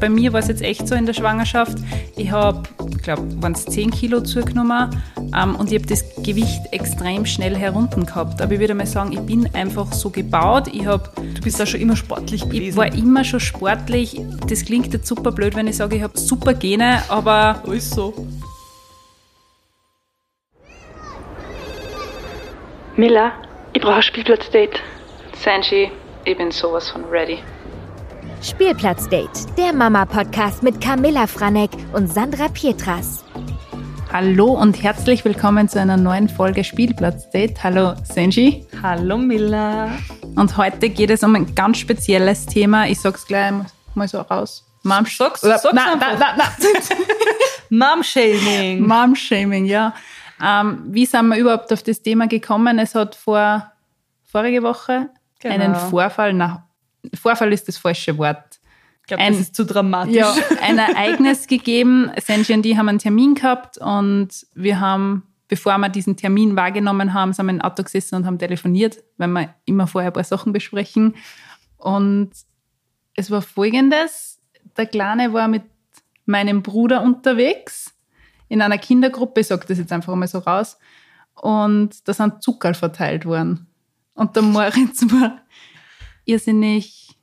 bei 0.00 0.08
mir 0.08 0.32
war 0.32 0.40
es 0.40 0.48
jetzt 0.48 0.62
echt 0.62 0.88
so 0.88 0.94
in 0.94 1.06
der 1.06 1.12
Schwangerschaft. 1.12 1.78
Ich 2.16 2.30
habe, 2.30 2.62
ich 2.90 3.02
glaube, 3.02 3.22
waren 3.42 3.52
es 3.52 3.66
10 3.66 3.90
Kilo 3.90 4.22
zugenommen 4.22 5.00
ähm, 5.36 5.54
und 5.54 5.70
ich 5.70 5.78
habe 5.78 5.86
das 5.86 6.04
Gewicht 6.24 6.60
extrem 6.72 7.26
schnell 7.26 7.54
herunter 7.56 8.00
gehabt. 8.00 8.40
Aber 8.40 8.52
ich 8.52 8.60
würde 8.60 8.74
mal 8.74 8.86
sagen, 8.86 9.12
ich 9.12 9.20
bin 9.20 9.48
einfach 9.54 9.92
so 9.92 10.10
gebaut. 10.10 10.68
Ich 10.72 10.86
hab, 10.86 11.14
du 11.16 11.40
bist 11.42 11.58
ja 11.58 11.66
schon 11.66 11.80
immer 11.80 11.96
sportlich 11.96 12.42
gewesen. 12.42 12.70
Ich 12.70 12.76
war 12.76 12.92
immer 12.92 13.24
schon 13.24 13.40
sportlich. 13.40 14.20
Das 14.48 14.64
klingt 14.64 14.92
jetzt 14.92 15.06
super 15.06 15.30
blöd, 15.30 15.54
wenn 15.54 15.66
ich 15.66 15.76
sage, 15.76 15.96
ich 15.96 16.02
habe 16.02 16.18
super 16.18 16.54
Gene, 16.54 17.02
aber... 17.08 17.62
Ist 17.70 17.94
so. 17.94 18.14
Miller, 22.96 23.32
ich 23.72 23.80
brauche 23.80 23.96
ein 23.96 24.02
Spielplatzdate. 24.02 24.80
Sanji, 25.34 25.90
ich 26.24 26.36
bin 26.36 26.50
sowas 26.50 26.90
von 26.90 27.04
ready. 27.04 27.38
Spielplatzdate, 28.42 29.54
der 29.58 29.74
Mama-Podcast 29.74 30.62
mit 30.62 30.80
Camilla 30.80 31.26
Franek 31.26 31.70
und 31.92 32.10
Sandra 32.10 32.48
Pietras. 32.48 33.22
Hallo 34.10 34.52
und 34.52 34.82
herzlich 34.82 35.26
willkommen 35.26 35.68
zu 35.68 35.78
einer 35.78 35.98
neuen 35.98 36.26
Folge 36.26 36.64
Spielplatzdate. 36.64 37.62
Hallo 37.62 37.92
Senji. 38.02 38.66
Hallo 38.82 39.18
Miller. 39.18 39.90
Und 40.36 40.56
heute 40.56 40.88
geht 40.88 41.10
es 41.10 41.22
um 41.22 41.36
ein 41.36 41.54
ganz 41.54 41.76
spezielles 41.78 42.46
Thema. 42.46 42.88
Ich 42.88 43.02
sag's 43.02 43.26
gleich 43.26 43.52
mal 43.94 44.08
so 44.08 44.20
raus. 44.22 44.66
Mom 44.84 45.04
sag's, 45.04 45.42
sag's 45.42 45.64
na, 45.74 45.96
na, 45.96 46.16
na, 46.18 46.36
na. 46.38 46.44
Mom-Shaming. 47.68 48.86
Mom-Shaming, 48.86 49.66
ja. 49.66 49.92
Ähm, 50.42 50.84
wie 50.86 51.04
sind 51.04 51.28
wir 51.28 51.36
überhaupt 51.36 51.70
auf 51.74 51.82
das 51.82 52.00
Thema 52.00 52.26
gekommen? 52.26 52.78
Es 52.78 52.94
hat 52.94 53.14
vor 53.16 53.70
vorige 54.24 54.62
Woche 54.62 55.10
genau. 55.40 55.54
einen 55.54 55.74
Vorfall, 55.74 56.32
na, 56.32 56.69
Vorfall 57.14 57.52
ist 57.52 57.68
das 57.68 57.78
falsche 57.78 58.16
Wort. 58.18 58.60
Ich 59.02 59.06
glaube, 59.06 59.24
das 59.24 59.40
ist 59.40 59.56
zu 59.56 59.64
dramatisch. 59.64 60.14
Ja, 60.14 60.34
ein 60.62 60.78
Ereignis 60.78 61.46
gegeben. 61.46 62.10
Senji 62.22 62.54
und 62.54 62.64
ich 62.66 62.76
haben 62.76 62.88
einen 62.88 62.98
Termin 62.98 63.34
gehabt 63.34 63.78
und 63.78 64.28
wir 64.54 64.80
haben, 64.80 65.24
bevor 65.48 65.76
wir 65.78 65.88
diesen 65.88 66.16
Termin 66.16 66.56
wahrgenommen 66.56 67.12
haben, 67.12 67.32
sind 67.32 67.46
wir 67.46 67.54
im 67.54 67.60
Auto 67.60 67.82
gesessen 67.82 68.16
und 68.16 68.26
haben 68.26 68.38
telefoniert, 68.38 69.02
weil 69.16 69.28
wir 69.28 69.54
immer 69.64 69.86
vorher 69.86 70.10
ein 70.10 70.14
paar 70.14 70.24
Sachen 70.24 70.52
besprechen. 70.52 71.16
Und 71.76 72.30
es 73.14 73.30
war 73.30 73.42
folgendes: 73.42 74.38
Der 74.76 74.86
Kleine 74.86 75.32
war 75.32 75.48
mit 75.48 75.64
meinem 76.26 76.62
Bruder 76.62 77.02
unterwegs 77.02 77.92
in 78.48 78.62
einer 78.62 78.78
Kindergruppe, 78.78 79.40
ich 79.40 79.46
sage 79.46 79.64
das 79.66 79.78
jetzt 79.78 79.92
einfach 79.92 80.14
mal 80.14 80.26
so 80.26 80.38
raus, 80.38 80.78
und 81.34 82.06
da 82.06 82.12
sind 82.12 82.42
Zuckerl 82.42 82.74
verteilt 82.74 83.24
worden. 83.24 83.66
Und 84.14 84.36
der 84.36 84.42
Moritz 84.42 85.02
war 85.12 85.40
irrsinnig 86.24 87.16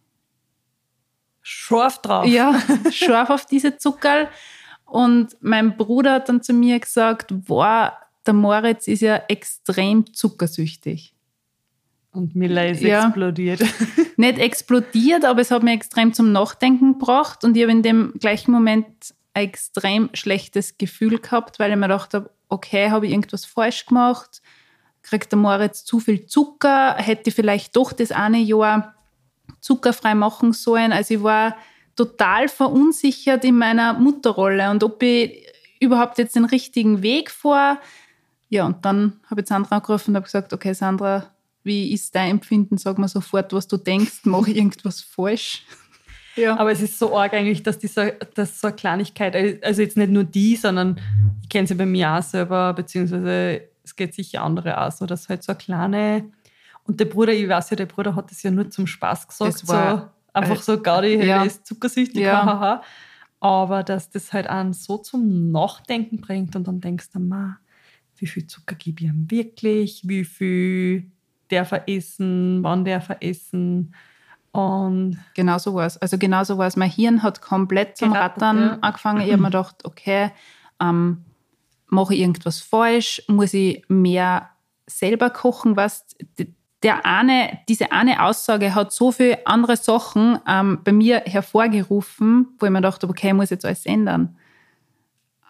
scharf 1.41 2.01
drauf. 2.01 2.25
Ja, 2.25 2.61
scharf 2.91 3.29
auf 3.29 3.45
diese 3.45 3.77
Zuckerl. 3.77 4.27
Und 4.85 5.35
mein 5.41 5.77
Bruder 5.77 6.13
hat 6.13 6.29
dann 6.29 6.41
zu 6.41 6.53
mir 6.53 6.79
gesagt, 6.79 7.27
boah, 7.29 7.93
der 8.25 8.33
Moritz 8.33 8.87
ist 8.87 9.01
ja 9.01 9.17
extrem 9.27 10.13
zuckersüchtig. 10.13 11.13
Und 12.11 12.35
Miller 12.35 12.69
ist 12.69 12.81
ja, 12.81 13.05
explodiert. 13.05 13.61
Nicht 14.17 14.39
explodiert, 14.39 15.23
aber 15.23 15.41
es 15.41 15.51
hat 15.51 15.63
mir 15.63 15.73
extrem 15.73 16.13
zum 16.13 16.31
Nachdenken 16.31 16.93
gebracht. 16.93 17.43
Und 17.43 17.55
ich 17.55 17.63
habe 17.63 17.71
in 17.71 17.83
dem 17.83 18.13
gleichen 18.19 18.51
Moment 18.51 18.87
ein 19.33 19.43
extrem 19.43 20.09
schlechtes 20.13 20.77
Gefühl 20.77 21.19
gehabt, 21.19 21.59
weil 21.59 21.69
ich 21.69 21.77
mir 21.77 21.87
gedacht 21.87 22.13
habe, 22.13 22.31
okay, 22.49 22.89
habe 22.89 23.05
ich 23.05 23.11
irgendwas 23.11 23.45
falsch 23.45 23.85
gemacht? 23.85 24.41
Kriegt 25.07 25.31
der 25.31 25.39
Moritz 25.39 25.85
zu 25.85 25.99
viel 25.99 26.25
Zucker? 26.25 26.95
Hätte 26.95 27.29
ich 27.29 27.35
vielleicht 27.35 27.75
doch 27.75 27.93
das 27.93 28.11
eine 28.11 28.39
Jahr 28.39 28.93
zuckerfrei 29.61 30.15
machen 30.15 30.51
sollen? 30.51 30.91
Also 30.91 31.13
ich 31.13 31.23
war 31.23 31.55
total 31.95 32.49
verunsichert 32.49 33.45
in 33.45 33.57
meiner 33.57 33.93
Mutterrolle 33.93 34.69
und 34.69 34.83
ob 34.83 35.01
ich 35.01 35.47
überhaupt 35.79 36.17
jetzt 36.17 36.35
den 36.35 36.45
richtigen 36.45 37.01
Weg 37.01 37.31
vor. 37.31 37.79
Ja, 38.49 38.65
und 38.65 38.83
dann 38.83 39.19
habe 39.29 39.41
ich 39.41 39.47
Sandra 39.47 39.77
angerufen 39.77 40.11
und 40.11 40.15
habe 40.17 40.25
gesagt, 40.25 40.51
okay, 40.53 40.73
Sandra, 40.73 41.31
wie 41.63 41.93
ist 41.93 42.13
dein 42.15 42.31
Empfinden? 42.31 42.77
Sag 42.77 42.97
mir 42.97 43.07
sofort, 43.07 43.53
was 43.53 43.67
du 43.67 43.77
denkst. 43.77 44.25
Mache 44.25 44.51
ich 44.51 44.57
irgendwas 44.57 45.01
falsch? 45.01 45.63
Ja. 46.35 46.55
Aber 46.59 46.71
es 46.71 46.83
ist 46.83 46.99
so 46.99 47.17
arg 47.17 47.33
eigentlich, 47.33 47.63
dass, 47.63 47.79
diese, 47.79 48.15
dass 48.35 48.61
so 48.61 48.67
eine 48.67 48.75
Kleinigkeit, 48.75 49.35
also 49.65 49.81
jetzt 49.81 49.97
nicht 49.97 50.11
nur 50.11 50.23
die, 50.23 50.55
sondern 50.55 51.01
ich 51.41 51.49
kenne 51.49 51.65
sie 51.65 51.73
bei 51.73 51.87
mir 51.87 52.11
auch 52.11 52.21
selber, 52.21 52.75
beziehungsweise 52.75 53.63
es 53.87 53.95
geht 53.95 54.13
sicher 54.13 54.43
andere 54.43 54.81
auch 54.81 54.91
so, 54.91 55.05
dass 55.05 55.29
halt 55.29 55.43
so 55.43 55.53
eine 55.53 55.57
kleine, 55.57 56.31
und 56.83 56.99
der 56.99 57.05
Bruder, 57.05 57.33
ich 57.33 57.47
weiß 57.47 57.69
ja, 57.71 57.77
der 57.77 57.85
Bruder 57.85 58.15
hat 58.15 58.31
das 58.31 58.43
ja 58.43 58.51
nur 58.51 58.69
zum 58.69 58.87
Spaß 58.87 59.27
gesagt, 59.27 59.57
so 59.59 59.73
einfach 60.33 60.61
so 60.61 60.81
Gaudi, 60.81 61.15
ja. 61.15 61.39
er 61.39 61.45
ist 61.45 61.65
zuckersüchtig, 61.65 62.21
ja. 62.21 62.45
haha. 62.45 62.81
Aber 63.39 63.83
dass 63.83 64.09
das 64.09 64.33
halt 64.33 64.47
einen 64.47 64.73
so 64.73 64.97
zum 64.97 65.51
Nachdenken 65.51 66.21
bringt 66.21 66.55
und 66.55 66.67
dann 66.67 66.81
denkst 66.81 67.11
du, 67.13 67.19
ma, 67.19 67.57
wie 68.17 68.27
viel 68.27 68.47
Zucker 68.47 68.75
gebe 68.75 69.03
ich 69.03 69.07
ihm 69.07 69.29
wirklich, 69.29 70.01
wie 70.05 70.25
viel 70.25 71.11
darf 71.49 71.71
er 71.71 71.87
essen, 71.87 72.63
wann 72.63 72.83
darf 72.83 73.09
er 73.09 73.21
essen 73.21 73.93
und 74.51 75.19
genau 75.35 75.59
so 75.59 75.75
war 75.75 75.85
es. 75.85 75.97
Also 75.97 76.17
genau 76.17 76.43
so 76.43 76.57
war 76.57 76.65
es. 76.65 76.75
Mein 76.75 76.89
Hirn 76.89 77.21
hat 77.21 77.41
komplett 77.41 77.95
zum 77.95 78.11
Rattern 78.11 78.59
ja. 78.59 78.77
angefangen. 78.81 79.21
Ich 79.21 79.31
habe 79.31 79.41
mir 79.41 79.49
gedacht, 79.49 79.85
okay, 79.85 80.31
ähm, 80.81 81.25
mache 81.87 82.13
ich 82.13 82.21
irgendwas 82.21 82.59
falsch? 82.59 83.23
Muss 83.27 83.53
ich 83.53 83.83
mehr 83.87 84.49
selber 84.85 85.29
kochen? 85.29 85.75
Was 85.75 86.05
der 86.83 87.05
eine, 87.05 87.59
diese 87.67 87.91
eine 87.91 88.23
Aussage 88.23 88.75
hat 88.75 88.93
so 88.93 89.11
viele 89.11 89.45
andere 89.47 89.77
Sachen 89.77 90.39
ähm, 90.47 90.79
bei 90.83 90.91
mir 90.91 91.21
hervorgerufen, 91.25 92.49
wo 92.59 92.65
ich 92.65 92.71
mir 92.71 92.79
gedacht 92.79 93.01
habe, 93.01 93.11
okay, 93.11 93.29
ich 93.29 93.33
muss 93.33 93.49
jetzt 93.49 93.65
alles 93.65 93.85
ändern. 93.85 94.37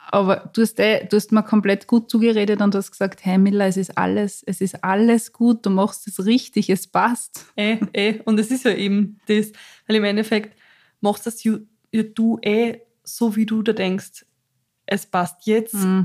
Aber 0.10 0.50
du 0.54 0.62
hast, 0.62 0.80
eh, 0.80 1.06
du 1.06 1.18
hast 1.18 1.34
mir 1.34 1.44
komplett 1.44 1.86
gut 1.86 2.10
zugeredet 2.10 2.62
und 2.62 2.74
du 2.74 2.78
hast 2.78 2.92
gesagt, 2.92 3.26
hey 3.26 3.38
Miller, 3.38 3.66
es 3.66 3.76
ist 3.76 3.98
alles, 3.98 4.42
es 4.44 4.62
ist 4.62 4.82
alles 4.82 5.34
gut, 5.34 5.66
du 5.66 5.70
machst 5.70 6.08
es 6.08 6.26
richtig, 6.26 6.70
es 6.70 6.88
passt. 6.88 7.46
Eh, 7.58 7.78
eh. 7.92 8.22
Und 8.24 8.40
es 8.40 8.50
ist 8.50 8.64
ja 8.64 8.72
eben 8.72 9.20
das, 9.28 9.52
weil 9.86 9.98
im 9.98 10.06
Endeffekt 10.06 10.58
machst 11.02 11.26
das 11.26 11.44
ja, 11.44 11.58
du 11.92 12.40
eh 12.42 12.80
so, 13.04 13.36
wie 13.36 13.46
du 13.46 13.62
da 13.64 13.74
denkst, 13.74 14.26
es 14.86 15.06
passt 15.06 15.46
jetzt 15.46 15.74
mm. 15.74 16.04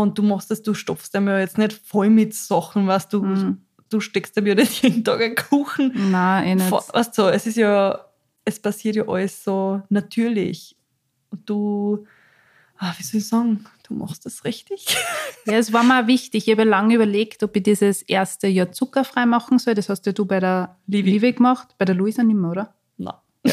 Und 0.00 0.18
du 0.18 0.22
machst 0.22 0.50
das, 0.50 0.62
du 0.62 0.74
stopfst 0.74 1.14
ja 1.14 1.38
jetzt 1.38 1.56
nicht 1.56 1.72
voll 1.72 2.10
mit 2.10 2.34
Sachen, 2.34 2.86
was 2.86 3.08
du, 3.08 3.22
mm. 3.22 3.58
du 3.90 4.00
steckst 4.00 4.36
dem 4.36 4.46
ja 4.46 4.54
nicht 4.54 4.82
jeden 4.82 5.04
Tag 5.04 5.20
einen 5.20 5.36
Kuchen. 5.36 6.10
Nein, 6.10 6.44
eh 6.46 6.54
nicht. 6.56 6.70
Weißt 6.70 7.16
du, 7.16 7.22
es 7.28 7.46
ist 7.46 7.56
ja, 7.56 8.04
es 8.44 8.58
passiert 8.58 8.96
ja 8.96 9.06
alles 9.06 9.44
so 9.44 9.82
natürlich. 9.88 10.76
Und 11.30 11.48
du 11.48 12.06
ah, 12.78 12.92
wie 12.98 13.02
soll 13.02 13.20
ich 13.20 13.28
sagen, 13.28 13.64
du 13.88 13.94
machst 13.94 14.26
das 14.26 14.44
richtig. 14.44 14.86
Ja, 15.46 15.58
es 15.58 15.74
war 15.74 15.82
mir 15.82 16.06
wichtig. 16.06 16.48
Ich 16.48 16.52
habe 16.52 16.64
lange 16.64 16.94
überlegt, 16.94 17.42
ob 17.42 17.54
ich 17.54 17.62
dieses 17.62 18.00
erste 18.00 18.46
Jahr 18.46 18.72
zuckerfrei 18.72 19.26
machen 19.26 19.58
soll. 19.58 19.74
Das 19.74 19.90
hast 19.90 20.06
ja 20.06 20.12
du 20.12 20.24
bei 20.24 20.40
der 20.40 20.78
Livi 20.86 21.34
gemacht, 21.34 21.74
bei 21.76 21.84
der 21.84 21.94
Luisa 21.94 22.22
nicht 22.22 22.36
mehr, 22.36 22.50
oder? 22.50 22.74
Nein. 22.96 23.12
Ja. 23.44 23.52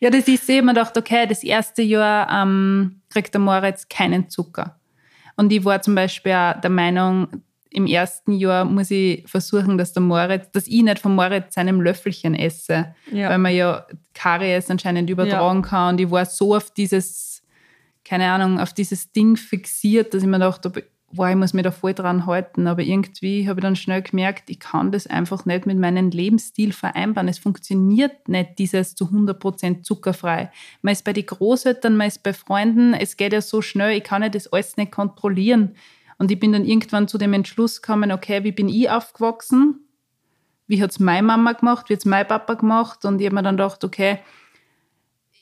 Ja, 0.00 0.10
das 0.10 0.28
ist 0.28 0.46
so, 0.46 0.52
ich 0.52 0.62
mir 0.62 0.74
gedacht, 0.74 0.96
okay, 0.96 1.26
das 1.26 1.42
erste 1.42 1.82
Jahr 1.82 2.28
ähm, 2.30 3.02
kriegt 3.10 3.34
der 3.34 3.40
Moritz 3.40 3.88
keinen 3.88 4.28
Zucker. 4.28 4.78
Und 5.36 5.52
ich 5.52 5.64
war 5.64 5.80
zum 5.82 5.94
Beispiel 5.94 6.32
auch 6.32 6.60
der 6.60 6.70
Meinung, 6.70 7.28
im 7.70 7.86
ersten 7.86 8.32
Jahr 8.32 8.64
muss 8.64 8.90
ich 8.90 9.28
versuchen, 9.28 9.76
dass 9.76 9.92
der 9.92 10.02
Moritz, 10.02 10.50
dass 10.52 10.66
ich 10.66 10.82
nicht 10.82 10.98
von 10.98 11.14
Moritz 11.14 11.54
seinem 11.54 11.80
Löffelchen 11.80 12.34
esse, 12.34 12.94
ja. 13.12 13.28
weil 13.28 13.38
man 13.38 13.54
ja 13.54 13.86
Karies 14.14 14.70
anscheinend 14.70 15.10
übertragen 15.10 15.62
ja. 15.62 15.68
kann. 15.68 15.94
Und 15.94 16.00
ich 16.00 16.10
war 16.10 16.24
so 16.24 16.56
auf 16.56 16.72
dieses 16.72 17.38
keine 18.08 18.30
Ahnung, 18.30 18.58
auf 18.58 18.72
dieses 18.72 19.12
Ding 19.12 19.36
fixiert, 19.36 20.14
dass 20.14 20.22
ich 20.22 20.28
mir 20.28 20.38
dachte, 20.38 20.72
wow, 21.12 21.30
ich 21.30 21.36
muss 21.36 21.54
mich 21.54 21.64
da 21.64 21.70
voll 21.70 21.94
dran 21.94 22.26
halten. 22.26 22.66
Aber 22.66 22.82
irgendwie 22.82 23.48
habe 23.48 23.60
ich 23.60 23.62
dann 23.62 23.76
schnell 23.76 24.02
gemerkt, 24.02 24.50
ich 24.50 24.60
kann 24.60 24.92
das 24.92 25.06
einfach 25.06 25.46
nicht 25.46 25.66
mit 25.66 25.78
meinem 25.78 26.10
Lebensstil 26.10 26.72
vereinbaren. 26.72 27.28
Es 27.28 27.38
funktioniert 27.38 28.28
nicht, 28.28 28.58
dieses 28.58 28.94
zu 28.94 29.06
100% 29.06 29.82
zuckerfrei. 29.82 30.50
Man 30.82 30.92
ist 30.92 31.04
bei 31.04 31.12
den 31.12 31.26
Großeltern, 31.26 31.96
man 31.96 32.08
ist 32.08 32.22
bei 32.22 32.32
Freunden, 32.32 32.94
es 32.94 33.16
geht 33.16 33.32
ja 33.32 33.40
so 33.40 33.62
schnell, 33.62 33.96
ich 33.96 34.04
kann 34.04 34.22
ja 34.22 34.28
das 34.28 34.52
alles 34.52 34.76
nicht 34.76 34.92
kontrollieren. 34.92 35.74
Und 36.18 36.30
ich 36.30 36.38
bin 36.38 36.52
dann 36.52 36.64
irgendwann 36.64 37.08
zu 37.08 37.16
dem 37.16 37.32
Entschluss 37.32 37.80
gekommen, 37.80 38.12
okay, 38.12 38.44
wie 38.44 38.52
bin 38.52 38.68
ich 38.68 38.90
aufgewachsen? 38.90 39.80
Wie 40.66 40.82
hat 40.82 40.90
es 40.90 41.00
meine 41.00 41.26
Mama 41.26 41.52
gemacht? 41.52 41.88
Wie 41.88 41.94
hat 41.94 42.00
es 42.00 42.04
mein 42.04 42.26
Papa 42.26 42.54
gemacht? 42.54 43.04
Und 43.04 43.20
ich 43.20 43.26
habe 43.26 43.36
mir 43.36 43.42
dann 43.42 43.56
gedacht, 43.56 43.82
okay, 43.84 44.18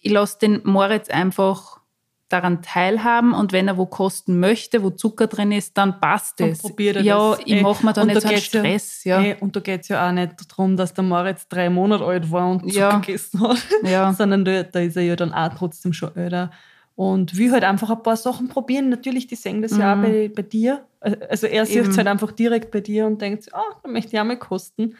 ich 0.02 0.12
lasse 0.12 0.38
den 0.38 0.60
Moritz 0.62 1.08
einfach 1.08 1.80
daran 2.28 2.60
teilhaben 2.60 3.34
und 3.34 3.52
wenn 3.52 3.68
er 3.68 3.76
wo 3.76 3.86
kosten 3.86 4.40
möchte, 4.40 4.82
wo 4.82 4.90
Zucker 4.90 5.28
drin 5.28 5.52
ist, 5.52 5.78
dann 5.78 6.00
passt 6.00 6.40
es. 6.40 6.58
Probiert 6.58 6.96
er 6.96 7.02
ja, 7.02 7.30
das. 7.30 7.40
ich 7.44 7.62
mache 7.62 7.86
mir 7.86 7.92
da 7.92 8.04
nicht 8.04 8.20
so 8.20 8.28
einen 8.28 8.38
Stress. 8.38 9.04
Ja. 9.04 9.20
Ey, 9.20 9.36
und 9.38 9.54
da 9.54 9.60
geht 9.60 9.82
es 9.82 9.88
ja 9.88 10.08
auch 10.08 10.12
nicht 10.12 10.32
darum, 10.50 10.76
dass 10.76 10.92
der 10.92 11.04
Moritz 11.04 11.46
drei 11.48 11.70
Monate 11.70 12.04
alt 12.04 12.30
war 12.32 12.50
und 12.50 12.62
Zucker 12.62 12.74
ja. 12.74 12.98
gegessen 12.98 13.40
hat, 13.40 13.58
ja. 13.84 14.12
sondern 14.12 14.44
da, 14.44 14.64
da, 14.64 14.80
ist 14.80 14.96
er 14.96 15.04
ja 15.04 15.14
dann 15.14 15.32
auch 15.32 15.54
trotzdem 15.54 15.92
schon 15.92 16.16
älter. 16.16 16.50
Und 16.96 17.36
will 17.36 17.52
halt 17.52 17.62
einfach 17.62 17.90
ein 17.90 18.02
paar 18.02 18.16
Sachen 18.16 18.48
probieren. 18.48 18.88
Natürlich, 18.88 19.26
die 19.26 19.36
sehen 19.36 19.62
das 19.62 19.72
mhm. 19.72 19.80
ja 19.80 19.92
auch 19.92 19.96
mhm. 19.96 20.02
bei, 20.02 20.32
bei 20.34 20.42
dir. 20.42 20.84
Also 21.00 21.46
er 21.46 21.66
sieht 21.66 21.86
es 21.86 21.96
halt 21.96 22.08
einfach 22.08 22.32
direkt 22.32 22.72
bei 22.72 22.80
dir 22.80 23.06
und 23.06 23.20
denkt, 23.20 23.54
ah, 23.54 23.60
oh, 23.60 23.74
da 23.82 23.88
möchte 23.88 24.16
ich 24.16 24.20
auch 24.20 24.24
mal 24.24 24.38
kosten. 24.38 24.96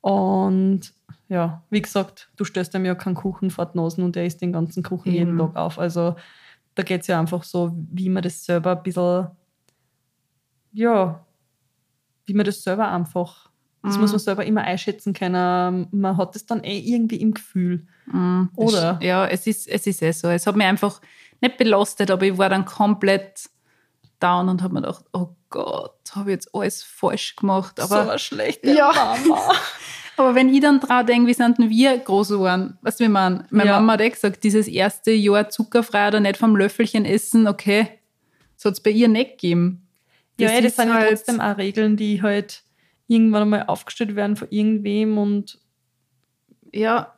Und 0.00 0.94
ja, 1.28 1.62
wie 1.70 1.82
gesagt, 1.82 2.30
du 2.36 2.44
stößt 2.44 2.74
ihm 2.74 2.84
ja 2.84 2.94
keinen 2.94 3.14
Kuchen 3.14 3.50
vor 3.50 3.66
die 3.66 3.78
Nasen 3.78 4.04
und 4.04 4.16
er 4.16 4.24
isst 4.24 4.40
den 4.40 4.52
ganzen 4.52 4.82
Kuchen 4.82 5.12
jeden 5.12 5.30
Eben. 5.30 5.38
Tag 5.38 5.56
auf. 5.56 5.78
Also 5.78 6.14
da 6.74 6.82
geht 6.82 7.02
es 7.02 7.06
ja 7.06 7.18
einfach 7.20 7.42
so, 7.44 7.72
wie 7.90 8.08
man 8.08 8.22
das 8.22 8.44
selber 8.44 8.76
ein 8.76 8.82
bisschen, 8.82 9.28
ja, 10.72 11.24
wie 12.26 12.34
man 12.34 12.46
das 12.46 12.62
selber 12.62 12.88
einfach, 12.90 13.50
das 13.82 13.96
Mhm. 13.96 14.02
muss 14.02 14.12
man 14.12 14.20
selber 14.20 14.44
immer 14.44 14.62
einschätzen 14.62 15.12
können. 15.12 15.88
Man 15.90 16.16
hat 16.16 16.34
das 16.34 16.46
dann 16.46 16.62
eh 16.64 16.78
irgendwie 16.78 17.16
im 17.20 17.34
Gefühl. 17.34 17.86
Das- 18.06 18.48
Oder? 18.56 18.98
Ja, 19.02 19.26
es 19.26 19.46
ist, 19.46 19.66
es 19.68 19.86
ist 19.86 20.02
eh 20.02 20.12
so. 20.12 20.28
Es 20.28 20.46
hat 20.46 20.54
mich 20.56 20.66
einfach 20.66 21.00
nicht 21.40 21.56
belastet, 21.58 22.10
aber 22.10 22.24
ich 22.26 22.38
war 22.38 22.48
dann 22.48 22.64
komplett 22.64 23.50
down 24.20 24.48
und 24.48 24.62
habe 24.62 24.74
mir 24.74 24.82
gedacht, 24.82 25.04
oh 25.12 25.30
Gott, 25.50 25.98
habe 26.14 26.30
ich 26.30 26.34
jetzt 26.36 26.54
alles 26.54 26.82
falsch 26.84 27.34
gemacht. 27.34 27.80
Aber, 27.80 28.04
so 28.04 28.08
eine 28.10 28.18
schlechte 28.20 28.72
Ja. 28.72 28.92
Mama. 28.94 29.40
aber 30.16 30.34
wenn 30.34 30.48
ich 30.52 30.60
dann 30.60 30.80
dran 30.80 31.06
denke, 31.06 31.28
wie 31.28 31.34
sind 31.34 31.58
denn 31.58 31.70
wir 31.70 31.98
groß 31.98 32.28
geworden? 32.30 32.78
Weißt 32.82 33.00
du, 33.00 33.04
wie 33.04 33.08
man? 33.08 33.46
Meine 33.50 33.70
Ja. 33.70 33.80
Mama 33.80 33.94
hat 33.94 34.00
eh 34.02 34.10
gesagt, 34.10 34.44
dieses 34.44 34.68
erste 34.68 35.10
Jahr 35.12 35.48
zuckerfrei 35.48 36.08
oder 36.08 36.20
nicht 36.20 36.36
vom 36.36 36.56
Löffelchen 36.56 37.04
essen, 37.04 37.46
okay, 37.46 37.88
das 38.56 38.64
hat 38.66 38.72
es 38.74 38.80
bei 38.82 38.90
ihr 38.90 39.08
nicht 39.08 39.32
gegeben. 39.32 39.86
Ja, 40.38 40.48
das, 40.48 40.56
das 40.56 40.64
ist 40.66 40.76
sind 40.76 40.88
ja 40.88 40.94
halt- 40.94 41.08
trotzdem 41.10 41.40
auch 41.40 41.56
Regeln, 41.58 41.96
die 41.96 42.22
halt 42.22 42.62
irgendwann 43.08 43.42
einmal 43.42 43.64
aufgestellt 43.66 44.14
werden 44.16 44.36
von 44.36 44.48
irgendwem 44.50 45.18
und 45.18 45.58
Ja, 46.72 47.12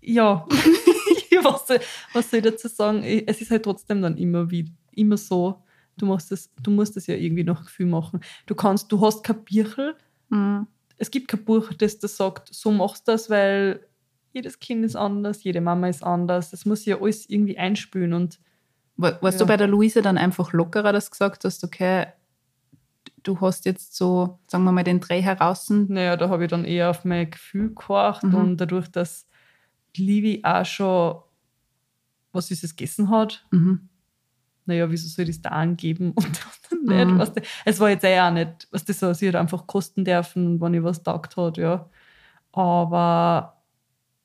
ja, 0.00 0.46
was, 1.42 1.66
soll, 1.66 1.80
was 2.12 2.30
soll 2.30 2.38
ich 2.38 2.44
dazu 2.44 2.68
sagen? 2.68 3.02
Es 3.02 3.40
ist 3.40 3.50
halt 3.50 3.64
trotzdem 3.64 4.02
dann 4.02 4.16
immer 4.16 4.50
wie 4.50 4.70
immer 4.92 5.16
so, 5.16 5.62
du 5.96 6.06
musst 6.06 6.30
das, 6.30 6.50
du 6.62 6.70
musst 6.70 6.96
das 6.96 7.06
ja 7.06 7.14
irgendwie 7.16 7.42
nach 7.44 7.64
Gefühl 7.64 7.86
machen. 7.86 8.20
Du 8.46 8.54
kannst, 8.54 8.92
du 8.92 9.00
hast 9.00 9.24
kein 9.24 9.42
Birchel, 9.44 9.96
mm, 10.28 10.60
es 10.96 11.10
gibt 11.10 11.28
kein 11.28 11.44
Buch, 11.44 11.72
das 11.72 11.98
das 11.98 12.16
sagt, 12.16 12.52
so 12.54 12.70
machst 12.70 13.06
du 13.08 13.12
das, 13.12 13.28
weil 13.30 13.86
jedes 14.32 14.58
Kind 14.58 14.84
ist 14.84 14.96
anders, 14.96 15.44
jede 15.44 15.60
Mama 15.60 15.88
ist 15.88 16.02
anders. 16.02 16.50
Das 16.50 16.64
muss 16.66 16.84
ja 16.84 17.00
alles 17.00 17.28
irgendwie 17.28 17.58
einspülen 17.58 18.12
und 18.14 18.40
War- 18.96 19.20
Warst 19.22 19.40
Ja. 19.40 19.44
du 19.44 19.48
bei 19.48 19.56
der 19.56 19.66
Luise 19.66 20.02
dann 20.02 20.16
einfach 20.18 20.52
lockerer, 20.52 20.92
dass 20.92 21.06
du 21.06 21.10
gesagt 21.10 21.44
hast, 21.44 21.64
okay, 21.64 22.06
du 23.24 23.40
hast 23.40 23.64
jetzt 23.64 23.96
so, 23.96 24.38
sagen 24.46 24.62
wir 24.64 24.70
mal, 24.72 24.84
den 24.84 25.00
Dreh 25.00 25.20
heraus. 25.20 25.68
Naja, 25.70 26.16
da 26.16 26.28
habe 26.28 26.44
ich 26.44 26.50
dann 26.50 26.64
eher 26.64 26.90
auf 26.90 27.04
mein 27.04 27.28
Gefühl 27.30 27.74
gehorcht 27.74 28.22
Mhm. 28.22 28.34
und 28.34 28.56
dadurch, 28.58 28.86
dass 28.88 29.26
Livi 29.96 30.40
auch 30.44 30.64
schon 30.64 31.16
was 32.32 32.48
Süßes 32.48 32.76
gegessen 32.76 33.10
hat, 33.10 33.44
Mhm. 33.50 33.88
Naja, 34.66 34.90
wieso 34.90 35.08
soll 35.08 35.28
ich 35.28 35.36
das 35.36 35.42
da 35.42 35.48
angeben 35.50 36.12
und 36.12 36.26
dann 36.70 36.96
nicht? 36.96 37.06
Mhm. 37.14 37.18
Weißt 37.18 37.36
du? 37.36 37.42
Es 37.64 37.80
war 37.80 37.90
jetzt 37.90 38.04
eh 38.04 38.20
auch 38.20 38.30
nicht, 38.30 38.68
was 38.70 38.84
das 38.84 39.00
so, 39.00 39.12
sie 39.12 39.28
hat 39.28 39.36
einfach 39.36 39.66
kosten 39.66 40.04
dürfen, 40.04 40.60
wenn 40.60 40.74
ich 40.74 40.82
was 40.82 41.02
taugt 41.02 41.36
hat, 41.36 41.56
ja. 41.58 41.88
Aber 42.52 43.56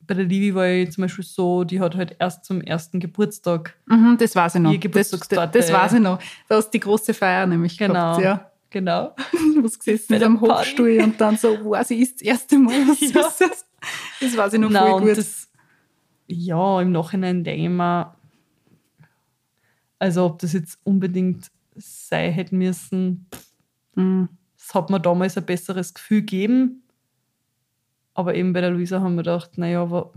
bei 0.02 0.14
der 0.16 0.26
Livi 0.26 0.54
war 0.56 0.68
ich 0.68 0.92
zum 0.92 1.04
Beispiel 1.04 1.24
so, 1.26 1.64
die 1.64 1.80
hat 1.80 1.96
halt 1.96 2.16
erst 2.20 2.46
zum 2.46 2.62
ersten 2.62 3.00
Geburtstag, 3.00 3.76
Mhm, 3.88 4.18
das 4.20 4.36
weiß 4.36 4.56
ich 4.56 4.62
noch. 4.62 4.72
Ihr 4.72 4.80
Das, 4.80 4.82
Geburtstagstorte. 5.12 5.58
das 5.60 5.72
weiß 5.72 5.94
ich 5.94 6.00
noch. 6.00 6.20
Da 6.48 6.56
hast 6.56 6.70
die 6.72 6.80
große 6.80 7.14
Feier 7.14 7.46
nämlich 7.46 7.78
Genau. 7.78 8.18
gehabt. 8.18 8.22
Ja. 8.24 8.52
genau, 8.70 9.16
Du 9.56 9.64
hast 9.64 9.80
gesessen 9.80 10.14
der 10.18 10.26
einem. 10.28 10.42
Hochstuhl 10.42 11.00
und 11.04 11.20
dann 11.22 11.38
so, 11.38 11.58
wow, 11.64 11.84
sie 11.86 12.02
ist 12.02 12.16
das 12.16 12.22
erste 12.22 12.58
Mal 12.58 12.74
was 12.88 13.00
Ja. 13.14 13.24
Süßes. 13.30 13.66
Das 14.22 14.38
weiß 14.38 14.54
ich 14.54 14.60
noch 14.60 14.70
Nein, 14.70 14.92
voll 14.92 15.02
gut. 15.02 15.18
das, 15.18 15.50
ja, 16.28 16.82
im 16.82 16.92
Nachhinein 16.92 17.44
denke 17.44 17.64
ich 17.64 17.70
mir, 17.70 18.16
also 20.00 20.26
ob 20.26 20.40
das 20.40 20.54
jetzt 20.54 20.80
unbedingt 20.84 21.52
sein 21.76 22.32
hätte 22.32 22.56
müssen, 22.56 23.28
Mhm. 23.96 24.30
das 24.58 24.74
hat 24.74 24.90
mir 24.90 25.00
damals 25.00 25.38
ein 25.38 25.46
besseres 25.46 25.94
Gefühl 25.94 26.22
gegeben. 26.22 26.84
Aber 28.14 28.36
eben 28.36 28.54
bei 28.54 28.62
der 28.62 28.72
Luisa 28.72 29.00
haben 29.02 29.16
wir 29.16 29.24
gedacht, 29.24 29.58
naja, 29.58 29.82
aber 29.82 30.12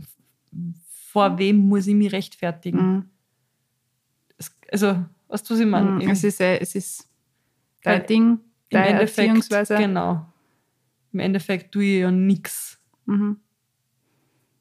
vor 1.08 1.38
wem 1.38 1.56
muss 1.68 1.86
ich 1.86 1.94
mich 1.94 2.12
rechtfertigen? 2.12 2.78
Mhm. 2.92 3.10
Es, 4.38 4.54
also, 4.70 5.04
weißt 5.28 5.48
du, 5.50 5.54
was 5.54 5.60
ich 5.60 5.66
meine? 5.66 5.90
Mhm. 5.92 6.10
Es 6.10 6.24
ist, 6.24 6.40
äh, 6.40 6.58
es 6.58 6.74
ist 6.74 7.08
dein 7.82 8.00
Weil 8.00 8.06
Ding, 8.06 8.38
deine 8.70 9.00
Erziehungsweise. 9.02 9.76
genau. 9.76 10.26
Im 11.12 11.18
Endeffekt 11.20 11.72
tue 11.72 11.84
ich 11.84 12.00
ja 12.00 12.10
nichts 12.10 12.78
Mhm. 13.06 13.38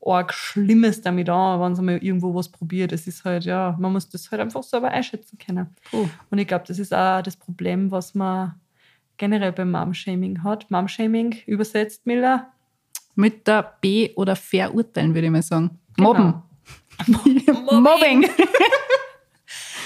Arg 0.06 0.33
Schlimmes 0.33 1.01
damit 1.01 1.30
an, 1.30 1.62
wenn 1.62 1.75
sie 1.75 1.81
mal 1.81 1.98
irgendwo 1.98 2.33
was 2.33 2.50
probiert. 2.50 2.92
Es 2.92 3.07
ist 3.07 3.24
halt, 3.24 3.45
ja, 3.45 3.75
man 3.80 3.94
muss 3.94 4.09
das 4.09 4.31
halt 4.31 4.42
einfach 4.42 4.63
selber 4.63 4.89
einschätzen 4.89 5.38
können. 5.38 5.75
Puh. 5.89 6.07
Und 6.30 6.38
ich 6.38 6.48
glaube, 6.48 6.65
das 6.68 6.80
ist 6.80 6.94
auch 6.94 7.21
das 7.21 7.36
Problem, 7.38 7.92
was 7.92 8.15
man 8.15 8.56
generell 9.18 9.51
beim 9.51 9.71
Mom-Shaming 9.71 10.44
hat. 10.44 10.69
Mom-Shaming 10.71 11.36
übersetzt, 11.45 12.06
Miller. 12.06 12.51
Mütter 13.15 13.77
B 13.81 14.12
oder 14.15 14.36
verurteilen, 14.36 15.13
würde 15.13 15.27
ich 15.27 15.31
mal 15.31 15.44
sagen. 15.44 15.80
Genau. 15.95 16.13
Mobben. 16.13 16.44
Mobbing. 17.81 18.30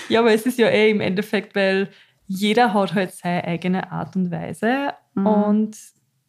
Ja, 0.07 0.19
aber 0.19 0.33
es 0.33 0.45
ist 0.45 0.59
ja 0.59 0.67
eh 0.69 0.91
im 0.91 1.01
Endeffekt, 1.01 1.55
weil 1.55 1.89
jeder 2.27 2.75
hat 2.75 2.93
halt 2.93 3.11
seine 3.11 3.43
eigene 3.43 3.91
Art 3.91 4.15
und 4.15 4.29
Weise. 4.29 4.93
Mhm. 5.15 5.25
Und 5.25 5.77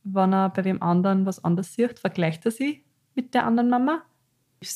wenn 0.03 0.33
er 0.33 0.49
bei 0.49 0.65
wem 0.65 0.83
anderen 0.83 1.27
was 1.27 1.45
anderes 1.45 1.75
sieht, 1.75 1.99
vergleicht 1.99 2.47
er 2.47 2.53
sie 2.53 2.86
mit 3.17 3.35
der 3.35 3.45
anderen 3.47 3.71
Mama. 3.71 4.03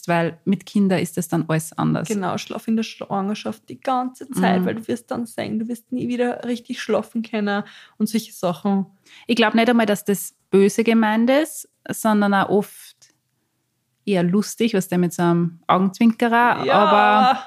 Weil 0.06 0.38
mit 0.44 0.66
Kindern 0.66 0.98
ist 1.00 1.16
das 1.16 1.28
dann 1.28 1.46
alles 1.48 1.72
anders. 1.76 2.06
Genau, 2.06 2.36
schlaf 2.36 2.68
in 2.68 2.76
der 2.76 2.82
Schwangerschaft 2.82 3.66
die 3.68 3.80
ganze 3.80 4.28
Zeit, 4.30 4.60
Mhm. 4.60 4.64
weil 4.66 4.74
du 4.74 4.86
wirst 4.88 5.10
dann 5.10 5.24
sehen, 5.26 5.58
du 5.58 5.68
wirst 5.68 5.90
nie 5.90 6.06
wieder 6.06 6.44
richtig 6.44 6.80
schlafen 6.82 7.22
können 7.22 7.64
und 7.96 8.08
solche 8.08 8.32
Sachen. 8.32 8.86
Ich 9.26 9.36
glaube 9.36 9.56
nicht 9.56 9.70
einmal, 9.70 9.86
dass 9.86 10.04
das 10.04 10.34
böse 10.50 10.84
gemeint 10.84 11.30
ist, 11.30 11.68
sondern 11.88 12.34
auch 12.34 12.50
oft 12.50 12.96
eher 14.04 14.22
lustig, 14.22 14.74
was 14.74 14.88
der 14.88 14.98
mit 14.98 15.14
so 15.14 15.22
einem 15.22 15.60
Augenzwinkerer, 15.66 16.70
aber 16.70 17.40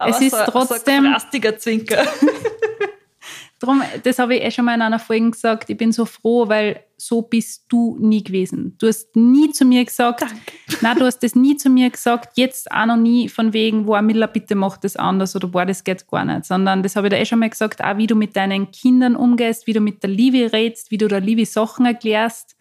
es 0.00 0.20
ist 0.20 0.36
trotzdem- 0.46 1.02
So 1.04 1.06
ein 1.08 1.12
krastiger 1.14 1.56
Zwinker. 1.58 2.04
Drum, 3.58 3.82
das 4.02 4.18
habe 4.18 4.36
ich 4.36 4.42
eh 4.44 4.50
schon 4.50 4.64
mal 4.64 4.74
in 4.74 4.82
einer 4.82 4.98
Folge 4.98 5.30
gesagt. 5.30 5.68
Ich 5.70 5.76
bin 5.76 5.92
so 5.92 6.04
froh, 6.06 6.48
weil 6.48 6.82
so 7.00 7.22
bist 7.22 7.64
du 7.68 7.96
nie 7.98 8.22
gewesen. 8.22 8.76
Du 8.78 8.86
hast 8.86 9.16
nie 9.16 9.50
zu 9.50 9.64
mir 9.64 9.84
gesagt, 9.84 10.24
nein, 10.80 10.98
du 10.98 11.04
hast 11.04 11.20
das 11.20 11.34
nie 11.34 11.56
zu 11.56 11.70
mir 11.70 11.90
gesagt, 11.90 12.36
jetzt 12.36 12.70
auch 12.70 12.86
noch 12.86 12.96
nie 12.96 13.28
von 13.28 13.52
wegen, 13.52 13.86
wo 13.86 14.00
Miller, 14.02 14.28
bitte 14.28 14.54
mach 14.54 14.76
das 14.76 14.96
anders 14.96 15.34
oder 15.34 15.48
boah, 15.48 15.64
das 15.64 15.82
geht 15.82 16.06
gar 16.08 16.24
nicht. 16.24 16.44
Sondern 16.44 16.82
das 16.82 16.96
habe 16.96 17.06
ich 17.06 17.10
da 17.12 17.16
eh 17.16 17.24
schon 17.24 17.38
mal 17.38 17.50
gesagt, 17.50 17.82
auch 17.82 17.96
wie 17.96 18.06
du 18.06 18.14
mit 18.14 18.36
deinen 18.36 18.70
Kindern 18.70 19.16
umgehst, 19.16 19.66
wie 19.66 19.72
du 19.72 19.80
mit 19.80 20.02
der 20.02 20.10
Liebe 20.10 20.52
redst, 20.52 20.90
wie 20.90 20.98
du 20.98 21.08
der 21.08 21.20
Liebe 21.20 21.46
Sachen 21.46 21.86
erklärst. 21.86 22.56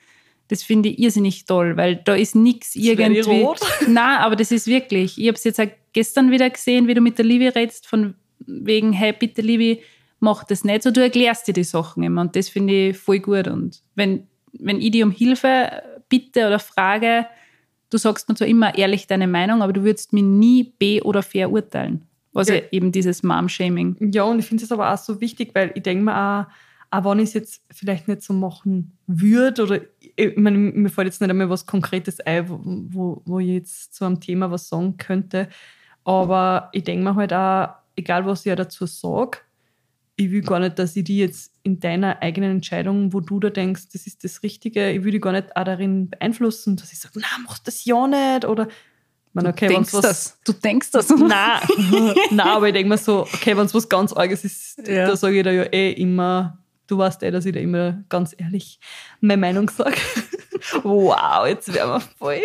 Das 0.47 0.63
finde 0.63 0.89
ich 0.89 0.99
irrsinnig 0.99 1.45
toll, 1.45 1.77
weil 1.77 1.97
da 1.97 2.15
ist 2.15 2.35
nichts 2.35 2.75
irgendwie. 2.75 3.41
rot. 3.41 3.59
Nein, 3.87 4.19
aber 4.19 4.35
das 4.35 4.51
ist 4.51 4.67
wirklich. 4.67 5.19
Ich 5.19 5.27
habe 5.27 5.35
es 5.35 5.43
jetzt 5.43 5.59
auch 5.59 5.67
gestern 5.93 6.31
wieder 6.31 6.49
gesehen, 6.49 6.87
wie 6.87 6.93
du 6.93 7.01
mit 7.01 7.17
der 7.17 7.25
Liebe 7.25 7.53
redst, 7.53 7.85
von 7.85 8.15
wegen, 8.39 8.93
hey, 8.93 9.13
bitte, 9.13 9.41
Liebe, 9.41 9.81
mach 10.19 10.43
das 10.43 10.63
nicht 10.63 10.83
so. 10.83 10.91
Du 10.91 11.01
erklärst 11.01 11.47
dir 11.47 11.53
die 11.53 11.63
Sachen 11.63 12.03
immer 12.03 12.21
und 12.21 12.35
das 12.35 12.49
finde 12.49 12.89
ich 12.89 12.97
voll 12.97 13.19
gut. 13.19 13.47
Und 13.47 13.81
wenn, 13.95 14.27
wenn 14.53 14.81
ich 14.81 14.91
dich 14.91 15.03
um 15.03 15.11
Hilfe 15.11 15.69
bitte 16.09 16.47
oder 16.47 16.59
frage, 16.59 17.25
du 17.89 17.97
sagst 17.97 18.27
mir 18.29 18.35
zwar 18.35 18.47
immer 18.47 18.77
ehrlich 18.77 19.07
deine 19.07 19.27
Meinung, 19.27 19.61
aber 19.61 19.73
du 19.73 19.83
würdest 19.83 20.13
mich 20.13 20.23
nie 20.23 20.73
be- 20.77 21.03
oder 21.03 21.21
verurteilen. 21.23 22.05
Also 22.33 22.53
Ja. 22.53 22.61
eben 22.71 22.91
dieses 22.91 23.23
Mom-Shaming. 23.23 24.11
Ja, 24.13 24.23
und 24.23 24.39
ich 24.39 24.45
finde 24.45 24.63
es 24.63 24.71
aber 24.71 24.93
auch 24.93 24.97
so 24.97 25.19
wichtig, 25.19 25.51
weil 25.55 25.71
ich 25.75 25.83
denke 25.83 26.03
mir 26.03 26.15
auch, 26.15 26.45
auch 26.91 27.05
wenn 27.11 27.19
ich 27.19 27.29
es 27.29 27.33
jetzt 27.33 27.63
vielleicht 27.71 28.07
nicht 28.07 28.21
so 28.23 28.33
machen 28.33 28.97
würde, 29.07 29.63
oder 29.63 29.79
ich 30.15 30.35
meine, 30.37 30.57
mir 30.57 30.89
fällt 30.89 31.07
jetzt 31.07 31.21
nicht 31.21 31.29
einmal 31.29 31.49
was 31.49 31.65
Konkretes 31.65 32.19
ein, 32.21 32.47
wo, 32.49 32.59
wo, 32.63 33.21
wo 33.25 33.39
ich 33.39 33.47
jetzt 33.47 33.93
zu 33.95 34.05
einem 34.05 34.19
Thema 34.19 34.49
was 34.51 34.69
sagen 34.69 34.97
könnte, 34.97 35.49
aber 36.03 36.69
ich 36.71 36.83
denke 36.83 37.03
mir 37.03 37.15
halt 37.15 37.33
auch, 37.33 37.69
egal 37.95 38.25
was 38.25 38.45
ich 38.45 38.51
auch 38.51 38.55
dazu 38.57 38.85
sage, 38.85 39.39
ich 40.19 40.31
will 40.31 40.41
gar 40.41 40.59
nicht, 40.59 40.77
dass 40.77 40.97
ich 40.97 41.05
die 41.05 41.17
jetzt 41.19 41.53
in 41.63 41.79
deiner 41.79 42.21
eigenen 42.21 42.51
Entscheidung, 42.51 43.13
wo 43.13 43.21
du 43.21 43.39
da 43.39 43.49
denkst, 43.49 43.83
das 43.93 44.05
ist 44.05 44.25
das 44.25 44.43
Richtige, 44.43 44.91
ich 44.91 45.05
will 45.05 45.13
die 45.13 45.21
gar 45.21 45.31
nicht 45.31 45.55
auch 45.55 45.63
darin 45.63 46.09
beeinflussen, 46.09 46.75
dass 46.75 46.91
ich 46.91 46.99
sage, 46.99 47.19
na, 47.21 47.27
mach 47.45 47.57
das 47.59 47.85
ja 47.85 48.05
nicht, 48.05 48.43
oder 48.43 48.67
meine, 49.31 49.49
okay, 49.49 49.67
du 49.67 49.75
denkst 49.75 49.93
was, 49.93 50.01
das. 50.01 50.39
Du 50.43 50.51
denkst 50.51 50.91
das. 50.91 51.09
Nein, 51.17 51.61
Nein 52.31 52.39
aber 52.41 52.67
ich 52.67 52.73
denke 52.73 52.89
mir 52.89 52.97
so, 52.97 53.21
okay, 53.21 53.55
wenn 53.55 53.65
es 53.65 53.73
was 53.73 53.87
ganz 53.87 54.11
Arges 54.11 54.43
ist, 54.43 54.85
Ja. 54.85 55.07
da 55.07 55.15
sage 55.15 55.37
ich 55.37 55.43
da 55.43 55.51
ja 55.51 55.63
eh 55.63 55.93
immer, 55.93 56.57
du 56.87 56.97
weißt 56.97 57.23
eh, 57.23 57.31
dass 57.31 57.45
ich 57.45 57.53
da 57.53 57.61
immer 57.61 58.03
ganz 58.09 58.35
ehrlich 58.37 58.79
meine 59.21 59.39
Meinung 59.39 59.69
sage. 59.69 59.95
wow, 60.83 61.47
jetzt 61.47 61.73
wären 61.73 61.91
wir 61.91 62.01
voll. 62.01 62.41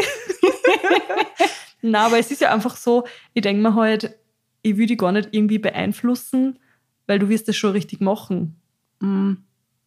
Nein, 1.83 1.95
aber 2.02 2.21
es 2.21 2.31
ist 2.31 2.40
ja 2.40 2.54
einfach 2.54 2.76
so, 2.76 3.04
ich 3.33 3.43
denke 3.43 3.62
mir 3.62 3.75
halt, 3.75 4.16
ich 4.62 4.76
will 4.76 4.87
dich 4.87 4.99
gar 4.99 5.11
nicht 5.11 5.31
irgendwie 5.33 5.59
beeinflussen, 5.59 6.61
weil 7.06 7.18
du 7.18 7.28
wirst 7.28 7.49
das 7.49 7.56
schon 7.56 7.73
richtig 7.73 8.00
machen. 8.00 8.56
Mm. 9.00 9.32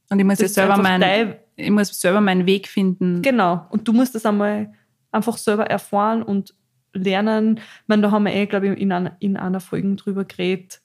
Und 0.10 0.20
ich 0.20 0.26
muss 0.26 0.36
Das 0.36 0.42
jetzt 0.42 0.54
selber 0.56 0.78
mein, 0.78 1.02
dein- 1.02 1.36
ich 1.56 1.70
muss 1.72 1.88
selber 2.00 2.22
meinen 2.22 2.46
Weg 2.46 2.68
finden. 2.68 3.22
Genau. 3.22 3.66
Und 3.72 3.88
du 3.88 3.94
musst 3.94 4.16
das 4.16 4.26
einmal 4.26 4.74
einfach 5.12 5.38
selber 5.38 5.66
erfahren 5.68 6.22
und 6.24 6.54
lernen. 6.94 7.58
Ich 7.58 7.88
meine, 7.88 8.04
da 8.04 8.12
haben 8.12 8.24
wir 8.26 8.34
eh, 8.34 8.46
glaube 8.46 8.68
ich, 8.70 8.80
in 8.80 8.92
einer, 8.92 9.16
in 9.20 9.36
einer 9.38 9.60
Folge 9.60 9.96
drüber 9.96 10.24
geredet, 10.26 10.82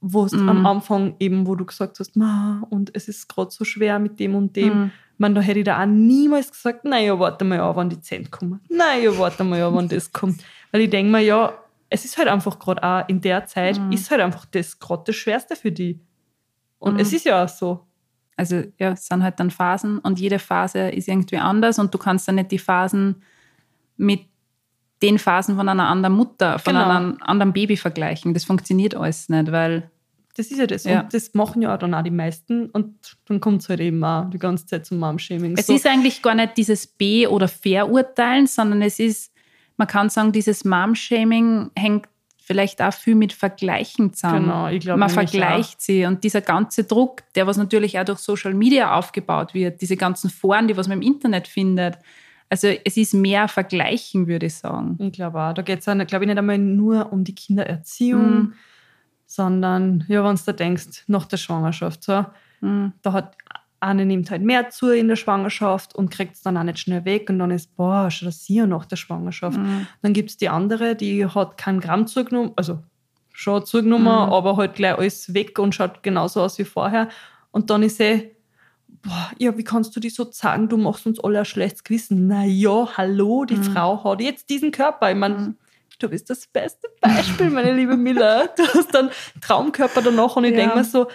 wo 0.00 0.24
Mhm. 0.30 0.48
am 0.48 0.66
Anfang 0.66 1.14
eben, 1.18 1.46
wo 1.46 1.54
du 1.54 1.64
gesagt 1.64 1.98
hast, 2.00 2.16
Ma, 2.16 2.64
und 2.70 2.90
es 2.94 3.08
ist 3.08 3.28
gerade 3.28 3.50
so 3.50 3.64
schwer 3.64 3.98
mit 3.98 4.20
dem 4.20 4.34
und 4.34 4.54
dem. 4.56 4.78
Mhm. 4.84 4.90
Man, 5.18 5.34
da 5.34 5.40
hätte 5.40 5.60
ich 5.60 5.64
da 5.64 5.80
auch 5.82 5.86
niemals 5.86 6.50
gesagt, 6.52 6.84
naja, 6.84 7.18
warte 7.18 7.44
mal 7.44 7.58
an, 7.60 7.74
wann 7.74 7.88
die 7.88 8.00
Cent 8.00 8.30
kommen. 8.30 8.60
Naja, 8.68 9.16
warte 9.18 9.42
mal 9.44 9.62
an, 9.62 9.74
wann 9.74 9.88
das 9.88 10.12
kommt. 10.12 10.42
Weil 10.70 10.82
ich 10.82 10.90
denke 10.90 11.10
mir, 11.10 11.20
ja, 11.20 11.54
es 11.88 12.04
ist 12.04 12.18
halt 12.18 12.28
einfach 12.28 12.58
gerade 12.58 12.82
auch 12.82 13.08
in 13.08 13.20
der 13.20 13.46
Zeit, 13.46 13.78
Mhm. 13.78 13.92
ist 13.92 14.10
halt 14.10 14.20
einfach 14.20 14.44
das 14.46 14.78
gerade 14.78 15.04
das 15.06 15.16
Schwerste 15.16 15.56
für 15.56 15.70
die. 15.72 16.00
Und 16.78 16.94
Mhm. 16.94 17.00
es 17.00 17.12
ist 17.12 17.24
ja 17.24 17.44
auch 17.44 17.48
so. 17.48 17.86
Also 18.36 18.56
ja, 18.78 18.92
es 18.92 19.06
sind 19.06 19.22
halt 19.22 19.40
dann 19.40 19.50
Phasen 19.50 19.98
und 20.00 20.20
jede 20.20 20.38
Phase 20.38 20.90
ist 20.90 21.08
irgendwie 21.08 21.38
anders 21.38 21.78
und 21.78 21.94
du 21.94 21.98
kannst 21.98 22.28
dann 22.28 22.34
nicht 22.34 22.50
die 22.50 22.58
Phasen 22.58 23.22
mit 23.96 24.20
den 25.02 25.18
Phasen 25.18 25.56
von 25.56 25.68
einer 25.68 25.88
anderen 25.88 26.14
Mutter, 26.16 26.58
von 26.58 26.74
Genau. 26.74 26.88
einem 26.88 27.18
anderen 27.20 27.52
Baby 27.52 27.76
vergleichen. 27.76 28.34
Das 28.34 28.44
funktioniert 28.44 28.94
alles 28.94 29.28
nicht, 29.28 29.52
weil 29.52 29.90
Das 30.38 30.50
ist 30.50 30.58
ja 30.58 30.66
das. 30.66 30.84
Ja. 30.84 31.00
Und 31.00 31.14
das 31.14 31.32
machen 31.32 31.62
ja 31.62 31.74
auch 31.74 31.78
dann 31.78 31.94
auch 31.94 32.02
die 32.02 32.10
meisten. 32.10 32.68
Und 32.68 33.16
dann 33.24 33.40
kommt 33.40 33.62
es 33.62 33.70
halt 33.70 33.80
eben 33.80 34.04
auch 34.04 34.28
die 34.28 34.38
ganze 34.38 34.66
Zeit 34.66 34.84
zum 34.84 34.98
Mom-Shaming. 34.98 35.56
es 35.56 35.66
So, 35.66 35.74
ist 35.74 35.86
eigentlich 35.86 36.20
gar 36.20 36.34
nicht 36.34 36.58
dieses 36.58 36.86
B- 36.86 37.26
oder 37.26 37.48
Verurteilen, 37.48 38.46
sondern 38.46 38.82
es 38.82 38.98
ist, 38.98 39.32
man 39.76 39.86
kann 39.88 40.08
sagen, 40.08 40.32
dieses 40.32 40.64
Mom-Shaming 40.64 41.70
hängt 41.76 42.06
vielleicht 42.38 42.80
auch 42.80 42.92
viel 42.92 43.16
mit 43.16 43.32
Vergleichen 43.32 44.12
zusammen. 44.14 44.44
Genau, 44.44 44.68
ich 44.68 44.80
glaube 44.80 45.00
Man 45.00 45.10
vergleicht 45.10 45.80
sie 45.80 46.04
und 46.06 46.22
dieser 46.22 46.40
ganze 46.42 46.84
Druck, 46.84 47.22
der 47.34 47.46
was 47.48 47.56
natürlich 47.56 47.98
auch 47.98 48.04
durch 48.04 48.20
Social 48.20 48.54
Media 48.54 48.94
aufgebaut 48.96 49.52
wird, 49.52 49.80
diese 49.80 49.96
ganzen 49.96 50.30
Foren, 50.30 50.68
die 50.68 50.76
was 50.76 50.86
man 50.86 51.02
im 51.02 51.06
Internet 51.06 51.48
findet. 51.48 51.98
Also 52.48 52.68
es 52.68 52.96
ist 52.96 53.12
mehr 53.14 53.48
Vergleichen, 53.48 54.28
würde 54.28 54.46
ich 54.46 54.54
sagen. 54.54 54.96
Ich 55.00 55.12
glaube 55.12 55.40
auch. 55.40 55.52
Da 55.54 55.62
geht 55.62 55.80
es, 55.80 55.84
glaube 56.06 56.24
ich, 56.24 56.28
nicht 56.28 56.38
einmal 56.38 56.58
nur 56.58 57.12
um 57.12 57.24
die 57.24 57.34
Kindererziehung, 57.34 58.36
Mhm. 58.36 58.52
sondern, 59.26 60.04
ja, 60.08 60.24
wenn 60.24 60.36
du 60.36 60.42
da 60.46 60.52
denkst, 60.52 61.04
nach 61.08 61.26
der 61.26 61.38
Schwangerschaft, 61.38 62.04
so, 62.04 62.24
Mhm. 62.60 62.92
da 63.02 63.12
hat 63.12 63.36
eine 63.80 64.06
nimmt 64.06 64.30
halt 64.30 64.42
mehr 64.42 64.70
zu 64.70 64.90
in 64.90 65.08
der 65.08 65.16
Schwangerschaft 65.16 65.94
und 65.94 66.10
kriegt 66.10 66.34
es 66.36 66.42
dann 66.42 66.56
auch 66.56 66.62
nicht 66.62 66.78
schnell 66.78 67.04
weg 67.04 67.28
und 67.30 67.38
dann 67.38 67.50
ist, 67.50 67.76
boah, 67.76 68.10
schon 68.10 68.26
das 68.26 68.48
ja 68.48 68.66
nach 68.66 68.86
der 68.86 68.96
Schwangerschaft. 68.96 69.58
Mhm. 69.58 69.86
Dann 70.02 70.12
gibt 70.12 70.30
es 70.30 70.36
die 70.36 70.48
andere, 70.48 70.96
die 70.96 71.26
hat 71.26 71.56
keinen 71.58 71.80
Gramm 71.80 72.06
zugenommen, 72.06 72.52
also 72.56 72.78
schon 73.32 73.64
zugenommen, 73.66 74.04
Mhm. 74.06 74.32
aber 74.32 74.56
halt 74.56 74.74
gleich 74.74 74.96
alles 74.98 75.34
weg 75.34 75.58
und 75.58 75.74
schaut 75.74 76.02
genauso 76.02 76.40
aus 76.42 76.58
wie 76.58 76.64
vorher. 76.64 77.08
Und 77.50 77.68
dann 77.70 77.82
ist 77.82 77.98
sie, 77.98 78.30
boah, 79.02 79.30
ja, 79.38 79.56
wie 79.58 79.64
kannst 79.64 79.94
du 79.94 80.00
die 80.00 80.10
so 80.10 80.26
sagen, 80.32 80.68
du 80.68 80.76
machst 80.78 81.06
uns 81.06 81.20
alle 81.20 81.40
ein 81.40 81.44
schlechtes 81.44 81.84
Gewissen? 81.84 82.26
Na 82.28 82.44
ja, 82.44 82.88
hallo, 82.96 83.44
die 83.44 83.56
Mhm. 83.56 83.62
Frau 83.64 84.02
hat 84.04 84.20
jetzt 84.22 84.48
diesen 84.48 84.70
Körper. 84.70 85.10
Ich 85.10 85.16
meine, 85.16 85.54
du 85.98 86.08
bist 86.08 86.30
das 86.30 86.46
beste 86.46 86.88
Beispiel, 87.00 87.50
meine 87.50 87.74
liebe 87.74 87.96
Miller. 87.96 88.48
Du 88.56 88.62
hast 88.74 88.94
dann 88.94 89.10
Traumkörper 89.42 90.00
danach 90.02 90.36
und 90.36 90.44
ich 90.44 90.52
Ja. 90.52 90.56
denke 90.58 90.76
mir 90.78 90.84
so, 90.84 91.06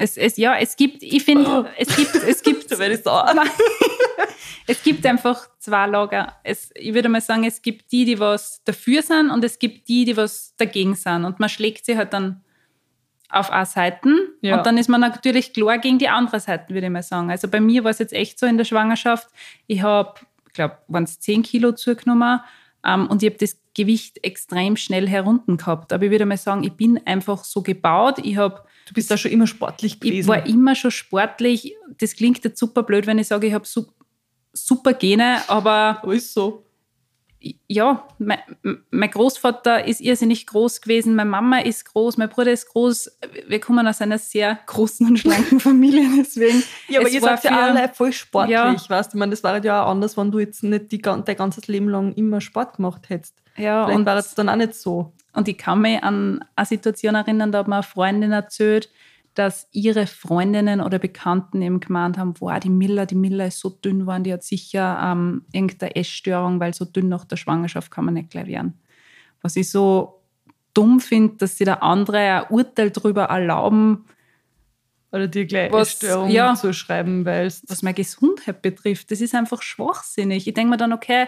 Es, 0.00 0.16
es, 0.16 0.36
ja, 0.36 0.56
es 0.56 0.76
gibt, 0.76 1.02
ich 1.02 1.24
finde, 1.24 1.68
es 1.76 1.94
gibt, 1.94 2.14
es 2.14 2.42
gibt, 2.42 2.68
sauer. 3.04 3.30
Nein. 3.34 3.48
es 4.68 4.82
gibt 4.82 5.04
einfach 5.04 5.48
zwei 5.58 5.86
Lager. 5.86 6.36
Es, 6.44 6.70
ich 6.76 6.94
würde 6.94 7.08
mal 7.08 7.20
sagen, 7.20 7.42
es 7.44 7.60
gibt 7.60 7.90
die, 7.90 8.04
die 8.04 8.18
was 8.20 8.62
dafür 8.64 9.02
sind 9.02 9.30
und 9.30 9.42
es 9.44 9.58
gibt 9.58 9.88
die, 9.88 10.04
die 10.04 10.16
was 10.16 10.54
dagegen 10.56 10.94
sind. 10.94 11.24
Und 11.24 11.40
man 11.40 11.48
schlägt 11.48 11.84
sie 11.84 11.96
halt 11.96 12.12
dann 12.12 12.44
auf 13.28 13.50
eine 13.50 13.66
Seiten 13.66 14.16
Ja. 14.40 14.56
und 14.56 14.66
dann 14.66 14.78
ist 14.78 14.88
man 14.88 15.00
natürlich 15.00 15.52
klar 15.52 15.78
gegen 15.78 15.98
die 15.98 16.08
andere 16.08 16.40
Seite, 16.40 16.72
würde 16.72 16.86
ich 16.86 16.92
mal 16.92 17.02
sagen. 17.02 17.30
Also 17.30 17.48
bei 17.48 17.60
mir 17.60 17.84
war 17.84 17.90
es 17.90 17.98
jetzt 17.98 18.12
echt 18.12 18.38
so 18.38 18.46
in 18.46 18.56
der 18.56 18.64
Schwangerschaft, 18.64 19.28
ich 19.66 19.82
habe, 19.82 20.14
ich 20.46 20.52
glaube, 20.54 20.78
waren 20.86 21.04
es 21.04 21.18
10 21.20 21.42
Kilo 21.42 21.72
zugenommen 21.72 22.40
ähm, 22.86 23.08
und 23.08 23.22
ich 23.22 23.28
habe 23.30 23.38
das 23.38 23.60
Gewicht 23.74 24.24
extrem 24.24 24.76
schnell 24.76 25.08
herunten 25.08 25.56
gehabt. 25.56 25.92
Aber 25.92 26.04
ich 26.04 26.10
würde 26.10 26.24
mal 26.24 26.36
sagen, 26.38 26.64
ich 26.64 26.72
bin 26.72 27.00
einfach 27.06 27.44
so 27.44 27.62
gebaut. 27.62 28.18
Ich 28.22 28.36
habe 28.36 28.62
Du 28.88 28.94
bist 28.94 29.10
da 29.10 29.18
schon 29.18 29.30
immer 29.30 29.46
sportlich 29.46 29.94
ich 29.94 30.00
gewesen. 30.00 30.28
war 30.28 30.46
immer 30.46 30.74
schon 30.74 30.90
sportlich. 30.90 31.74
Das 31.98 32.16
klingt 32.16 32.42
jetzt 32.42 32.58
super 32.58 32.82
blöd, 32.82 33.06
wenn 33.06 33.18
ich 33.18 33.28
sage, 33.28 33.46
ich 33.46 33.52
habe 33.52 33.66
su 33.66 33.84
super 34.54 34.94
Gene, 34.94 35.42
aber 35.48 36.02
ist 36.10 36.32
so. 36.32 36.64
ja, 37.68 38.08
mein, 38.18 38.38
mein 38.90 39.10
Großvater 39.10 39.86
ist 39.86 40.00
irrsinnig 40.00 40.46
groß 40.46 40.80
gewesen, 40.80 41.14
meine 41.14 41.30
Mama 41.30 41.58
ist 41.60 41.84
groß, 41.84 42.16
mein 42.16 42.28
Bruder 42.30 42.50
ist 42.50 42.66
groß. 42.70 43.18
Wir 43.46 43.60
kommen 43.60 43.86
aus 43.86 44.00
einer 44.00 44.18
sehr 44.18 44.58
großen 44.66 45.06
und 45.06 45.18
schlanken 45.18 45.60
Familie, 45.68 46.08
deswegen. 46.18 46.62
Ja, 46.88 47.00
aber 47.00 47.10
ihr 47.10 47.20
seid 47.20 47.44
ja 47.44 47.50
alle 47.60 47.88
voll 47.94 48.12
sportlich, 48.12 48.54
Ja. 48.54 48.74
weißt 48.88 49.12
du? 49.12 49.16
Ich 49.16 49.18
meine, 49.20 49.30
das 49.30 49.44
wäre 49.44 49.62
ja 49.62 49.84
auch 49.84 49.90
anders, 49.90 50.16
wenn 50.16 50.32
du 50.32 50.38
jetzt 50.40 50.64
nicht 50.64 50.90
die, 50.90 50.98
dein 51.00 51.24
ganzes 51.24 51.68
Leben 51.68 51.88
lang 51.90 52.12
immer 52.14 52.40
Sport 52.40 52.76
gemacht 52.76 53.08
hättest. 53.10 53.34
Ja, 53.56 53.84
Vielleicht 53.84 53.98
und, 54.00 54.06
war 54.06 54.16
es 54.16 54.34
dann 54.34 54.48
auch 54.48 54.56
nicht 54.56 54.74
so. 54.74 55.12
Und 55.38 55.48
ich 55.48 55.56
kann 55.56 55.80
mich 55.80 56.02
an 56.02 56.44
eine 56.56 56.66
Situation 56.66 57.14
erinnern, 57.14 57.52
da 57.52 57.60
hat 57.60 57.68
mir 57.68 57.76
eine 57.76 57.82
Freundin 57.82 58.32
erzählt, 58.32 58.90
dass 59.34 59.68
ihre 59.70 60.06
Freundinnen 60.08 60.80
oder 60.80 60.98
Bekannten 60.98 61.62
eben 61.62 61.78
gemeint 61.78 62.18
haben, 62.18 62.34
wow, 62.40 62.58
die 62.58 62.70
Miller, 62.70 63.06
die 63.06 63.14
Miller 63.14 63.46
ist 63.46 63.60
so 63.60 63.70
dünn 63.70 64.00
geworden, 64.00 64.24
die 64.24 64.32
hat 64.32 64.42
sicher 64.42 64.98
ähm, 65.02 65.44
irgendeine 65.52 65.94
Essstörung, 65.94 66.58
weil 66.58 66.74
so 66.74 66.84
dünn 66.84 67.08
nach 67.08 67.24
der 67.24 67.36
Schwangerschaft 67.36 67.90
kann 67.90 68.04
man 68.04 68.14
nicht 68.14 68.30
gleich 68.30 68.48
werden. 68.48 68.80
Was 69.40 69.54
ich 69.54 69.70
so 69.70 70.22
dumm 70.74 70.98
finde, 70.98 71.36
dass 71.36 71.56
sie 71.56 71.64
der 71.64 71.82
andere 71.82 72.18
ein 72.18 72.46
Urteil 72.50 72.90
darüber 72.90 73.24
erlauben, 73.24 74.04
Oder 75.12 75.28
dir 75.28 75.46
gleich 75.46 75.70
Was- 75.72 75.88
Essstörung 75.92 76.30
ja. 76.30 76.54
zu 76.56 76.72
schreiben, 76.72 77.24
weil 77.24 77.46
was 77.46 77.82
meine 77.82 77.94
Gesundheit 77.94 78.60
betrifft. 78.60 79.10
Das 79.10 79.20
ist 79.20 79.34
einfach 79.36 79.62
schwachsinnig. 79.62 80.48
Ich 80.48 80.54
denke 80.54 80.70
mir 80.70 80.76
dann, 80.78 80.92
okay, 80.92 81.26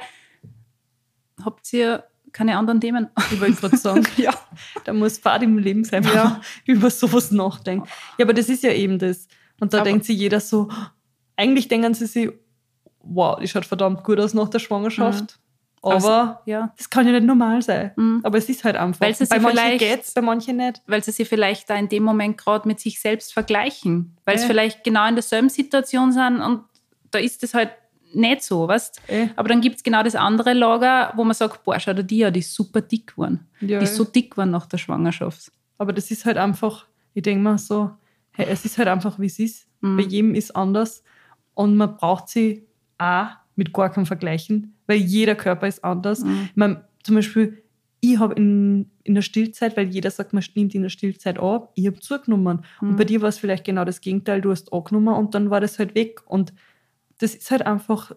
habt 1.44 1.72
ihr 1.72 2.04
keine 2.32 2.56
anderen 2.56 2.80
Themen? 2.80 3.08
Ich 3.32 3.40
wollte 3.40 3.54
gerade 3.60 3.76
sagen, 3.76 4.06
ja. 4.16 4.32
da 4.84 4.92
muss 4.92 5.18
Fahrt 5.18 5.42
im 5.42 5.58
Leben 5.58 5.84
sein, 5.84 6.04
wenn 6.04 6.14
man 6.14 6.40
über 6.66 6.90
sowas 6.90 7.30
nachdenkt. 7.30 7.88
Ja, 8.18 8.25
aber 8.25 8.34
das 8.34 8.49
ist 8.49 8.62
ja 8.62 8.72
eben 8.72 8.99
das. 8.99 9.28
Und 9.60 9.72
da 9.72 9.78
Aber- 9.78 9.84
denkt 9.84 10.04
sich 10.04 10.18
jeder 10.18 10.40
so, 10.40 10.68
eigentlich 11.37 11.68
denken 11.68 11.94
sie 11.94 12.06
sich, 12.06 12.30
wow, 13.02 13.38
die 13.40 13.49
schaut 13.49 13.64
verdammt 13.66 14.04
gut 14.04 14.18
aus 14.20 14.34
nach 14.34 14.49
der 14.49 14.58
Schwangerschaft. 14.58 15.38
Aber 15.82 15.94
Also, 15.94 16.34
ja. 16.44 16.75
das 16.76 16.90
kann 16.90 17.06
ja 17.06 17.12
nicht 17.12 17.25
normal 17.25 17.62
sein. 17.62 17.92
Mhm. 17.96 18.20
Aber 18.22 18.37
es 18.37 18.50
ist 18.50 18.64
halt 18.64 18.76
einfach. 18.76 19.00
Weil 19.00 19.14
sie 19.14 19.25
bei 19.25 19.37
sich 19.38 19.42
manchen 19.54 19.78
geht's, 19.78 20.12
bei 20.12 20.20
manchen 20.20 20.56
nicht. 20.58 20.82
weil 20.87 21.02
sie 21.02 21.10
sich 21.10 21.26
vielleicht 21.26 21.70
da 21.70 21.76
in 21.76 21.88
dem 21.88 22.02
Moment 22.02 22.37
gerade 22.37 22.68
mit 22.68 22.78
sich 22.80 23.00
selbst 23.00 23.32
vergleichen. 23.32 24.14
Weil 24.26 24.37
sie 24.37 24.42
Ja. 24.42 24.49
vielleicht 24.49 24.84
genau 24.84 25.08
in 25.08 25.14
derselben 25.14 25.49
Situation 25.49 26.12
sind 26.12 26.42
und 26.42 26.64
da 27.10 27.18
ist 27.18 27.42
es 27.42 27.54
halt 27.54 27.70
nicht 28.14 28.42
so, 28.42 28.66
weißt 28.68 29.00
Eh. 29.08 29.28
Aber 29.36 29.48
dann 29.48 29.60
gibt 29.60 29.76
es 29.76 29.82
genau 29.82 30.02
das 30.02 30.14
andere 30.14 30.52
Lager, 30.52 31.12
wo 31.16 31.24
man 31.24 31.34
sagt, 31.34 31.62
boah, 31.64 31.78
schau 31.80 31.92
dir 31.92 32.04
die 32.04 32.24
an, 32.24 32.32
die 32.32 32.42
super 32.42 32.80
dick 32.80 33.08
geworden. 33.08 33.46
Ja, 33.60 33.78
die 33.78 33.84
ist 33.84 33.96
so 33.96 34.04
dick 34.04 34.32
geworden 34.32 34.50
nach 34.50 34.66
der 34.66 34.78
Schwangerschaft. 34.78 35.52
Aber 35.78 35.92
das 35.92 36.10
ist 36.10 36.24
halt 36.24 36.36
einfach, 36.36 36.86
ich 37.14 37.22
denke 37.22 37.42
mal 37.42 37.58
so, 37.58 37.90
hey, 38.32 38.46
es 38.50 38.64
ist 38.64 38.78
halt 38.78 38.88
einfach, 38.88 39.18
wie 39.18 39.26
es 39.26 39.38
ist. 39.38 39.66
Mhm. 39.80 39.96
Bei 39.96 40.02
jedem 40.02 40.34
ist 40.34 40.54
anders. 40.56 41.02
Und 41.54 41.76
man 41.76 41.96
braucht 41.96 42.28
sie 42.28 42.66
auch 42.98 43.28
mit 43.56 43.72
gar 43.72 43.90
keinem 43.90 44.06
Vergleichen, 44.06 44.74
weil 44.86 44.98
jeder 44.98 45.34
Körper 45.34 45.66
ist 45.66 45.84
anders. 45.84 46.20
Mhm. 46.24 46.48
Ich 46.50 46.56
mein, 46.56 46.84
zum 47.02 47.14
Beispiel, 47.16 47.62
ich 48.02 48.18
habe 48.18 48.34
in, 48.34 48.90
in 49.04 49.14
der 49.14 49.22
Stillzeit, 49.22 49.76
weil 49.76 49.88
jeder 49.88 50.10
sagt, 50.10 50.32
man 50.32 50.42
nimmt 50.54 50.74
in 50.74 50.82
der 50.82 50.88
Stillzeit 50.88 51.38
ab, 51.38 51.72
ich 51.74 51.86
habe 51.86 51.98
zugenommen. 52.00 52.64
Und 52.80 52.92
Mhm. 52.92 52.96
bei 52.96 53.04
dir 53.04 53.20
war 53.20 53.28
es 53.28 53.38
vielleicht 53.38 53.64
genau 53.64 53.84
das 53.84 54.00
Gegenteil, 54.00 54.40
du 54.40 54.50
hast 54.50 54.72
angenommen 54.72 55.14
und 55.14 55.34
dann 55.34 55.50
war 55.50 55.60
das 55.60 55.78
halt 55.78 55.94
weg. 55.94 56.20
Und 56.26 56.52
das 57.20 57.34
ist 57.34 57.50
halt 57.50 57.62
einfach, 57.66 58.12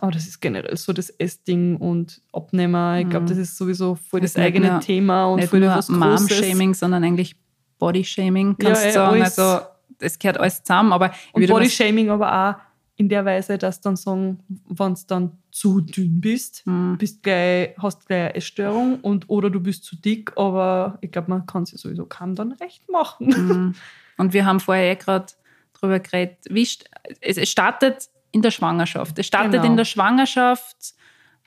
aber 0.00 0.12
das 0.12 0.26
ist 0.26 0.40
generell 0.40 0.76
so 0.76 0.92
das 0.92 1.10
Essding 1.10 1.76
und 1.76 2.20
Abnehmer. 2.32 2.98
Ich 3.00 3.08
glaube, 3.08 3.24
Mhm. 3.24 3.28
das 3.28 3.38
ist 3.38 3.56
sowieso 3.56 3.94
voll 3.96 4.20
das, 4.20 4.36
eigene 4.36 4.70
nur- 4.72 4.80
Thema 4.80 5.26
und 5.26 5.40
nicht 5.40 5.50
voll 5.50 5.60
nur. 5.60 5.80
Mom-Shaming, 5.88 6.74
sondern 6.74 7.04
eigentlich 7.04 7.36
Body-Shaming, 7.78 8.56
Ja, 8.60 8.66
kannst 8.68 8.84
du 8.84 8.88
eh, 8.88 8.92
sagen. 8.92 9.14
alles. 9.22 9.38
Also 9.38 9.66
das 9.98 10.18
gehört 10.18 10.38
alles 10.38 10.62
zusammen. 10.62 10.92
Aber 10.92 11.12
Und 11.32 11.46
Bodyshaming 11.46 12.08
aber 12.10 12.32
auch 12.50 12.54
in 12.96 13.08
der 13.08 13.24
Weise, 13.24 13.58
dass 13.58 13.80
dann 13.80 13.96
sagen, 13.96 14.38
wenn 14.68 14.94
du 14.94 15.00
dann 15.08 15.32
zu 15.50 15.80
dünn 15.80 16.20
bist, 16.20 16.64
Mhm. 16.66 16.96
bist 16.96 17.22
gleich, 17.24 17.74
hast 17.78 18.06
gleich 18.06 18.20
eine 18.26 18.34
Essstörung 18.36 19.00
und 19.00 19.28
oder 19.28 19.50
du 19.50 19.58
bist 19.60 19.84
zu 19.84 19.96
dick, 19.96 20.32
aber 20.36 20.98
ich 21.00 21.10
glaube, 21.10 21.30
man 21.30 21.44
kann 21.46 21.64
es 21.64 21.72
ja 21.72 21.78
sowieso 21.78 22.06
kaum 22.06 22.34
dann 22.36 22.52
recht 22.52 22.88
machen. 22.88 23.26
Mhm. 23.26 23.74
Und 24.16 24.32
wir 24.32 24.46
haben 24.46 24.60
vorher 24.60 24.92
eh 24.92 24.96
gerade 24.96 25.26
drüber 25.72 25.98
geredet. 25.98 26.38
Wie 26.48 26.62
es, 26.62 26.78
es 27.20 27.50
startet 27.50 28.08
in 28.34 28.42
der 28.42 28.50
Schwangerschaft. 28.50 29.18
Es 29.18 29.26
startet 29.26 29.52
Genau. 29.52 29.64
in 29.64 29.76
der 29.76 29.84
Schwangerschaft, 29.84 30.94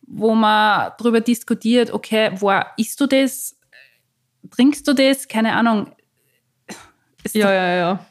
wo 0.08 0.34
man 0.34 0.92
darüber 0.98 1.20
diskutiert, 1.20 1.92
okay, 1.92 2.32
wo 2.36 2.52
isst 2.78 3.00
du 3.02 3.08
das? 3.08 3.58
Trinkst 4.50 4.88
du 4.88 4.94
das? 4.94 5.28
Keine 5.28 5.54
Ahnung. 5.54 5.92
Es, 7.24 7.34
ja, 7.34 7.52
ja, 7.52 7.76
ja. 7.76 8.06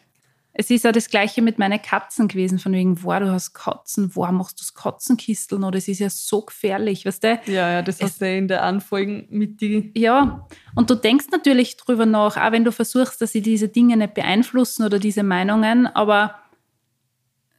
es 0.52 0.68
ist 0.68 0.84
ja 0.84 0.92
das 0.92 1.08
Gleiche 1.08 1.40
mit 1.40 1.58
meinen 1.58 1.80
Katzen 1.80 2.28
gewesen, 2.28 2.58
von 2.58 2.72
wegen, 2.74 3.02
wow, 3.02 3.18
du 3.18 3.30
hast 3.32 3.54
Katzen, 3.54 4.10
wow, 4.14 4.30
machst 4.30 4.60
du 4.60 4.62
das 4.62 4.74
Katzenkisteln? 4.74 5.64
Oder 5.64 5.78
das 5.78 5.88
ist 5.88 6.00
ja 6.00 6.10
so 6.10 6.42
gefährlich, 6.42 7.06
weißt 7.06 7.24
du? 7.24 7.40
Ja, 7.46 7.70
ja, 7.70 7.82
das 7.82 8.02
hast 8.02 8.20
du 8.20 8.26
ja 8.26 8.36
in 8.36 8.48
der 8.48 8.62
Anfolgen 8.62 9.26
mit 9.30 9.62
die. 9.62 9.90
Ja, 9.96 10.46
und 10.74 10.90
du 10.90 10.96
denkst 10.96 11.28
natürlich 11.32 11.78
drüber 11.78 12.04
nach, 12.04 12.36
auch 12.36 12.52
wenn 12.52 12.64
du 12.64 12.72
versuchst, 12.72 13.22
dass 13.22 13.32
sie 13.32 13.40
diese 13.40 13.68
Dinge 13.68 13.96
nicht 13.96 14.12
beeinflussen 14.12 14.84
oder 14.84 14.98
diese 14.98 15.22
Meinungen, 15.22 15.86
aber 15.86 16.34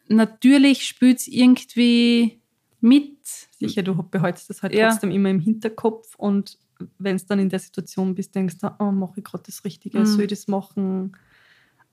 natürlich 0.10 0.86
spürt 0.86 1.20
es 1.20 1.28
irgendwie 1.28 2.42
mit. 2.82 3.18
Sicher, 3.52 3.84
du 3.84 3.96
behältst 4.04 4.50
das 4.50 4.62
halt 4.64 4.74
Ja. 4.74 4.90
trotzdem 4.90 5.12
immer 5.12 5.30
im 5.30 5.40
Hinterkopf 5.40 6.16
und 6.16 6.58
wenn 7.00 7.18
du 7.18 7.26
dann 7.26 7.40
in 7.40 7.50
der 7.50 7.60
Situation 7.60 8.14
bist, 8.14 8.36
denkst 8.36 8.60
du, 8.60 8.72
oh, 8.80 8.92
mache 8.92 9.14
ich 9.18 9.24
gerade 9.24 9.44
das 9.46 9.64
Richtige, 9.64 10.00
Mhm. 10.00 10.06
soll 10.06 10.26
ich 10.26 10.30
das 10.30 10.48
machen? 10.48 11.18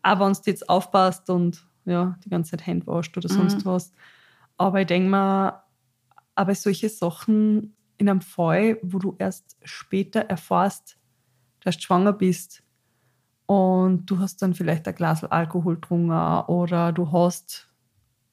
Auch 0.02 0.20
wenn 0.20 0.32
du 0.34 0.40
jetzt 0.44 0.68
aufpasst 0.68 1.30
und 1.30 1.66
ja, 1.86 2.18
die 2.24 2.28
ganze 2.28 2.52
Zeit 2.52 2.66
Hände 2.66 2.86
wascht 2.86 3.16
oder 3.16 3.28
sonst 3.28 3.58
Mhm. 3.58 3.64
was. 3.64 3.92
Aber 4.58 4.80
ich 4.82 4.86
denke 4.86 5.08
mal, 5.08 5.62
aber 6.34 6.54
solche 6.54 6.88
Sachen 6.90 7.76
in 7.96 8.08
einem 8.10 8.20
Fall, 8.20 8.78
wo 8.82 8.98
du 8.98 9.16
erst 9.18 9.56
später 9.64 10.20
erfährst, 10.20 10.98
dass 11.60 11.76
du 11.76 11.82
schwanger 11.82 12.12
bist 12.12 12.62
und 13.46 14.06
du 14.06 14.18
hast 14.18 14.42
dann 14.42 14.54
vielleicht 14.54 14.86
ein 14.88 14.94
Glas 14.94 15.24
Alkohol 15.24 15.76
getrunken 15.76 16.10
oder 16.10 16.92
du 16.92 17.10
hast 17.12 17.68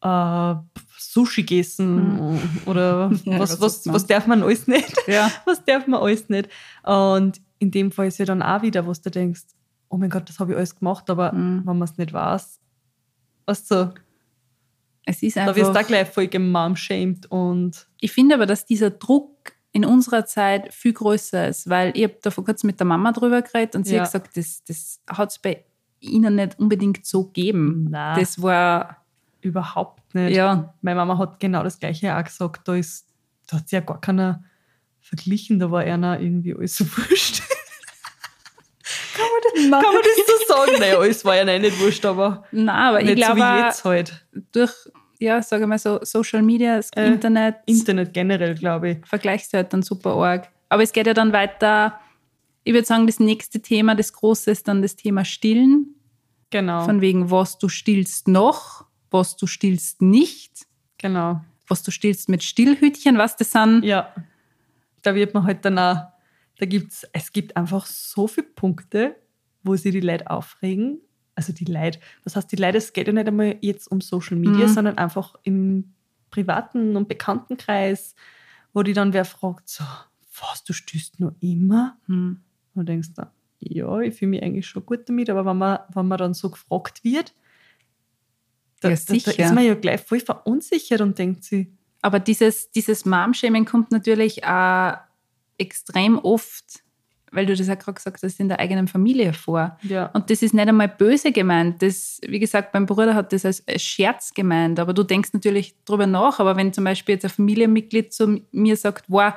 äh, 0.01 0.55
Sushi 0.97 1.43
gegessen 1.43 2.39
oder 2.65 3.09
Mhm. 3.09 3.19
Ja, 3.25 3.39
was, 3.39 3.59
was 3.61 3.85
was, 3.85 3.93
was 3.93 4.05
darf 4.07 4.27
man 4.27 4.43
alles 4.43 4.67
nicht? 4.67 4.95
Ja. 5.07 5.31
was 5.45 5.63
darf 5.65 5.87
man 5.87 5.99
alles 6.01 6.29
nicht? 6.29 6.49
Und 6.83 7.41
in 7.59 7.71
dem 7.71 7.91
Fall 7.91 8.07
ist 8.07 8.17
ja 8.17 8.25
dann 8.25 8.41
auch 8.41 8.61
wieder, 8.61 8.85
wo 8.85 8.91
du 8.93 9.09
denkst, 9.11 9.41
oh 9.89 9.97
mein 9.97 10.09
Gott, 10.09 10.27
das 10.29 10.39
habe 10.39 10.51
ich 10.51 10.57
alles 10.57 10.75
gemacht, 10.75 11.09
aber 11.09 11.31
Mhm. 11.33 11.59
wenn 11.65 11.77
man 11.77 11.83
es 11.83 11.97
nicht 11.97 12.13
weiß, 12.13 12.59
weißt 13.45 13.71
du, 13.71 13.93
Es 15.05 15.21
ist 15.23 15.35
da 15.37 15.47
wirst 15.55 15.57
du 15.57 15.67
einfach. 15.69 15.87
gleich 15.87 16.07
voll 16.07 16.27
gemomshamed 16.27 17.25
und 17.31 17.87
Ich 17.99 18.11
finde 18.11 18.35
aber, 18.35 18.45
dass 18.45 18.65
dieser 18.65 18.89
Druck 18.91 19.53
in 19.73 19.85
unserer 19.85 20.25
Zeit 20.25 20.73
viel 20.73 20.93
größer 20.93 21.47
ist, 21.47 21.69
weil 21.69 21.91
ich 21.95 22.03
habe 22.03 22.17
da 22.21 22.29
vor 22.29 22.43
kurzem 22.45 22.67
mit 22.67 22.79
der 22.79 22.87
Mama 22.87 23.11
drüber 23.11 23.41
geredet 23.41 23.75
und 23.75 23.85
sie 23.85 23.95
Ja. 23.95 24.01
hat 24.03 24.07
gesagt, 24.11 24.37
das, 24.37 24.63
das 24.65 25.01
hat 25.09 25.31
es 25.31 25.39
bei 25.39 25.63
ihnen 25.99 26.35
nicht 26.35 26.59
unbedingt 26.59 27.05
so 27.05 27.25
gegeben. 27.25 27.87
Nein. 27.89 28.19
Das 28.19 28.41
war, 28.41 29.00
überhaupt 29.41 30.13
nicht. 30.15 30.35
ja, 30.35 30.73
Meine 30.81 30.97
Mama 30.97 31.17
hat 31.17 31.39
genau 31.39 31.63
das 31.63 31.79
Gleiche 31.79 32.15
auch 32.17 32.23
gesagt. 32.23 32.67
Da, 32.67 32.75
ist, 32.75 33.07
da 33.47 33.57
hat 33.57 33.69
sie 33.69 33.75
ja 33.75 33.81
gar 33.81 33.99
keiner 34.01 34.43
verglichen. 34.99 35.59
Da 35.59 35.71
war 35.71 35.81
einer 35.81 36.19
irgendwie 36.19 36.53
alles 36.55 36.77
so 36.77 36.85
wurscht. 36.97 37.41
kann, 39.15 39.25
man 39.25 39.41
das, 39.71 39.83
kann 39.83 39.93
man 39.93 40.03
das 40.03 40.27
so 40.47 40.53
sagen? 40.53 40.79
Naja, 40.79 40.97
alles 40.99 41.25
war 41.25 41.35
ja 41.35 41.59
nicht 41.59 41.79
wurscht, 41.79 42.05
aber 42.05 42.43
nein, 42.51 42.69
aber 42.69 43.01
ich 43.01 43.15
glaube, 43.15 43.39
so 43.39 43.45
wie 43.45 43.59
jetzt 43.63 43.85
halt. 43.85 44.25
durch, 44.51 44.73
ja, 45.19 45.41
sage 45.41 45.67
mal 45.67 45.77
so, 45.77 45.99
Social 46.03 46.41
Media, 46.41 46.77
das 46.77 46.89
Äh, 46.95 47.07
Internet, 47.07 47.57
Internet 47.65 48.13
generell, 48.13 48.55
glaube 48.55 48.89
ich. 48.91 48.97
vergleichst 49.07 49.53
du 49.53 49.57
halt 49.57 49.71
dann 49.73 49.81
super 49.81 50.15
arg. 50.15 50.49
Aber 50.69 50.83
es 50.83 50.91
geht 50.93 51.05
ja 51.07 51.13
dann 51.13 51.33
weiter. 51.33 51.99
Ich 52.63 52.73
würde 52.73 52.85
sagen, 52.85 53.07
das 53.07 53.19
nächste 53.19 53.61
Thema, 53.61 53.95
das 53.95 54.13
große, 54.13 54.51
ist 54.51 54.67
dann 54.67 54.81
das 54.81 54.95
Thema 54.95 55.25
Stillen. 55.25 55.95
Genau. 56.51 56.85
Von 56.85 57.01
wegen, 57.01 57.31
was 57.31 57.57
du 57.57 57.69
stillst 57.69 58.27
noch, 58.27 58.85
was 59.11 59.35
du 59.35 59.45
stillst 59.45 60.01
nicht, 60.01 60.65
genau. 60.97 61.41
was 61.67 61.83
du 61.83 61.91
stillst 61.91 62.29
mit 62.29 62.43
Stillhütchen, 62.43 63.17
was 63.17 63.35
das 63.37 63.51
sind. 63.51 63.83
Ja. 63.83 64.13
Da 65.03 65.13
wird 65.15 65.33
man 65.33 65.43
halt 65.43 65.63
dann 65.65 65.77
auch, 65.77 66.07
da 66.57 66.65
gibt's, 66.65 67.07
es 67.13 67.31
gibt 67.31 67.55
einfach 67.57 67.85
so 67.85 68.27
viele 68.27 68.47
Punkte, 68.47 69.15
wo 69.63 69.75
sie 69.75 69.91
die 69.91 69.99
Leute 69.99 70.29
aufregen. 70.29 70.99
Also 71.35 71.53
die 71.53 71.65
Leute, 71.65 71.99
was 72.23 72.35
heißt 72.35 72.51
die 72.51 72.55
Leute, 72.57 72.77
es 72.77 72.93
geht 72.93 73.07
ja 73.07 73.13
nicht 73.13 73.27
einmal 73.27 73.57
jetzt 73.61 73.87
um 73.87 74.01
Social 74.01 74.37
Media, 74.37 74.67
Mhm. 74.67 74.73
sondern 74.73 74.97
einfach 74.97 75.35
im 75.43 75.93
privaten 76.29 76.95
und 76.95 77.07
Bekanntenkreis, 77.07 78.15
wo 78.73 78.83
die 78.83 78.93
dann 78.93 79.13
wer 79.13 79.25
fragt, 79.25 79.69
so, 79.69 79.83
was, 80.39 80.63
du 80.63 80.73
stehst 80.73 81.19
nur 81.19 81.35
immer? 81.41 81.97
Hm. 82.07 82.41
Und 82.73 82.79
du 82.79 82.83
denkst 82.85 83.09
du, 83.15 83.23
ja, 83.59 83.99
ich 83.99 84.15
fühle 84.15 84.31
mich 84.31 84.43
eigentlich 84.43 84.67
schon 84.67 84.85
gut 84.85 85.07
damit, 85.09 85.29
aber 85.29 85.45
wenn 85.45 85.57
man, 85.57 85.79
wenn 85.93 86.07
man 86.07 86.17
dann 86.17 86.33
so 86.33 86.49
gefragt 86.49 87.03
wird, 87.03 87.33
da, 88.81 88.89
Ja, 88.89 88.95
da, 88.95 89.01
da 89.07 89.13
sicher. 89.13 89.39
ist 89.45 89.53
man 89.53 89.63
ja 89.65 89.75
gleich 89.75 90.01
voll 90.01 90.19
verunsichert 90.19 90.99
und 91.01 91.17
denkt 91.17 91.45
sich, 91.45 91.67
Aber 92.01 92.19
dieses, 92.19 92.69
dieses 92.71 93.05
Mom-Shaming 93.05 93.63
kommt 93.65 93.91
natürlich 93.91 94.43
auch 94.43 94.95
extrem 95.57 96.17
oft, 96.17 96.65
weil 97.31 97.45
du 97.45 97.55
das 97.55 97.67
ja 97.67 97.75
gerade 97.75 97.93
gesagt 97.93 98.21
hast, 98.23 98.39
in 98.41 98.49
der 98.49 98.59
eigenen 98.59 98.87
Familie 98.89 99.31
vor. 99.31 99.77
ja, 99.83 100.07
Und 100.07 100.29
das 100.29 100.41
ist 100.41 100.53
nicht 100.53 100.67
einmal 100.67 100.89
böse 100.89 101.31
gemeint. 101.31 101.81
Das, 101.81 102.19
wie 102.27 102.39
gesagt, 102.39 102.73
mein 102.73 102.85
Bruder 102.85 103.15
hat 103.15 103.31
das 103.31 103.45
als, 103.45 103.65
als 103.67 103.81
Scherz 103.83 104.33
gemeint. 104.33 104.79
Aber 104.79 104.93
du 104.93 105.03
denkst 105.03 105.29
natürlich 105.31 105.75
drüber 105.85 106.07
nach. 106.07 106.39
Aber 106.41 106.57
wenn 106.57 106.73
zum 106.73 106.83
Beispiel 106.83 107.15
jetzt 107.15 107.23
ein 107.23 107.29
Familienmitglied 107.29 108.11
zu 108.11 108.41
mir 108.51 108.75
sagt, 108.75 109.05
wow, 109.07 109.33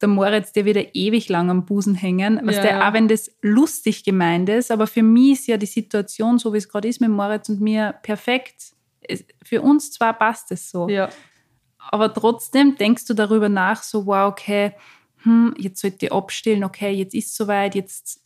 der 0.00 0.08
Moritz, 0.08 0.52
der 0.52 0.64
wird 0.64 0.76
ja 0.76 0.84
ewig 0.94 1.28
lang 1.28 1.50
am 1.50 1.64
Busen 1.66 1.94
hängen, 1.94 2.40
weißt 2.46 2.58
Ja, 2.64 2.78
ja. 2.78 2.88
auch 2.88 2.92
wenn 2.92 3.08
das 3.08 3.30
lustig 3.42 4.04
gemeint 4.04 4.48
ist, 4.48 4.70
aber 4.70 4.86
für 4.86 5.02
mich 5.02 5.32
ist 5.32 5.46
ja 5.48 5.56
die 5.56 5.66
Situation, 5.66 6.38
so 6.38 6.52
wie 6.52 6.58
es 6.58 6.68
gerade 6.68 6.88
ist 6.88 7.00
mit 7.00 7.10
Moritz 7.10 7.48
und 7.48 7.60
mir, 7.60 7.94
perfekt. 8.02 8.74
Es, 9.00 9.24
für 9.42 9.62
uns 9.62 9.90
zwar 9.92 10.12
passt 10.14 10.52
es 10.52 10.70
so. 10.70 10.88
ja, 10.88 11.08
Aber 11.90 12.12
trotzdem 12.12 12.76
denkst 12.76 13.06
du 13.06 13.14
darüber 13.14 13.48
nach, 13.48 13.82
so, 13.82 14.06
wow, 14.06 14.30
okay, 14.30 14.72
hm, 15.22 15.54
jetzt 15.58 15.80
sollte 15.80 16.06
ich 16.06 16.12
abstillen, 16.12 16.64
okay, 16.64 16.92
jetzt 16.92 17.14
ist 17.14 17.30
es 17.30 17.36
soweit, 17.36 17.74
jetzt. 17.74 18.22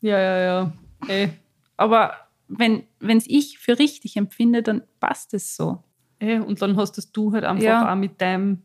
ja, 0.00 0.18
ja, 0.18 0.38
ja. 0.38 0.72
Ey. 1.08 1.30
Aber 1.76 2.14
wenn 2.48 2.86
es 3.00 3.26
ich 3.26 3.58
für 3.58 3.78
richtig 3.78 4.16
empfinde, 4.16 4.62
dann 4.62 4.82
passt 5.00 5.34
es 5.34 5.56
so. 5.56 5.82
Ey, 6.18 6.38
und 6.38 6.62
dann 6.62 6.76
hast 6.76 6.92
das 6.96 7.12
du 7.12 7.32
halt 7.32 7.44
einfach 7.44 7.90
auch 7.90 7.96
mit 7.96 8.20
deinem. 8.20 8.62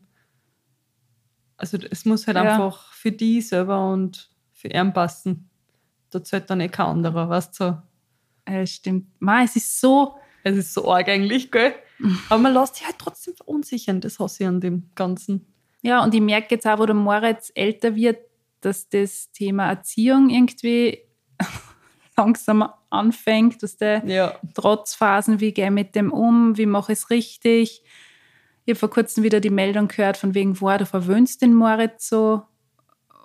Also 1.62 1.78
es 1.92 2.04
muss 2.04 2.26
halt 2.26 2.36
Ja. 2.36 2.42
einfach 2.56 2.92
für 2.92 3.12
die 3.12 3.40
selber 3.40 3.88
und 3.92 4.28
für 4.52 4.66
ihn 4.68 4.92
passen. 4.92 5.48
Da 6.10 6.22
zählt 6.22 6.50
dann 6.50 6.60
eh 6.60 6.68
kein 6.68 6.86
anderer, 6.86 7.28
weißt 7.28 7.60
du? 7.60 7.80
So. 8.48 8.66
Stimmt. 8.66 9.06
Ma, 9.20 9.44
es 9.44 9.54
ist 9.54 9.80
so, 9.80 10.16
Es 10.42 10.56
ist 10.56 10.74
so 10.74 10.90
arg 10.92 11.08
eigentlich, 11.08 11.52
gell? 11.52 11.72
Aber 12.28 12.42
man 12.42 12.52
lässt 12.52 12.74
sich 12.74 12.84
halt 12.84 12.98
trotzdem 12.98 13.34
verunsichern, 13.36 14.00
das 14.00 14.18
hasse 14.18 14.42
ich 14.42 14.48
an 14.48 14.60
dem 14.60 14.90
Ganzen. 14.96 15.46
ja, 15.82 16.02
und 16.02 16.12
ich 16.14 16.20
merke 16.20 16.56
jetzt 16.56 16.66
auch, 16.66 16.80
wo 16.80 16.86
der 16.86 16.96
Moritz 16.96 17.52
älter 17.54 17.94
wird, 17.94 18.18
dass 18.60 18.88
das 18.88 19.30
Thema 19.30 19.68
Erziehung 19.68 20.30
irgendwie 20.30 20.98
langsam 22.16 22.68
anfängt, 22.90 23.62
dass 23.62 23.76
der 23.76 24.04
Ja. 24.04 24.34
Trotzphasen, 24.54 25.38
wie 25.40 25.52
gehe 25.52 25.66
ich 25.66 25.70
mit 25.70 25.94
dem 25.94 26.12
um, 26.12 26.56
wie 26.58 26.66
mache 26.66 26.92
ich 26.92 26.98
es 26.98 27.10
richtig. 27.10 27.82
Ich 28.64 28.72
habe 28.72 28.78
vor 28.78 28.90
kurzem 28.90 29.24
wieder 29.24 29.40
die 29.40 29.50
Meldung 29.50 29.88
gehört, 29.88 30.16
von 30.16 30.34
wegen, 30.34 30.60
wow, 30.60 30.78
du 30.78 30.86
verwöhnst 30.86 31.42
den 31.42 31.54
Moritz 31.54 32.08
so, 32.08 32.42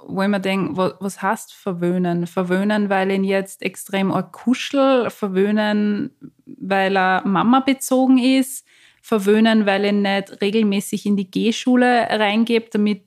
wo 0.07 0.21
ich 0.21 0.27
mir 0.29 0.39
denke, 0.39 0.75
was, 0.77 0.93
was 0.99 1.21
heißt 1.21 1.53
verwöhnen? 1.53 2.27
Verwöhnen, 2.27 2.89
weil 2.89 3.11
ihn 3.11 3.23
jetzt 3.23 3.61
extrem 3.61 4.11
arg 4.11 4.31
kuschel, 4.31 5.09
verwöhnen, 5.09 6.11
weil 6.45 6.95
er 6.97 7.23
Mama 7.25 7.59
bezogen 7.59 8.17
ist, 8.17 8.65
verwöhnen, 9.01 9.65
weil 9.65 9.85
er 9.85 9.91
nicht 9.91 10.41
regelmäßig 10.41 11.05
in 11.05 11.17
die 11.17 11.29
G-Schule 11.29 12.07
reingebt, 12.09 12.73
damit, 12.73 13.03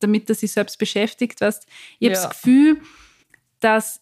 damit 0.00 0.28
er 0.28 0.34
sich 0.34 0.52
selbst 0.52 0.78
beschäftigt. 0.78 1.40
Weißt? 1.40 1.66
Ich 1.98 2.08
habe 2.08 2.14
Ja. 2.16 2.22
das 2.22 2.30
Gefühl, 2.30 2.80
dass 3.60 4.00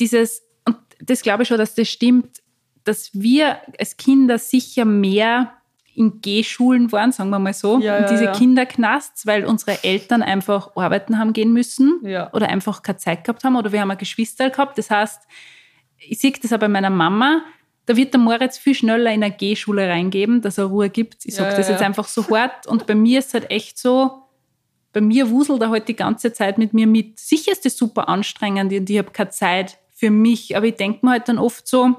dieses, 0.00 0.42
und 0.64 0.76
das 1.00 1.22
glaube 1.22 1.42
ich 1.42 1.48
schon, 1.48 1.58
dass 1.58 1.74
das 1.74 1.88
stimmt, 1.88 2.42
dass 2.84 3.10
wir 3.12 3.58
als 3.78 3.96
Kinder 3.96 4.38
sicher 4.38 4.84
mehr 4.84 5.52
in 5.94 6.20
G-Schulen 6.20 6.90
waren, 6.92 7.12
sagen 7.12 7.30
wir 7.30 7.38
mal 7.38 7.54
so, 7.54 7.78
Ja, 7.78 7.96
und 7.96 8.02
ja, 8.02 8.08
diese 8.08 8.24
ja. 8.24 8.32
Kinderknasts, 8.32 9.26
weil 9.26 9.44
unsere 9.44 9.82
Eltern 9.84 10.22
einfach 10.22 10.74
arbeiten 10.76 11.18
haben 11.18 11.32
gehen 11.32 11.52
müssen 11.52 12.00
oder 12.32 12.48
einfach 12.48 12.82
keine 12.82 12.98
Zeit 12.98 13.24
gehabt 13.24 13.44
haben 13.44 13.56
oder 13.56 13.72
wir 13.72 13.80
haben 13.80 13.90
ein 13.90 13.98
Geschwister 13.98 14.50
gehabt. 14.50 14.76
Das 14.78 14.90
heißt, 14.90 15.22
ich 15.98 16.18
sehe 16.18 16.32
das 16.32 16.52
auch 16.52 16.58
bei 16.58 16.68
meiner 16.68 16.90
Mama, 16.90 17.42
da 17.86 17.96
wird 17.96 18.14
der 18.14 18.20
Moritz 18.20 18.56
viel 18.56 18.74
schneller 18.74 19.12
in 19.12 19.22
eine 19.22 19.34
G-Schule 19.34 19.88
reingeben, 19.88 20.40
dass 20.40 20.58
er 20.58 20.64
Ruhe 20.64 20.88
gibt. 20.88 21.24
Ich 21.24 21.34
sage 21.34 21.54
das 21.56 21.68
jetzt 21.68 21.82
einfach 21.82 22.08
so 22.08 22.26
hart 22.30 22.66
und 22.66 22.86
bei 22.86 22.94
mir 22.94 23.18
ist 23.18 23.28
es 23.28 23.34
halt 23.34 23.50
echt 23.50 23.78
so, 23.78 24.22
bei 24.92 25.00
mir 25.00 25.28
wuselt 25.30 25.60
er 25.60 25.70
halt 25.70 25.88
die 25.88 25.96
ganze 25.96 26.32
Zeit 26.32 26.56
mit 26.56 26.72
mir 26.72 26.86
mit. 26.86 27.18
Sicher 27.18 27.52
ist 27.52 27.64
das 27.64 27.76
super 27.76 28.08
anstrengend 28.08 28.72
und 28.72 28.88
ich 28.88 28.98
habe 28.98 29.10
keine 29.10 29.30
Zeit 29.30 29.78
für 29.92 30.10
mich, 30.10 30.56
aber 30.56 30.66
ich 30.66 30.76
denke 30.76 31.04
mir 31.04 31.12
halt 31.12 31.28
dann 31.28 31.38
oft 31.38 31.66
so, 31.68 31.96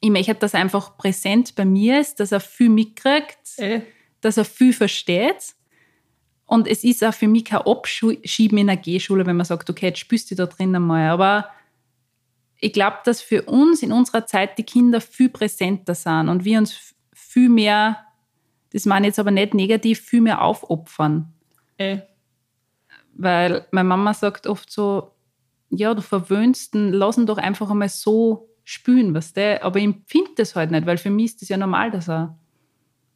ich 0.00 0.10
möchte, 0.10 0.34
dass 0.34 0.54
er 0.54 0.60
einfach 0.60 0.96
präsent 0.96 1.54
bei 1.54 1.64
mir 1.64 2.00
ist, 2.00 2.20
dass 2.20 2.32
er 2.32 2.40
viel 2.40 2.68
mitkriegt, 2.68 3.38
Ey. 3.56 3.82
dass 4.20 4.36
er 4.36 4.44
viel 4.44 4.72
versteht. 4.72 5.54
Und 6.46 6.66
es 6.66 6.84
ist 6.84 7.04
auch 7.04 7.12
für 7.12 7.28
mich 7.28 7.44
kein 7.44 7.60
Abschieben 7.60 8.58
in 8.58 8.70
einer 8.70 8.80
G-Schule, 8.80 9.26
wenn 9.26 9.36
man 9.36 9.44
sagt, 9.44 9.68
okay, 9.68 9.86
jetzt 9.88 9.98
spürst 9.98 10.30
du 10.30 10.34
da 10.34 10.46
drin 10.46 10.74
einmal. 10.74 11.10
Aber 11.10 11.50
ich 12.58 12.72
glaube, 12.72 12.98
dass 13.04 13.20
für 13.20 13.42
uns 13.42 13.82
in 13.82 13.92
unserer 13.92 14.26
Zeit 14.26 14.56
die 14.56 14.64
Kinder 14.64 15.00
viel 15.00 15.28
präsenter 15.28 15.94
sind 15.94 16.28
und 16.28 16.44
wir 16.44 16.58
uns 16.58 16.94
viel 17.12 17.48
mehr, 17.48 17.98
das 18.72 18.86
meine 18.86 19.06
ich 19.06 19.10
jetzt 19.10 19.18
aber 19.18 19.30
nicht 19.30 19.54
negativ, 19.54 20.00
viel 20.00 20.20
mehr 20.20 20.42
aufopfern. 20.42 21.32
Ey. 21.76 22.02
Weil 23.14 23.66
meine 23.70 23.88
Mama 23.88 24.14
sagt 24.14 24.46
oft 24.46 24.70
so, 24.70 25.12
ja, 25.70 25.92
du 25.92 26.02
verwöhnst 26.02 26.74
ihn, 26.74 26.92
lass 26.92 27.18
ihn 27.18 27.26
doch 27.26 27.38
einfach 27.38 27.70
einmal 27.70 27.88
so 27.88 28.48
spülen, 28.68 29.14
weißt 29.14 29.36
du? 29.36 29.62
Aber 29.62 29.78
ich 29.78 29.84
empfinde 29.84 30.30
das 30.36 30.54
halt 30.54 30.70
nicht, 30.70 30.84
weil 30.86 30.98
für 30.98 31.10
mich 31.10 31.26
ist 31.26 31.42
das 31.42 31.48
ja 31.48 31.56
normal, 31.56 31.90
dass 31.90 32.08
er. 32.08 32.36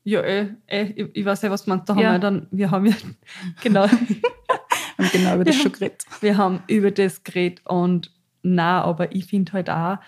Ja, 0.04 0.20
ey, 0.20 0.54
ey, 0.66 0.92
ich, 0.96 1.16
ich 1.16 1.24
weiß 1.24 1.42
ja, 1.42 1.50
was 1.50 1.66
meinst. 1.66 1.88
Da 1.88 1.94
haben 1.94 2.02
Ja. 2.02 2.12
wir 2.12 2.18
dann, 2.18 2.48
wir 2.50 2.70
haben 2.70 2.86
ja, 2.86 2.94
genau, 3.62 3.86
Und 4.98 5.10
genau 5.12 5.34
über 5.34 5.44
das 5.44 5.56
Ja. 5.56 5.62
schon 5.62 5.72
geredet. 5.72 6.04
wir 6.20 6.36
haben 6.36 6.62
über 6.68 6.90
das 6.90 7.22
geredet 7.22 7.60
und 7.66 8.10
na, 8.42 8.82
aber 8.82 9.14
ich 9.14 9.26
finde 9.26 9.52
halt 9.52 9.70
auch, 9.70 9.98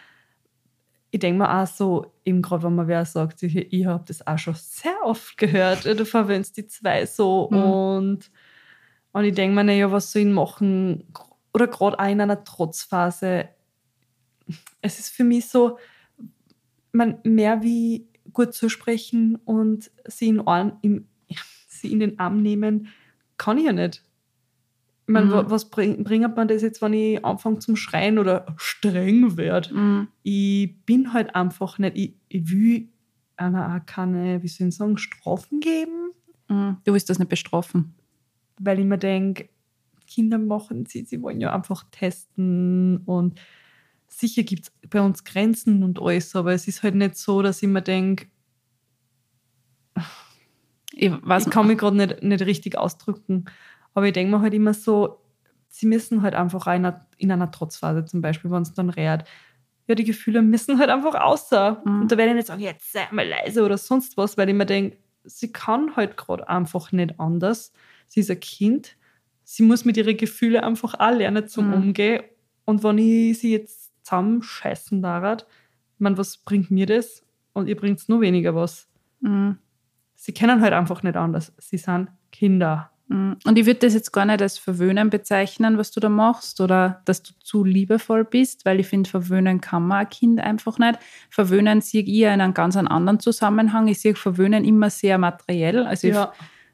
ich 1.11 1.20
denke 1.20 1.38
mir 1.38 1.62
auch 1.62 1.66
so, 1.66 2.12
eben 2.24 2.42
gerade 2.42 2.64
wenn 2.64 2.74
man 2.74 2.88
wer 2.88 3.04
sagt, 3.04 3.42
ich, 3.44 3.54
ich 3.57 3.87
habe 3.87 4.02
das 4.09 4.26
auch 4.26 4.38
schon 4.38 4.54
sehr 4.54 4.96
oft 5.04 5.37
gehört, 5.37 5.85
du 6.00 6.04
verwöhnst 6.04 6.57
die 6.57 6.66
zwei 6.66 7.07
so 7.07 7.48
Mhm. 7.50 7.57
und 7.59 8.30
Und 9.12 9.24
ich 9.24 9.35
denke 9.35 9.54
mir, 9.54 9.62
naja, 9.64 9.92
was 9.92 10.11
soll 10.11 10.22
ich 10.22 10.28
machen? 10.28 11.04
Oder 11.52 11.68
gerade 11.68 11.98
auch 12.00 12.09
in 12.09 12.20
einer 12.20 12.42
Trotzphase. 12.42 13.48
Es 14.85 14.99
ist 15.01 15.09
für 15.11 15.25
mich 15.25 15.47
so, 15.47 15.79
man, 16.92 17.18
mehr 17.25 17.62
wie 17.62 18.07
gut 18.33 18.53
zu 18.55 18.68
sprechen 18.68 19.37
und 19.44 19.90
sie 20.07 20.29
in, 20.29 20.40
Ohren, 20.40 20.75
in, 20.83 21.07
sie 21.68 21.90
in 21.90 22.01
den 22.01 22.18
Arm 22.18 22.42
nehmen, 22.42 22.88
kann 23.38 23.59
ich 23.59 23.64
ja 23.64 23.73
nicht. 23.73 24.03
Ich 25.07 25.12
meine, 25.12 25.27
Mhm. 25.27 25.51
was 25.51 25.68
bring, 25.70 26.03
bringt 26.05 26.37
man 26.37 26.49
das 26.49 26.62
jetzt, 26.62 26.81
wenn 26.81 26.92
ich 26.94 27.25
anfange 27.25 27.59
zum 27.59 27.77
Schreien 27.77 28.18
oder 28.18 28.47
streng 28.57 29.37
werde? 29.37 29.75
Mhm. 29.75 30.09
Ich 30.23 30.75
bin 30.87 31.12
halt 31.12 31.35
einfach 31.35 31.79
nicht, 31.79 31.97
ich, 31.97 32.14
ich 32.29 32.51
will 32.51 32.88
einer 33.37 33.75
auch 33.77 33.87
keine, 33.87 34.42
wie 34.42 34.49
soll 34.49 34.68
ich 34.68 34.77
sagen, 34.77 34.99
Strafen 34.99 35.61
geben, 35.61 36.11
Mhm. 36.49 36.77
Du 36.85 36.92
willst 36.92 37.09
das 37.09 37.18
nicht 37.18 37.31
bestrafen. 37.31 37.94
weil 38.61 38.79
ich 38.79 38.85
mir 38.85 38.99
denke, 38.99 39.49
Kinder 40.07 40.37
machen 40.37 40.85
sie, 40.85 41.05
sie 41.05 41.23
wollen 41.23 41.40
ja 41.40 41.55
einfach 41.55 41.85
testen 41.90 42.99
und 43.07 43.40
sicher 44.18 44.42
gibt 44.42 44.64
es 44.64 44.90
bei 44.90 45.00
uns 45.00 45.24
Grenzen 45.24 45.83
und 45.83 46.00
alles, 46.00 46.35
aber 46.37 46.53
es 46.53 46.68
ist 46.68 46.83
halt 46.83 46.94
nicht 46.94 47.16
so, 47.16 47.42
dass 47.42 47.62
ich 47.62 47.68
mir 47.68 47.83
denke, 47.83 48.27
Ich, 50.92 51.11
weiß, 51.11 51.46
ich 51.46 51.53
kann 51.53 51.66
mich 51.66 51.79
gerade 51.79 51.96
nicht, 51.96 52.22
nicht 52.22 52.42
richtig 52.46 52.79
ausdrücken, 52.79 53.46
aber 53.94 54.07
ich 54.07 54.12
denke 54.12 54.37
mir 54.37 54.42
halt 54.42 54.55
immer 54.55 54.74
so, 54.74 55.18
sie 55.68 55.87
müssen 55.87 56.22
halt 56.22 56.35
einfach 56.35 56.66
in 56.68 56.72
einer, 56.72 57.07
in 57.18 57.33
einer 57.33 57.50
Trotzphase 57.50 58.05
zum 58.05 58.20
Beispiel, 58.20 58.50
wenn 58.50 58.62
es 58.62 58.72
dann 58.74 58.90
rät, 58.90 59.24
ja, 59.87 59.94
die 59.94 60.05
Gefühle 60.05 60.40
müssen 60.40 60.79
halt 60.79 60.88
einfach 60.90 61.14
außer. 61.14 61.83
Mhm. 61.85 62.03
Und 62.03 62.12
da 62.12 62.16
werde 62.16 62.31
ich 62.31 62.37
nicht 62.37 62.46
sagen, 62.46 62.62
jetzt 62.62 62.92
sei 62.92 63.07
mal 63.11 63.27
leise 63.29 63.64
oder 63.64 63.77
sonst 63.77 64.16
was, 64.16 64.38
weil 64.38 64.48
ich 64.48 64.55
mir 64.55 64.66
denke, 64.66 64.96
sie 65.24 65.53
kann 65.53 65.94
halt 65.96 66.16
gerade 66.16 66.48
einfach 66.48 66.92
nicht 66.92 67.18
anders. 67.18 67.72
Sie 68.09 68.20
ist 68.20 68.31
ein 68.31 68.40
Kind. 68.40 68.96
Sie 69.42 69.62
muss 69.62 69.85
mit 69.85 69.96
ihren 69.96 70.16
Gefühlen 70.16 70.62
einfach 70.62 70.94
auch 70.94 71.11
lernen 71.11 71.48
zum 71.48 71.68
Mhm. 71.68 71.74
Umgehen. 71.74 72.22
Und 72.64 72.83
wenn 72.83 72.96
ich 72.98 73.38
sie 73.40 73.53
jetzt 73.53 73.84
zusammenscheißen 74.04 75.02
darf, 75.02 75.42
ich 75.42 76.00
meine, 76.00 76.18
was 76.18 76.36
bringt 76.38 76.70
mir 76.70 76.86
das? 76.86 77.22
Und 77.52 77.68
ihr 77.68 77.76
bringt 77.76 78.08
nur 78.08 78.20
weniger 78.20 78.54
was. 78.54 78.88
Mhm. 79.20 79.58
Sie 80.16 80.32
kennen 80.32 80.60
halt 80.60 80.72
einfach 80.72 81.02
nicht 81.02 81.16
anders. 81.16 81.52
Sie 81.58 81.76
sind 81.78 82.08
Kinder. 82.32 82.90
Mhm. 83.08 83.36
Und 83.44 83.58
ich 83.58 83.66
würde 83.66 83.80
das 83.80 83.94
jetzt 83.94 84.12
gar 84.12 84.24
nicht 84.24 84.42
als 84.42 84.58
Verwöhnen 84.58 85.10
bezeichnen, 85.10 85.78
was 85.78 85.90
du 85.90 86.00
da 86.00 86.08
machst, 86.08 86.60
oder 86.60 87.02
dass 87.04 87.22
du 87.22 87.32
zu 87.42 87.62
liebevoll 87.62 88.24
bist, 88.24 88.64
weil 88.64 88.80
ich 88.80 88.86
finde, 88.88 89.08
verwöhnen 89.08 89.60
kann 89.60 89.86
man 89.86 89.98
ein 89.98 90.08
Kind 90.10 90.40
einfach 90.40 90.78
nicht. 90.78 90.98
Verwöhnen 91.30 91.80
sehe 91.80 92.02
ich 92.02 92.08
eher 92.08 92.34
in 92.34 92.40
einem 92.40 92.54
ganz 92.54 92.76
anderen 92.76 93.20
Zusammenhang. 93.20 93.88
Ich 93.88 94.00
sehe 94.00 94.14
Verwöhnen 94.14 94.64
immer 94.64 94.90
sehr 94.90 95.18
materiell. 95.18 95.86
Also, 95.86 96.08
ich- 96.08 96.16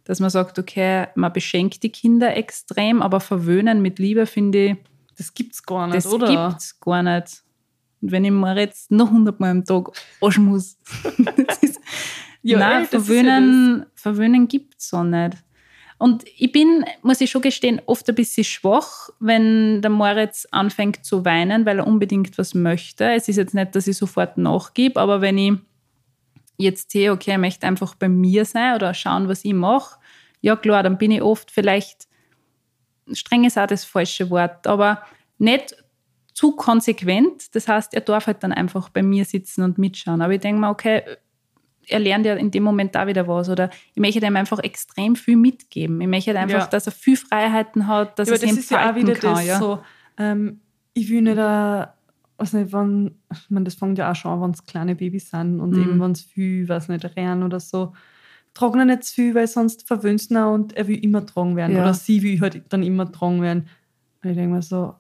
dass 0.05 0.19
man 0.19 0.31
sagt, 0.31 0.59
okay, 0.59 1.09
man 1.15 1.33
beschenkt 1.33 1.83
die 1.83 1.91
Kinder 1.93 2.35
extrem, 2.37 3.03
aber 3.03 3.21
verwöhnen 3.21 3.83
mit 3.83 3.99
Liebe 3.99 4.27
finde 4.27 4.59
ich, 4.59 4.77
das 5.21 5.35
gibt's 5.35 5.63
gar 5.63 5.87
nicht, 5.87 5.99
das 5.99 6.07
oder? 6.07 6.49
gibt's 6.49 6.81
gar 6.81 7.03
nicht. 7.03 7.43
Und 8.01 8.11
wenn 8.11 8.25
ich 8.25 8.31
mir 8.31 8.59
jetzt 8.59 8.91
noch 8.91 9.11
hundertmal 9.11 9.51
am 9.51 9.65
Tag 9.65 9.91
waschen 10.21 10.47
muss, 10.47 10.79
das 11.47 11.59
ist, 11.59 11.81
Ja, 12.43 12.59
nein, 12.59 12.85
ey, 12.85 12.89
das 12.91 13.07
verwöhnen, 13.07 13.87
verwöhnen 13.95 14.49
gibt's 14.49 14.89
so 14.89 15.03
nicht. 15.05 15.37
Und 15.99 16.25
ich 16.39 16.51
bin, 16.51 16.87
muss 17.03 17.21
ich 17.21 17.31
schon 17.31 17.43
gestehen, 17.43 17.83
oft 17.85 18.09
ein 18.09 18.15
bisschen 18.15 18.45
schwach, 18.45 19.11
wenn 19.21 19.83
der 19.83 19.91
Moritz 19.91 20.49
anfängt 20.51 21.05
zu 21.05 21.27
weinen, 21.27 21.67
weil 21.67 21.81
er 21.81 21.87
unbedingt 21.87 22.39
was 22.39 22.55
möchte. 22.55 23.13
Es 23.13 23.29
ist 23.29 23.37
jetzt 23.37 23.53
nicht, 23.53 23.77
dass 23.77 23.87
ich 23.87 23.99
sofort 23.99 24.39
nachgebe, 24.39 24.99
aber 24.99 25.21
wenn 25.21 25.37
ich 25.37 25.53
jetzt 26.57 26.93
sehe, 26.93 27.13
okay, 27.13 27.33
er 27.33 27.39
möchte 27.39 27.67
einfach 27.67 27.95
bei 27.95 28.09
mir 28.09 28.47
sein 28.47 28.77
oder 28.77 28.95
schauen, 28.95 29.29
was 29.29 29.45
ich 29.45 29.53
mache, 29.53 29.99
ja 30.41 30.57
klar, 30.57 30.83
dann 30.83 30.97
bin 30.97 31.11
ich 31.11 31.21
oft 31.21 31.51
vielleicht, 31.51 32.09
streng 33.15 33.45
ist 33.45 33.59
auch 33.59 33.67
das 33.67 33.85
falsche 33.85 34.31
Wort, 34.31 34.67
aber 34.67 35.03
nicht 35.39 35.75
zu 36.35 36.53
konsequent. 36.57 37.55
Das 37.55 37.69
heißt, 37.69 37.93
er 37.95 38.01
darf 38.03 38.27
halt 38.27 38.43
dann 38.43 38.53
einfach 38.53 38.89
bei 38.89 39.03
mir 39.03 39.25
sitzen 39.25 39.63
und 39.63 39.79
mitschauen. 39.79 40.23
Aber 40.23 40.33
ich 40.33 40.41
denke 40.41 40.61
mir, 40.61 40.71
okay, 40.71 41.03
er 41.89 41.99
lernt 41.99 42.25
ja 42.25 42.35
in 42.35 42.51
dem 42.51 42.63
Moment 42.63 42.95
da 42.95 43.07
wieder 43.07 43.27
was. 43.27 43.49
Oder 43.49 43.69
ich 43.95 44.01
möchte 44.01 44.25
ihm 44.25 44.37
einfach 44.37 44.61
extrem 44.61 45.17
viel 45.17 45.37
mitgeben. 45.37 46.01
Ich 46.01 46.07
möchte 46.07 46.39
einfach, 46.39 46.61
Ja. 46.61 46.67
dass 46.67 46.87
er 46.87 46.93
viel 46.93 47.17
Freiheiten 47.17 47.87
hat, 47.87 48.19
dass 48.19 48.29
ja, 48.29 48.35
er 48.35 48.39
sich 48.41 48.51
das 48.51 48.59
ist 48.59 48.71
ja 48.71 48.91
auch 48.91 48.95
wieder 48.95 49.15
kann. 49.15 49.35
das 49.35 49.47
ja. 49.47 49.59
so, 49.59 49.81
ähm, 50.19 50.61
ich 50.95 51.11
will 51.11 51.23
nicht, 51.23 51.37
äh, 51.37 51.87
weiß 52.39 52.53
nicht, 52.55 52.73
wann, 52.73 53.17
ich 53.33 53.51
meine, 53.51 53.65
das 53.65 53.75
fängt 53.75 53.99
ja 53.99 54.11
auch 54.11 54.15
schon 54.17 54.31
an, 54.33 54.41
wenn 54.41 54.51
es 54.53 54.65
kleine 54.65 54.95
Babys 54.95 55.31
sind 55.31 55.61
und 55.61 55.71
Mhm. 55.71 55.83
eben 55.83 56.01
wenn 56.01 56.13
es 56.13 56.23
viel, 56.23 56.69
weiß 56.69 56.89
nicht, 56.89 57.05
rennen 57.17 57.43
oder 57.43 57.61
so. 57.61 57.93
Tragen 58.55 58.87
nicht 58.87 59.05
zu 59.05 59.15
viel, 59.15 59.35
weil 59.35 59.47
sonst 59.47 59.87
verwöhnt 59.87 60.31
ihn 60.31 60.37
und 60.37 60.73
er 60.77 60.89
will 60.89 60.99
immer 61.03 61.25
tragen 61.25 61.57
werden. 61.57 61.77
Ja. 61.77 61.83
Oder 61.83 61.95
sie 61.95 62.23
will 62.23 62.41
halt 62.41 62.65
dann 62.71 62.83
immer 62.83 63.11
tragen 63.11 63.41
werden. 63.43 63.69
Und 64.23 64.31
ich 64.31 64.37
denke 64.37 64.55
mir 64.55 64.63
so, 64.63 64.95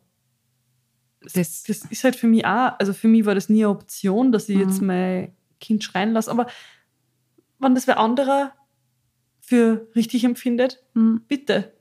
Das, 1.34 1.64
das 1.64 1.84
ist 1.90 2.04
halt 2.04 2.16
für 2.16 2.26
mich 2.28 2.46
auch, 2.46 2.72
also 2.78 2.92
für 2.94 3.08
mich 3.08 3.26
war 3.26 3.34
das 3.34 3.48
nie 3.50 3.64
eine 3.64 3.68
Option, 3.70 4.32
dass 4.32 4.48
ich 4.48 4.56
Mhm. 4.56 4.62
jetzt 4.62 4.80
mein 4.80 5.32
Kind 5.60 5.84
schreien 5.84 6.12
lasse. 6.12 6.30
Aber 6.30 6.46
wenn 7.58 7.74
das 7.74 7.86
wer 7.86 7.98
anderer 7.98 8.52
für 9.40 9.88
richtig 9.94 10.24
empfindet, 10.24 10.82
Mhm. 10.94 11.22
bitte. 11.28 11.72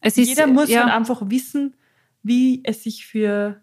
es 0.00 0.16
ist, 0.16 0.28
Jeder 0.28 0.46
muss 0.46 0.70
ja, 0.70 0.84
halt 0.84 0.92
einfach 0.94 1.28
wissen, 1.28 1.74
wie 2.22 2.60
es 2.64 2.82
sich 2.84 3.04
für 3.06 3.60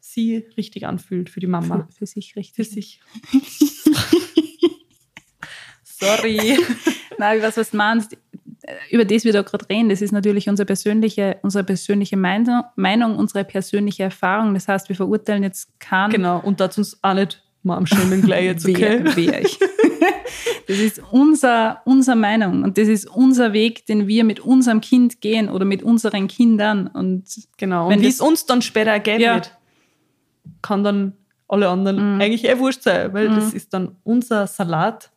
sie 0.00 0.38
richtig 0.56 0.86
anfühlt, 0.86 1.30
für 1.30 1.40
die 1.40 1.46
Mama. 1.46 1.86
für, 1.88 1.92
für 1.98 2.06
sich 2.06 2.34
richtig. 2.36 2.54
Für 2.56 2.64
sich. 2.64 3.00
Sorry. 6.06 6.58
Nein, 7.18 7.42
weiß, 7.42 7.56
was 7.56 7.70
du 7.70 7.76
meinst. 7.76 8.16
Über 8.90 9.04
das 9.04 9.24
wir 9.24 9.32
da 9.32 9.42
gerade 9.42 9.68
reden, 9.68 9.88
das 9.88 10.02
ist 10.02 10.12
natürlich 10.12 10.48
unsere 10.48 10.66
persönliche, 10.66 11.38
unsere 11.42 11.64
persönliche 11.64 12.16
Meinung, 12.16 13.16
unsere 13.16 13.44
persönliche 13.44 14.04
Erfahrung. 14.04 14.54
Das 14.54 14.68
heißt, 14.68 14.88
wir 14.88 14.94
verurteilen 14.96 15.42
jetzt 15.42 15.68
keinen. 15.80 16.10
genau, 16.12 16.38
und 16.40 16.60
dazu 16.60 16.80
uns 16.80 16.96
auch 17.02 17.14
nicht 17.14 17.42
mal 17.64 17.76
am 17.76 17.86
Schämen 17.86 18.22
gleich 18.22 18.44
jetzt, 18.44 18.64
okay? 18.68 19.04
Wehr, 19.04 19.16
wehr 19.16 19.42
ich. 19.42 19.58
Das 20.68 20.78
ist 20.78 21.02
unser, 21.10 21.82
unsere 21.84 22.16
Meinung 22.16 22.62
und 22.62 22.78
das 22.78 22.86
ist 22.88 23.06
unser 23.10 23.52
Weg, 23.52 23.84
den 23.86 24.06
wir 24.06 24.22
mit 24.24 24.40
unserem 24.40 24.80
Kind 24.80 25.20
gehen 25.20 25.48
oder 25.48 25.64
mit 25.64 25.82
unseren 25.82 26.28
Kindern. 26.28 26.86
Und 26.86 27.24
Genau, 27.58 27.88
Wenn 27.88 27.98
und 27.98 28.04
wie 28.04 28.08
es 28.08 28.20
uns 28.20 28.46
dann 28.46 28.62
später 28.62 28.92
ergeben 28.92 29.20
Ja. 29.22 29.34
wird, 29.34 29.56
kann 30.62 30.84
dann 30.84 31.14
alle 31.48 31.68
anderen 31.68 32.14
Mhm. 32.14 32.20
eigentlich 32.20 32.44
eh 32.48 32.58
wurscht 32.58 32.82
sein, 32.82 33.12
weil 33.12 33.28
Mhm. 33.28 33.34
das 33.34 33.52
ist 33.54 33.74
dann 33.74 33.96
unser 34.04 34.46
Salat. 34.46 35.10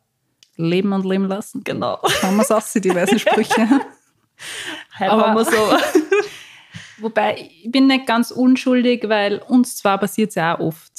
Leben 0.56 0.92
und 0.92 1.04
leben 1.04 1.26
lassen. 1.28 1.62
Genau. 1.64 2.00
Haben 2.22 2.36
wir 2.36 2.42
es 2.42 2.50
auch, 2.50 2.62
die 2.80 2.94
weißen 2.94 3.18
Sprüche. 3.18 3.68
Aber- 5.00 5.34
wir 5.34 5.44
so. 5.44 5.52
Wobei, 6.98 7.50
ich 7.62 7.70
bin 7.70 7.88
nicht 7.88 8.06
ganz 8.06 8.30
unschuldig, 8.30 9.04
weil 9.08 9.38
uns 9.48 9.76
zwar 9.76 9.98
passiert 9.98 10.30
es 10.30 10.34
ja 10.36 10.56
auch 10.56 10.60
oft. 10.60 10.92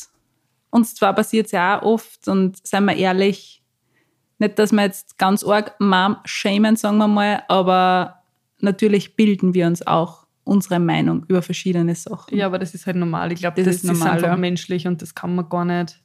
Uns 0.70 0.94
zwar 0.94 1.14
passiert 1.14 1.48
es 1.48 1.54
ja 1.54 1.82
auch 1.82 1.94
oft 1.94 2.28
und 2.28 2.66
seien 2.66 2.86
wir 2.86 2.96
ehrlich, 2.96 3.64
nicht, 4.38 4.60
dass 4.60 4.72
wir 4.72 4.84
jetzt 4.84 5.18
ganz 5.18 5.44
arg 5.44 5.80
Mom 5.80 6.18
shamen, 6.26 6.76
sagen 6.76 6.98
wir 7.00 7.08
mal, 7.08 7.42
aber 7.48 8.22
natürlich 8.60 9.16
bilden 9.16 9.56
wir 9.56 9.66
uns 9.66 9.86
auch 9.88 10.28
unsere 10.44 10.80
Meinung 10.80 11.26
über 11.28 11.42
verschiedene 11.42 11.96
Sachen. 11.96 12.38
ja, 12.38 12.46
aber 12.46 12.60
das 12.60 12.76
ist 12.76 12.86
halt 12.86 12.98
normal. 12.98 13.32
Ich 13.32 13.40
glaube, 13.40 13.56
Das 13.56 13.66
das, 13.66 13.76
ist 13.78 13.84
normal, 13.86 14.12
einfach 14.18 14.28
ja. 14.28 14.38
menschlich 14.38 14.86
und 14.88 15.02
das 15.02 15.16
kann 15.16 15.34
man 15.36 15.50
gar 15.50 15.66
nicht, 15.66 15.90
das 15.90 15.96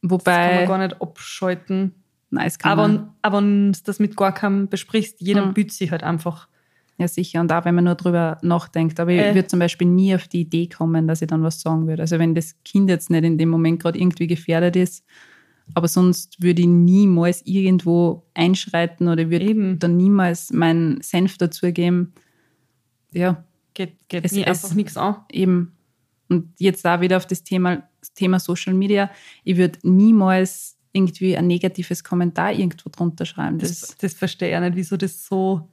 kann 0.00 0.10
Wobei, 0.10 0.56
man 0.60 0.68
gar 0.68 0.78
nicht 0.78 1.02
abschalten. 1.02 2.01
Kann 2.58 2.72
Aber, 2.78 2.88
du 2.88 3.12
das 3.84 3.98
mit 3.98 4.16
gar 4.16 4.32
keinem 4.32 4.68
besprichst, 4.68 5.20
jeder 5.20 5.46
Mhm. 5.46 5.54
büht 5.54 5.72
sich 5.72 5.90
halt 5.90 6.02
einfach. 6.02 6.48
ja 6.98 7.08
sicher, 7.08 7.40
und 7.40 7.50
auch 7.52 7.64
wenn 7.64 7.74
man 7.74 7.84
nur 7.84 7.94
drüber 7.96 8.38
nachdenkt. 8.42 9.00
Aber 9.00 9.10
ich 9.10 9.18
Äh. 9.18 9.34
würde 9.34 9.48
zum 9.48 9.58
Beispiel 9.58 9.88
nie 9.88 10.14
auf 10.14 10.28
die 10.28 10.42
Idee 10.42 10.68
kommen, 10.68 11.08
dass 11.08 11.20
ich 11.22 11.26
dann 11.26 11.42
was 11.42 11.60
sagen 11.60 11.86
würde. 11.88 12.02
Also 12.02 12.18
wenn 12.18 12.34
das 12.34 12.54
Kind 12.64 12.88
jetzt 12.90 13.10
nicht 13.10 13.24
in 13.24 13.38
dem 13.38 13.48
Moment 13.48 13.80
gerade 13.82 13.98
irgendwie 13.98 14.26
gefährdet 14.28 14.76
ist, 14.76 15.02
aber 15.74 15.88
sonst 15.88 16.40
würde 16.42 16.60
ich 16.62 16.68
niemals 16.68 17.42
irgendwo 17.46 18.24
einschreiten 18.34 19.08
oder 19.08 19.30
würde 19.30 19.44
Eben. 19.46 19.78
dann 19.78 19.96
niemals 19.96 20.52
meinen 20.52 21.00
Senf 21.00 21.38
dazugeben. 21.38 22.12
Ja, 23.12 23.42
Geht, 23.74 24.06
geht 24.08 24.24
Es- 24.26 24.32
mir 24.32 24.46
es- 24.46 24.62
einfach 24.62 24.76
nichts 24.76 24.96
an. 24.98 25.16
eben. 25.32 25.72
Und 26.28 26.52
jetzt 26.58 26.86
auch 26.86 27.00
wieder 27.00 27.16
auf 27.16 27.26
das 27.26 27.42
Thema, 27.42 27.82
das 28.00 28.12
Thema 28.12 28.38
Social 28.38 28.74
Media. 28.74 29.10
Ich 29.44 29.56
würde 29.56 29.78
niemals 29.82 30.76
irgendwie 30.92 31.36
ein 31.36 31.46
negatives 31.46 32.04
Kommentar 32.04 32.52
irgendwo 32.52 32.90
drunter 32.90 33.24
schreiben. 33.24 33.58
Das, 33.58 33.80
Das, 33.80 33.96
das 33.98 34.14
verstehe 34.14 34.54
ich 34.54 34.60
nicht, 34.60 34.76
wieso 34.76 34.96
das 34.96 35.24
so. 35.26 35.68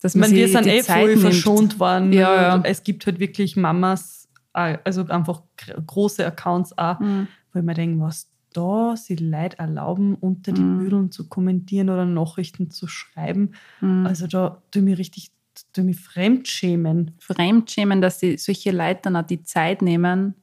dass 0.00 0.14
Ich 0.14 0.20
man 0.20 0.30
meine, 0.30 0.40
wir 0.40 0.48
sind 0.48 0.66
eh 0.66 0.82
voll 0.82 1.08
nimmt. 1.10 1.20
verschont 1.22 1.78
worden. 1.80 2.12
Ja, 2.12 2.34
ja. 2.56 2.60
Es 2.64 2.82
gibt 2.82 3.04
halt 3.06 3.18
wirklich 3.18 3.56
Mamas, 3.56 4.28
äh, 4.54 4.78
also 4.84 5.04
einfach 5.06 5.42
gr- 5.56 5.80
große 5.86 6.24
Accounts 6.24 6.76
auch, 6.78 6.98
Mhm. 7.00 7.28
wo 7.52 7.58
ich 7.58 7.64
mir 7.64 7.74
denke, 7.74 8.00
was 8.02 8.28
da 8.54 8.96
sie 8.96 9.16
Leute 9.16 9.58
erlauben, 9.58 10.14
unter 10.14 10.52
die 10.52 10.62
Mhm. 10.62 10.78
Bildern 10.78 11.10
zu 11.12 11.28
kommentieren 11.28 11.90
oder 11.90 12.06
Nachrichten 12.06 12.70
zu 12.70 12.86
schreiben. 12.88 13.50
Mhm. 13.82 14.06
Also 14.06 14.26
da 14.26 14.62
tue 14.70 14.80
ich 14.80 14.84
mich 14.84 14.98
richtig, 14.98 15.30
tue 15.74 15.82
ich 15.82 15.86
mich 15.88 16.00
fremdschämen. 16.00 17.10
Fremdschämen, 17.18 18.00
dass 18.00 18.20
sie 18.20 18.38
solche 18.38 18.70
Leute 18.70 19.00
dann 19.02 19.16
auch 19.16 19.26
die 19.26 19.42
Zeit 19.42 19.82
nehmen, 19.82 20.34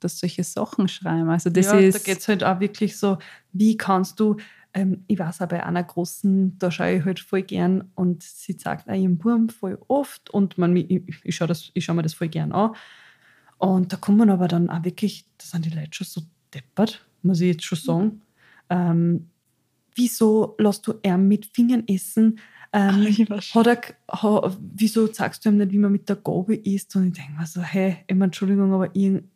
dass 0.00 0.18
solche 0.18 0.44
Sachen 0.44 0.88
schreiben. 0.88 1.30
Also 1.30 1.50
das 1.50 1.66
ja, 1.66 1.78
ist 1.78 1.94
da 1.94 2.12
geht 2.12 2.18
es 2.18 2.28
halt 2.28 2.44
auch 2.44 2.60
wirklich 2.60 2.98
so, 2.98 3.18
wie 3.52 3.76
kannst 3.76 4.18
du 4.20 4.36
ähm, 4.72 5.04
ich 5.08 5.18
weiß 5.18 5.42
auch 5.42 5.48
bei 5.48 5.64
einer 5.64 5.82
großen, 5.82 6.58
da 6.58 6.70
schaue 6.70 6.96
ich 6.96 7.04
halt 7.04 7.20
voll 7.20 7.42
gern 7.42 7.90
und 7.94 8.22
sie 8.22 8.52
sagt 8.52 8.88
auch 8.88 8.94
ihrem 8.94 9.18
Buben 9.18 9.48
voll 9.48 9.78
oft 9.88 10.30
und 10.30 10.58
man, 10.58 10.76
ich, 10.76 11.02
ich 11.24 11.34
schaue 11.34 11.52
schau 11.54 11.94
mir 11.94 12.02
das 12.02 12.14
voll 12.14 12.28
gern 12.28 12.52
an. 12.52 12.74
Und 13.58 13.92
da 13.92 13.96
kommt 13.96 14.18
man 14.18 14.30
aber 14.30 14.48
dann 14.48 14.70
auch 14.70 14.84
wirklich, 14.84 15.26
da 15.38 15.44
sind 15.44 15.66
die 15.66 15.70
Leute 15.70 15.90
schon 15.92 16.06
so 16.06 16.22
deppert, 16.54 17.04
muss 17.22 17.40
ich 17.40 17.48
jetzt 17.48 17.64
schon 17.64 17.78
sagen. 17.78 18.22
Ähm, 18.70 19.28
wieso 19.94 20.54
lässt 20.58 20.86
du 20.86 20.94
er 21.02 21.18
mit 21.18 21.46
Fingern 21.46 21.84
essen? 21.86 22.38
Ähm, 22.72 23.04
hat 23.54 23.66
er, 23.66 23.80
ha, 24.08 24.56
wieso 24.74 25.12
sagst 25.12 25.44
du 25.44 25.48
ihm 25.48 25.56
nicht, 25.56 25.72
wie 25.72 25.78
man 25.78 25.92
mit 25.92 26.08
der 26.08 26.16
Gabel 26.16 26.60
isst? 26.64 26.94
Und 26.94 27.08
ich 27.08 27.12
denke 27.14 27.32
mir 27.32 27.46
so, 27.46 27.60
hey, 27.60 27.98
immer 28.06 28.26
Entschuldigung, 28.26 28.72
aber 28.72 28.94
irgend, 28.94 29.28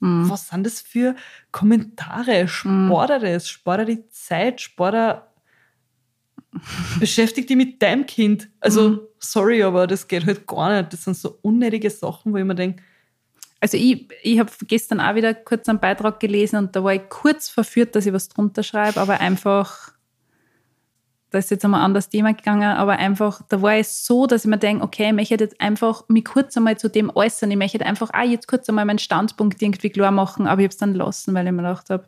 mm. 0.00 0.28
was 0.28 0.48
sind 0.48 0.64
das 0.64 0.80
für 0.80 1.14
Kommentare? 1.50 2.48
Spart 2.48 3.10
er 3.10 3.18
das? 3.18 3.48
Spart 3.48 3.80
er 3.80 3.84
die 3.84 4.08
Zeit? 4.08 4.60
Spart 4.60 4.94
er 4.94 5.32
beschäftigt 7.00 7.48
dich 7.50 7.56
mit 7.56 7.82
deinem 7.82 8.06
Kind. 8.06 8.48
Also, 8.60 8.90
mm. 8.90 9.00
sorry, 9.18 9.62
aber 9.62 9.86
das 9.86 10.08
geht 10.08 10.26
halt 10.26 10.46
gar 10.46 10.76
nicht. 10.76 10.92
Das 10.92 11.04
sind 11.04 11.16
so 11.16 11.38
unnötige 11.42 11.90
Sachen, 11.90 12.32
wo 12.32 12.36
ich 12.36 12.44
mir 12.44 12.54
denke, 12.54 12.82
also 13.62 13.76
ich, 13.76 14.08
ich 14.24 14.40
habe 14.40 14.50
gestern 14.66 14.98
auch 15.00 15.14
wieder 15.14 15.34
kurz 15.34 15.68
einen 15.68 15.78
Beitrag 15.78 16.18
gelesen 16.18 16.56
und 16.56 16.74
da 16.74 16.82
war 16.82 16.94
ich 16.94 17.08
kurz 17.08 17.48
verführt, 17.48 17.94
dass 17.94 18.06
ich 18.06 18.12
was 18.12 18.28
drunter 18.28 18.64
schreibe, 18.64 19.00
aber 19.00 19.20
einfach, 19.20 19.92
da 21.32 21.38
ist 21.38 21.50
jetzt 21.50 21.64
einmal 21.64 21.80
ein 21.80 21.86
anderes 21.86 22.10
Thema 22.10 22.34
gegangen, 22.34 22.76
aber 22.76 22.92
einfach, 22.92 23.40
da 23.48 23.62
war 23.62 23.74
es 23.74 24.06
so, 24.06 24.26
dass 24.26 24.44
ich 24.44 24.50
mir 24.50 24.58
denke, 24.58 24.84
okay, 24.84 25.08
ich 25.08 25.12
möchte 25.14 25.34
jetzt 25.34 25.60
einfach 25.60 26.04
mich 26.08 26.26
kurz 26.26 26.56
einmal 26.56 26.78
zu 26.78 26.88
dem 26.88 27.10
äußern, 27.14 27.50
ich 27.50 27.56
möchte 27.56 27.84
einfach 27.84 28.10
auch 28.12 28.28
jetzt 28.28 28.46
kurz 28.46 28.68
einmal 28.68 28.84
meinen 28.84 28.98
Standpunkt 28.98 29.60
irgendwie 29.60 29.90
klar 29.90 30.10
machen, 30.10 30.46
aber 30.46 30.60
ich 30.60 30.66
habe 30.66 30.72
es 30.72 30.76
dann 30.76 30.94
lassen, 30.94 31.34
weil 31.34 31.46
ich 31.46 31.52
mir 31.52 31.62
gedacht 31.62 31.90
habe. 31.90 32.04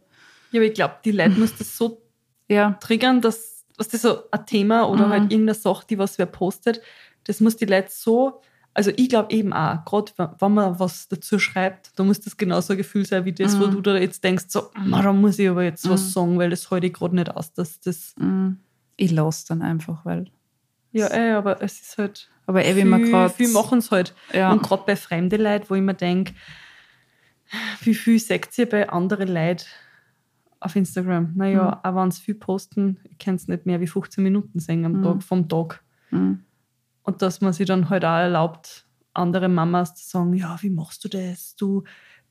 Ja, 0.53 0.61
aber 0.61 0.67
ich 0.67 0.75
glaube, 0.75 0.95
die 1.05 1.13
Leute 1.13 1.31
muss 1.41 1.57
das 1.57 1.77
so 1.77 2.03
ja. 2.49 2.73
triggern, 2.81 3.23
dass, 3.23 3.65
was 3.79 3.89
das 3.89 4.03
so 4.03 4.31
ein 4.31 4.47
Thema 4.47 4.89
oder 4.89 5.07
mhm. 5.07 5.11
halt 5.11 5.23
irgendeine 5.33 5.55
Sache, 5.55 5.87
die 5.89 5.99
was 5.99 6.19
wer 6.19 6.27
postet, 6.27 6.83
das 7.25 7.41
muss 7.41 7.57
die 7.57 7.65
Leute 7.65 7.89
so 7.91 8.43
also 8.75 8.91
ich 8.97 9.09
glaube 9.09 9.33
eben 9.33 9.53
auch, 9.53 9.85
gerade 9.85 10.13
wenn 10.41 10.53
man 10.53 10.79
was 10.81 11.09
dazu 11.09 11.39
schreibt, 11.39 11.93
da 11.97 12.03
muss 12.03 12.21
das 12.21 12.37
genauso 12.37 12.73
ein 12.73 12.77
Gefühl 12.77 13.07
sein 13.07 13.25
wie 13.25 13.33
das, 13.33 13.55
mhm. 13.55 13.61
wo 13.61 13.67
du 13.67 13.81
da 13.81 13.97
jetzt 13.97 14.25
denkst, 14.25 14.47
so, 14.49 14.71
da 14.75 15.13
muss 15.13 15.39
ich 15.39 15.49
aber 15.49 15.63
jetzt 15.63 15.87
mhm. 15.87 15.91
was 15.91 16.13
sagen, 16.13 16.39
weil 16.39 16.51
das 16.51 16.71
halte 16.71 16.89
ich 16.89 16.93
gerade 16.93 17.15
nicht 17.15 17.31
aus, 17.31 17.53
dass 17.53 17.81
das... 17.81 18.15
Mhm. 18.19 18.59
Ich 18.97 19.11
lasse 19.11 19.47
dann 19.49 19.63
einfach, 19.63 20.05
weil... 20.05 20.31
Ja, 20.93 21.07
ey, 21.09 21.33
aber 21.33 21.61
es 21.63 21.81
ist 21.81 21.99
halt... 21.99 22.31
Aber 22.47 22.65
eh, 22.65 22.77
wie 22.77 22.85
man 22.85 23.05
gerade... 23.05 23.33
Viel 23.33 23.49
machen 23.49 23.79
es 23.79 23.91
halt. 23.91 24.15
Ja. 24.33 24.53
Und 24.53 24.63
gerade 24.63 24.85
bei 24.87 24.97
fremden 24.97 25.41
Leuten, 25.41 25.69
wo 25.69 25.75
ich 25.75 25.83
mir 25.83 25.95
denke, 25.95 26.35
wie 27.81 27.95
viel 27.95 28.19
sagt 28.19 28.57
ihr 28.59 28.69
bei 28.69 28.89
anderen 28.89 29.29
Leuten 29.29 29.65
auf 30.61 30.77
Instagram? 30.77 31.33
Naja, 31.35 31.81
mhm. 31.83 31.91
auch 31.91 32.03
wenn 32.03 32.11
sie 32.11 32.23
viel 32.23 32.35
posten, 32.35 32.99
ich 33.11 33.19
kann 33.19 33.35
es 33.35 33.49
nicht 33.49 33.67
mehr 33.67 33.81
wie 33.81 33.87
15 33.87 34.23
Minuten 34.23 34.59
sehen 34.61 34.85
am 34.85 34.99
mhm. 34.99 35.03
Tag, 35.03 35.23
vom 35.23 35.49
Tag. 35.49 35.83
Mhm. 36.11 36.45
Und 37.03 37.23
dass 37.23 37.41
man 37.41 37.53
sich 37.53 37.67
dann 37.67 37.91
halt 37.91 38.05
auch 38.05 38.17
erlaubt, 38.17 38.87
andere 39.13 39.49
Mamas 39.49 39.95
zu 39.95 40.09
sagen, 40.09 40.35
ja, 40.35 40.57
wie 40.61 40.71
machst 40.71 41.05
du 41.05 41.09
das? 41.09 41.55
Du 41.57 41.85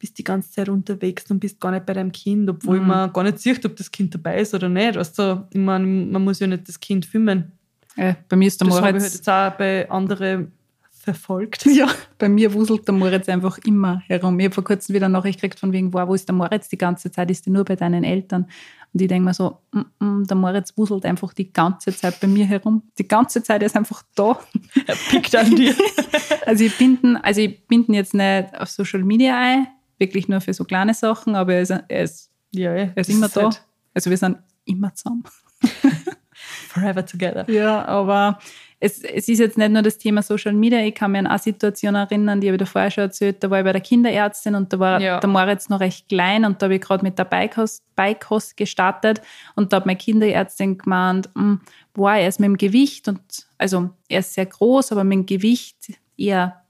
bist 0.03 0.17
die 0.17 0.23
ganze 0.25 0.51
Zeit 0.51 0.67
unterwegs 0.67 1.31
und 1.31 1.39
bist 1.39 1.61
gar 1.61 1.71
nicht 1.71 1.85
bei 1.85 1.93
deinem 1.93 2.11
Kind, 2.11 2.49
obwohl 2.49 2.81
mhm. 2.81 2.87
man 2.87 3.13
gar 3.13 3.23
nicht 3.23 3.39
sieht, 3.39 3.65
ob 3.65 3.73
das 3.77 3.89
Kind 3.89 4.13
dabei 4.13 4.41
ist 4.41 4.53
oder 4.53 4.67
nicht. 4.67 4.97
Du, 4.97 5.47
ich 5.49 5.57
meine, 5.61 5.85
man 5.85 6.21
muss 6.21 6.41
ja 6.41 6.47
nicht 6.47 6.67
das 6.67 6.77
Kind 6.77 7.05
filmen. 7.05 7.53
Äh, 7.95 8.15
bei 8.27 8.35
mir 8.35 8.47
ist 8.47 8.59
der 8.59 8.67
das 8.67 8.81
Moritz... 8.81 8.83
Das 8.83 8.93
habe 8.93 8.97
ich 8.97 9.03
halt 9.03 9.13
jetzt 9.13 9.29
auch 9.29 9.57
bei 9.57 9.89
anderen 9.89 10.51
verfolgt. 10.91 11.65
Ja, 11.73 11.87
bei 12.17 12.27
mir 12.27 12.53
wuselt 12.53 12.85
der 12.85 12.93
Moritz 12.93 13.29
einfach 13.29 13.59
immer 13.59 14.01
herum. 14.07 14.37
Ich 14.39 14.45
habe 14.45 14.55
vor 14.55 14.65
kurzem 14.65 14.93
wieder 14.93 15.05
eine 15.05 15.13
Nachricht 15.13 15.39
gekriegt 15.39 15.61
von 15.61 15.71
wegen, 15.71 15.93
wo 15.93 16.13
ist 16.13 16.27
der 16.27 16.35
Moritz 16.35 16.67
die 16.67 16.77
ganze 16.77 17.09
Zeit? 17.09 17.31
Ist 17.31 17.45
der 17.45 17.53
nur 17.53 17.63
bei 17.63 17.77
deinen 17.77 18.03
Eltern? 18.03 18.47
Und 18.93 19.01
ich 19.01 19.07
denke 19.07 19.23
mir 19.23 19.33
so, 19.33 19.59
mm 19.71 19.85
-mm, 20.01 20.27
der 20.27 20.35
Moritz 20.35 20.73
wuselt 20.75 21.05
einfach 21.05 21.33
die 21.33 21.53
ganze 21.53 21.95
Zeit 21.95 22.19
bei 22.19 22.27
mir 22.27 22.45
herum. 22.45 22.83
Die 22.97 23.07
ganze 23.07 23.41
Zeit 23.41 23.63
ist 23.63 23.77
einfach 23.77 24.03
da. 24.15 24.37
Er 24.85 24.95
pickt 25.09 25.33
an 25.33 25.55
dir. 25.55 25.73
also 26.45 26.65
ich 26.65 26.77
binden, 26.77 27.15
also 27.15 27.39
ich 27.39 27.65
binden 27.67 27.93
jetzt 27.93 28.13
nicht 28.13 28.53
auf 28.59 28.69
Social 28.69 29.03
Media 29.03 29.39
ein, 29.39 29.67
wirklich 30.03 30.27
nur 30.27 30.41
für 30.41 30.53
so 30.53 30.65
kleine 30.65 30.93
Sachen, 30.93 31.35
aber 31.35 31.53
er 31.53 31.61
ist, 31.61 31.71
er 31.71 32.03
ist, 32.03 32.29
ja, 32.51 32.71
er 32.73 32.97
ist 32.97 33.09
immer 33.09 33.29
da. 33.29 33.43
Halt 33.43 33.63
also 33.93 34.09
wir 34.09 34.17
sind 34.17 34.37
immer 34.65 34.93
zusammen. 34.93 35.23
Forever 36.69 37.05
together. 37.05 37.49
Ja, 37.49 37.85
aber 37.85 38.39
es, 38.79 39.01
es 39.01 39.29
ist 39.29 39.39
jetzt 39.39 39.57
nicht 39.57 39.71
nur 39.71 39.81
das 39.81 39.97
Thema 39.97 40.21
Social 40.21 40.53
Media. 40.53 40.79
Ich 40.79 40.95
kann 40.95 41.11
mich 41.11 41.19
an 41.19 41.27
eine 41.27 41.39
Situation 41.39 41.95
erinnern, 41.95 42.41
die 42.41 42.47
habe 42.47 42.55
ich 42.55 42.59
dir 42.59 42.65
vorher 42.65 42.91
schon 42.91 43.03
erzählt. 43.05 43.41
Da 43.41 43.49
war 43.49 43.59
ich 43.59 43.63
bei 43.63 43.71
der 43.71 43.81
Kinderärztin 43.81 44.55
und 44.55 44.73
da 44.73 44.79
war 44.79 44.99
ja. 44.99 45.19
der 45.19 45.29
Moritz 45.29 45.69
noch 45.69 45.79
recht 45.79 46.09
klein 46.09 46.43
und 46.43 46.61
da 46.61 46.65
habe 46.65 46.75
ich 46.75 46.81
gerade 46.81 47.03
mit 47.03 47.17
der 47.17 47.25
Beikost 47.25 48.57
gestartet 48.57 49.21
und 49.55 49.71
da 49.71 49.77
hat 49.77 49.85
meine 49.85 49.97
Kinderärztin 49.97 50.77
gemeint, 50.77 51.29
boah, 51.93 52.11
hm, 52.13 52.19
er 52.19 52.27
ist 52.27 52.39
mit 52.39 52.47
dem 52.47 52.57
Gewicht 52.57 53.07
und 53.07 53.21
also 53.57 53.89
er 54.09 54.19
ist 54.19 54.33
sehr 54.33 54.47
groß, 54.47 54.91
aber 54.91 55.03
mit 55.03 55.19
dem 55.19 55.25
Gewicht 55.27 55.93
eher 56.17 56.61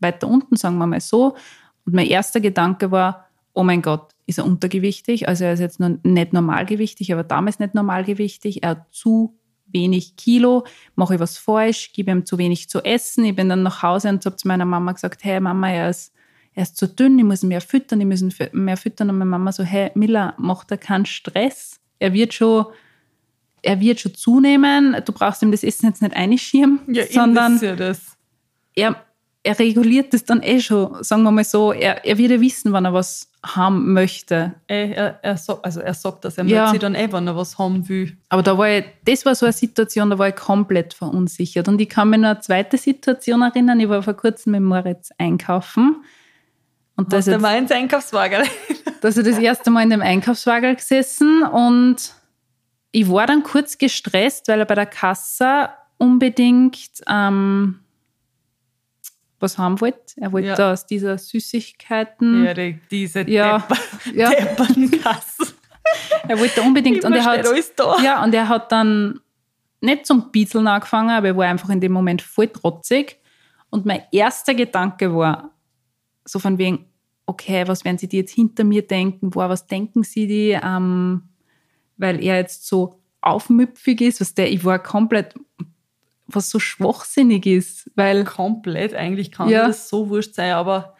weiter 0.00 0.28
unten, 0.28 0.56
sagen 0.56 0.76
wir 0.76 0.86
mal 0.86 1.00
so. 1.00 1.36
Und 1.84 1.94
mein 1.94 2.06
erster 2.06 2.40
Gedanke 2.40 2.90
war, 2.90 3.26
oh 3.54 3.62
mein 3.62 3.82
Gott, 3.82 4.14
ist 4.26 4.38
er 4.38 4.46
untergewichtig? 4.46 5.28
Also 5.28 5.44
er 5.44 5.52
ist 5.52 5.60
jetzt 5.60 5.80
noch 5.80 5.90
nicht 6.02 6.32
normalgewichtig, 6.32 7.12
aber 7.12 7.24
damals 7.24 7.58
nicht 7.58 7.74
normalgewichtig. 7.74 8.62
Er 8.62 8.70
hat 8.70 8.86
zu 8.92 9.38
wenig 9.66 10.16
Kilo, 10.16 10.66
mache 10.94 11.14
ich 11.14 11.20
was 11.20 11.38
falsch, 11.38 11.92
gebe 11.92 12.10
ihm 12.10 12.26
zu 12.26 12.38
wenig 12.38 12.68
zu 12.68 12.82
essen. 12.82 13.24
Ich 13.24 13.34
bin 13.34 13.48
dann 13.48 13.62
nach 13.62 13.82
Hause 13.82 14.08
und 14.08 14.24
habe 14.24 14.36
zu 14.36 14.48
meiner 14.48 14.64
Mama 14.64 14.92
gesagt, 14.92 15.24
hey 15.24 15.40
Mama, 15.40 15.70
er 15.70 15.90
ist, 15.90 16.12
er 16.54 16.64
ist 16.64 16.76
zu 16.76 16.86
dünn, 16.86 17.18
ich 17.18 17.24
muss 17.24 17.42
mehr 17.42 17.60
füttern, 17.60 18.00
ich 18.00 18.06
muss 18.06 18.50
mehr 18.52 18.76
füttern. 18.76 19.10
Und 19.10 19.18
meine 19.18 19.30
Mama 19.30 19.52
so, 19.52 19.62
hey 19.62 19.90
Miller, 19.94 20.34
mach 20.38 20.64
da 20.64 20.76
keinen 20.76 21.06
Stress. 21.06 21.80
Er 21.98 22.12
wird 22.12 22.34
schon, 22.34 22.66
er 23.62 23.80
wird 23.80 24.00
schon 24.00 24.14
zunehmen. 24.14 24.96
Du 25.04 25.12
brauchst 25.12 25.42
ihm 25.42 25.50
das 25.50 25.62
Essen 25.62 25.86
jetzt 25.86 26.02
nicht 26.02 26.14
einschirmen, 26.14 26.80
ja, 26.88 27.06
sondern 27.06 27.58
ja 27.60 27.74
das. 27.76 28.16
er 28.74 28.96
er 29.44 29.58
reguliert 29.58 30.14
das 30.14 30.24
dann 30.24 30.42
eh 30.42 30.60
schon, 30.60 31.02
sagen 31.02 31.22
wir 31.24 31.32
mal 31.32 31.44
so. 31.44 31.72
Er, 31.72 32.04
er 32.04 32.16
wird 32.16 32.30
ja 32.30 32.40
wissen, 32.40 32.72
wann 32.72 32.84
er 32.84 32.94
was 32.94 33.28
haben 33.44 33.92
möchte. 33.92 34.54
Ey, 34.68 34.92
er, 34.92 35.18
er, 35.22 35.40
also 35.62 35.80
er 35.80 35.94
sagt 35.94 36.24
das, 36.24 36.38
er 36.38 36.44
ja. 36.44 36.68
sich 36.68 36.78
dann 36.78 36.94
eh, 36.94 37.12
wenn 37.12 37.26
er 37.26 37.36
was 37.36 37.58
haben 37.58 37.88
will. 37.88 38.16
Aber 38.28 38.42
da 38.42 38.56
war 38.56 38.68
ich, 38.68 38.84
das 39.04 39.26
war 39.26 39.34
so 39.34 39.46
eine 39.46 39.52
Situation, 39.52 40.10
da 40.10 40.18
war 40.18 40.28
ich 40.28 40.36
komplett 40.36 40.94
verunsichert. 40.94 41.66
Und 41.66 41.80
ich 41.80 41.88
kann 41.88 42.10
mich 42.10 42.20
noch 42.20 42.30
eine 42.30 42.40
zweite 42.40 42.78
Situation 42.78 43.42
erinnern. 43.42 43.80
Ich 43.80 43.88
war 43.88 44.02
vor 44.02 44.14
kurzem 44.14 44.52
mit 44.52 44.62
Moritz 44.62 45.10
einkaufen. 45.18 46.04
Und 46.94 47.12
Hast 47.12 47.26
du 47.26 47.38
mal 47.38 47.58
ins 47.58 47.72
Einkaufswagen? 47.72 48.42
da 49.00 49.08
ist 49.08 49.16
er 49.16 49.24
das 49.24 49.38
erste 49.38 49.70
Mal 49.70 49.82
in 49.82 49.90
dem 49.90 50.02
Einkaufswagen 50.02 50.76
gesessen 50.76 51.42
und 51.42 52.12
ich 52.92 53.10
war 53.10 53.26
dann 53.26 53.42
kurz 53.42 53.78
gestresst, 53.78 54.46
weil 54.48 54.60
er 54.60 54.66
bei 54.66 54.74
der 54.74 54.86
Kasse 54.86 55.70
unbedingt 55.96 57.00
ähm, 57.08 57.81
was 59.42 59.58
haben 59.58 59.80
wollte. 59.80 60.14
Er 60.16 60.32
wollte 60.32 60.48
ja. 60.48 60.72
aus 60.72 60.86
dieser 60.86 61.18
Süßigkeiten. 61.18 62.44
Ja, 62.44 62.54
die, 62.54 62.78
diese 62.90 63.28
ja, 63.28 63.58
Depper, 63.58 63.80
ja. 64.14 64.30
Deppernkasse. 64.30 65.54
er 66.28 66.38
wollte 66.38 66.62
unbedingt. 66.62 67.04
und 67.04 67.12
er 67.12 67.24
hat, 67.24 67.46
ja, 68.02 68.22
und 68.22 68.34
er 68.34 68.48
hat 68.48 68.72
dann 68.72 69.20
nicht 69.80 70.06
zum 70.06 70.30
Bieseln 70.30 70.66
angefangen, 70.66 71.10
aber 71.10 71.28
er 71.28 71.36
war 71.36 71.46
einfach 71.46 71.68
in 71.68 71.80
dem 71.80 71.92
Moment 71.92 72.22
voll 72.22 72.48
trotzig. 72.48 73.18
Und 73.70 73.84
mein 73.84 74.02
erster 74.12 74.54
Gedanke 74.54 75.14
war 75.14 75.50
so 76.24 76.38
von 76.38 76.58
wegen, 76.58 76.86
okay, 77.26 77.66
was 77.66 77.84
werden 77.84 77.98
sie 77.98 78.08
die 78.08 78.18
jetzt 78.18 78.32
hinter 78.32 78.64
mir 78.64 78.86
denken? 78.86 79.30
Boah, 79.30 79.48
was 79.48 79.66
denken 79.66 80.04
sie 80.04 80.26
die? 80.26 80.58
Ähm, 80.62 81.22
weil 81.96 82.22
er 82.22 82.36
jetzt 82.36 82.66
so 82.66 83.00
aufmüpfig 83.20 84.00
ist, 84.00 84.20
was 84.20 84.34
der, 84.34 84.50
ich 84.50 84.64
war 84.64 84.78
komplett 84.78 85.34
was 86.34 86.50
so 86.50 86.58
schwachsinnig 86.58 87.46
ist, 87.46 87.90
weil 87.94 88.24
komplett 88.24 88.94
eigentlich 88.94 89.30
kann 89.30 89.48
ja. 89.48 89.66
das 89.66 89.88
so 89.88 90.08
wurscht 90.08 90.34
sein, 90.34 90.52
aber 90.52 90.96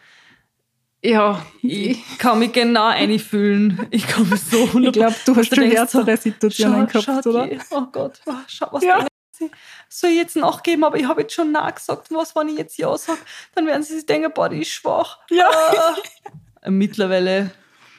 ja, 1.05 1.45
ich 1.61 1.99
kann 2.17 2.39
mich 2.39 2.53
genau 2.53 2.87
einfühlen. 2.87 3.87
Ich 3.91 4.07
kann 4.07 4.29
mich 4.29 4.39
so 4.39 4.79
Ich 4.79 4.93
glaube, 4.93 5.15
du 5.25 5.35
hast 5.35 5.53
schon 5.53 5.69
härtere 5.69 6.15
Situationen 6.15 6.87
gehabt, 6.87 7.05
schau, 7.05 7.29
oder? 7.29 7.47
Die, 7.47 7.59
oh 7.71 7.85
Gott, 7.91 8.21
oh, 8.25 8.33
schau, 8.47 8.67
was 8.71 8.83
ja. 8.83 9.05
sie 9.31 9.51
soll 9.89 10.11
ich 10.11 10.17
jetzt 10.17 10.35
nachgeben, 10.35 10.83
aber 10.83 10.97
ich 10.97 11.05
habe 11.05 11.21
jetzt 11.21 11.33
schon 11.33 11.51
Nein 11.51 11.73
gesagt. 11.75 12.07
Was, 12.11 12.35
wenn 12.35 12.47
ich 12.47 12.57
jetzt 12.57 12.77
Ja 12.77 12.97
sage, 12.97 13.19
dann 13.53 13.65
werden 13.67 13.83
sie 13.83 13.95
sich 13.95 14.05
denken, 14.05 14.31
boah, 14.33 14.49
die 14.49 14.61
ist 14.61 14.69
schwach. 14.69 15.19
Ja. 15.29 15.49
Ah. 15.51 16.69
Mittlerweile, 16.69 17.51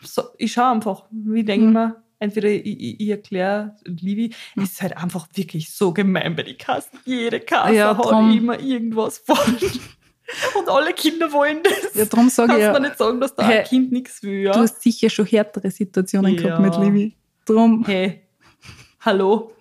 so, 0.02 0.22
ich 0.38 0.52
schaue 0.52 0.70
einfach, 0.70 1.04
wie 1.10 1.44
denke 1.44 1.66
ich 1.66 1.74
hm. 1.74 1.74
mir, 1.74 2.03
entweder 2.24 2.48
ich, 2.48 2.66
ich, 2.66 3.00
ich 3.00 3.08
erkläre 3.08 3.76
Livi, 3.84 4.34
ist 4.56 4.82
halt 4.82 4.96
einfach 4.96 5.28
wirklich 5.34 5.72
so 5.72 5.92
gemein 5.92 6.34
bei 6.34 6.42
den 6.42 6.58
Kassen. 6.58 6.98
Jede 7.04 7.40
Kasse 7.40 7.74
ja, 7.74 7.96
hat 7.96 8.34
immer 8.34 8.58
irgendwas 8.58 9.18
falsch. 9.18 9.78
Und 10.58 10.68
alle 10.70 10.94
Kinder 10.94 11.30
wollen 11.32 11.62
das. 11.62 11.94
Ja, 11.94 12.06
darum 12.06 12.30
sage 12.30 12.54
ich 12.54 12.60
ja. 12.60 12.78
nicht 12.80 12.96
sagen, 12.96 13.20
dass 13.20 13.34
da 13.34 13.46
hey, 13.46 13.58
ein 13.58 13.64
Kind 13.64 13.92
nichts 13.92 14.22
will. 14.22 14.42
Ja? 14.44 14.52
Du 14.52 14.60
hast 14.60 14.80
sicher 14.80 15.10
schon 15.10 15.26
härtere 15.26 15.70
Situationen 15.70 16.34
ja. 16.34 16.42
gehabt 16.42 16.62
mit 16.62 16.76
Livi. 16.78 17.16
Drum. 17.44 17.84
Hey, 17.84 18.22
hallo. 19.00 19.52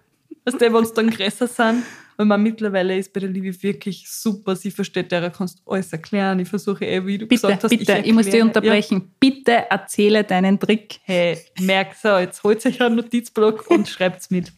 Weißt 0.46 0.62
du, 0.62 0.74
wenn 0.74 0.84
es 0.84 0.94
dann 0.94 1.10
größer 1.10 1.48
sind, 1.48 1.84
Und 2.18 2.28
man 2.28 2.44
mittlerweile 2.44 2.98
ist 2.98 3.12
bei 3.12 3.20
der 3.20 3.30
Liebe 3.30 3.64
wirklich 3.64 4.10
super. 4.10 4.56
Sie 4.56 4.72
versteht, 4.72 5.12
der 5.12 5.30
kannst 5.32 5.62
alles 5.66 5.92
erklären. 5.92 6.40
Ich 6.40 6.50
versuche 6.50 6.86
eh, 6.86 7.06
wie 7.06 7.18
du 7.18 7.26
bitte, 7.26 7.42
gesagt 7.42 7.64
hast, 7.64 7.70
bitte, 7.72 8.00
ich, 8.00 8.08
ich 8.08 8.14
muss 8.14 8.26
dich 8.28 8.42
unterbrechen. 8.42 9.12
Bitte 9.20 9.70
erzähle 9.70 10.24
deinen 10.24 10.60
Trick. 10.60 11.00
Hey, 11.04 11.38
merkt 11.60 11.98
so, 11.98 12.18
jetzt 12.18 12.44
holt 12.44 12.66
euch 12.66 12.82
einen 12.82 12.96
Notizblock 12.96 13.70
und 13.70 13.88
schreibt's 13.90 14.30
mit. 14.30 14.54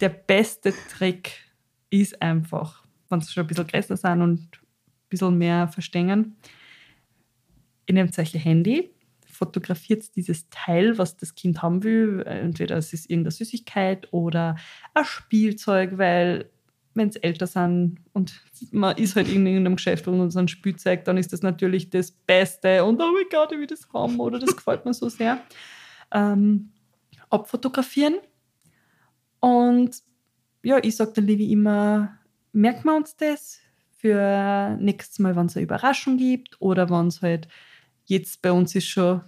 Der 0.00 0.08
beste 0.08 0.74
Trick 0.96 1.32
ist 1.90 2.20
einfach, 2.20 2.82
wenn 3.08 3.20
sie 3.20 3.32
schon 3.32 3.44
ein 3.44 3.46
bisschen 3.46 3.66
größer 3.66 3.96
sind 3.96 4.22
und 4.22 4.40
ein 4.40 4.50
bisschen 5.08 5.38
mehr 5.38 5.68
verstehen, 5.68 6.36
ihr 7.86 7.94
nehmt 7.94 8.18
euch 8.18 8.34
Handy, 8.34 8.90
fotografiert 9.26 10.14
dieses 10.16 10.48
Teil, 10.50 10.98
was 10.98 11.16
das 11.16 11.34
Kind 11.34 11.62
haben 11.62 11.82
will. 11.82 12.22
Entweder 12.26 12.76
es 12.76 12.92
ist 12.92 13.10
irgendeine 13.10 13.32
Süßigkeit 13.32 14.12
oder 14.12 14.56
ein 14.94 15.04
Spielzeug, 15.04 15.98
weil 15.98 16.50
wenn 16.94 17.08
es 17.08 17.16
älter 17.16 17.46
sind 17.46 17.98
und 18.12 18.40
man 18.70 18.96
ist 18.96 19.16
halt 19.16 19.28
in 19.28 19.46
irgendeinem 19.46 19.76
Geschäft 19.76 20.06
und 20.08 20.20
uns 20.20 20.36
ein 20.36 20.48
Spielzeug, 20.48 21.04
dann 21.04 21.16
ist 21.16 21.32
das 21.32 21.42
natürlich 21.42 21.90
das 21.90 22.10
Beste 22.10 22.84
und 22.84 23.00
oh 23.00 23.12
mein 23.12 23.24
Gott, 23.30 23.52
ich 23.52 23.58
will 23.58 23.66
das 23.66 23.88
haben 23.92 24.20
oder 24.20 24.38
das 24.38 24.56
gefällt 24.56 24.84
mir 24.84 24.94
so 24.94 25.08
sehr. 25.08 25.40
Ähm, 26.12 26.72
abfotografieren. 27.30 28.16
Und 29.40 30.02
ja, 30.62 30.78
ich 30.82 30.96
sage 30.96 31.12
der 31.14 31.24
Livi 31.24 31.50
immer, 31.50 32.18
merken 32.52 32.84
wir 32.84 32.96
uns 32.96 33.16
das 33.16 33.58
für 33.96 34.76
nächstes 34.80 35.18
Mal, 35.18 35.34
wenn 35.34 35.46
es 35.46 35.56
eine 35.56 35.64
Überraschung 35.64 36.16
gibt 36.16 36.60
oder 36.60 36.90
wenn 36.90 37.08
es 37.08 37.22
halt 37.22 37.48
jetzt 38.04 38.42
bei 38.42 38.52
uns 38.52 38.74
ist 38.74 38.86
schon 38.86 39.22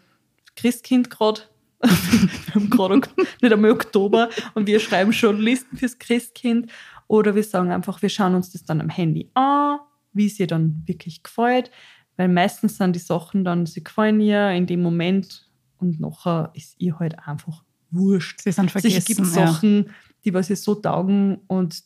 Christkind 0.56 1.10
gerade. 1.10 1.42
wir 1.80 2.54
haben 2.54 2.70
gerade 2.70 3.00
nicht 3.40 3.52
einmal 3.52 3.72
Oktober 3.72 4.30
und 4.54 4.66
wir 4.66 4.80
schreiben 4.80 5.12
schon 5.12 5.38
Listen 5.38 5.76
fürs 5.76 5.98
Christkind. 5.98 6.70
Oder 7.06 7.34
wir 7.34 7.44
sagen 7.44 7.70
einfach, 7.70 8.02
wir 8.02 8.08
schauen 8.08 8.34
uns 8.34 8.50
das 8.50 8.64
dann 8.64 8.80
am 8.80 8.88
Handy 8.88 9.30
an, 9.34 9.78
wie 10.12 10.26
es 10.26 10.40
ihr 10.40 10.46
dann 10.46 10.82
wirklich 10.86 11.22
gefällt. 11.22 11.70
Weil 12.16 12.28
meistens 12.28 12.78
sind 12.78 12.94
die 12.94 13.00
Sachen 13.00 13.44
dann, 13.44 13.66
sie 13.66 13.82
gefallen 13.82 14.20
ihr 14.20 14.50
in 14.50 14.66
dem 14.66 14.82
Moment 14.82 15.50
und 15.78 16.00
nachher 16.00 16.50
ist 16.54 16.76
ihr 16.78 16.98
halt 16.98 17.18
einfach 17.26 17.64
wurscht. 17.90 18.40
Sie 18.40 18.52
sind 18.52 18.74
Also 18.74 18.88
es 18.88 18.94
vergessen. 18.94 19.06
gibt 19.06 19.36
ja. 19.36 19.46
Sachen, 19.46 19.90
die 20.24 20.32
was 20.32 20.50
ihr 20.50 20.56
so 20.56 20.74
taugen 20.74 21.40
und 21.46 21.82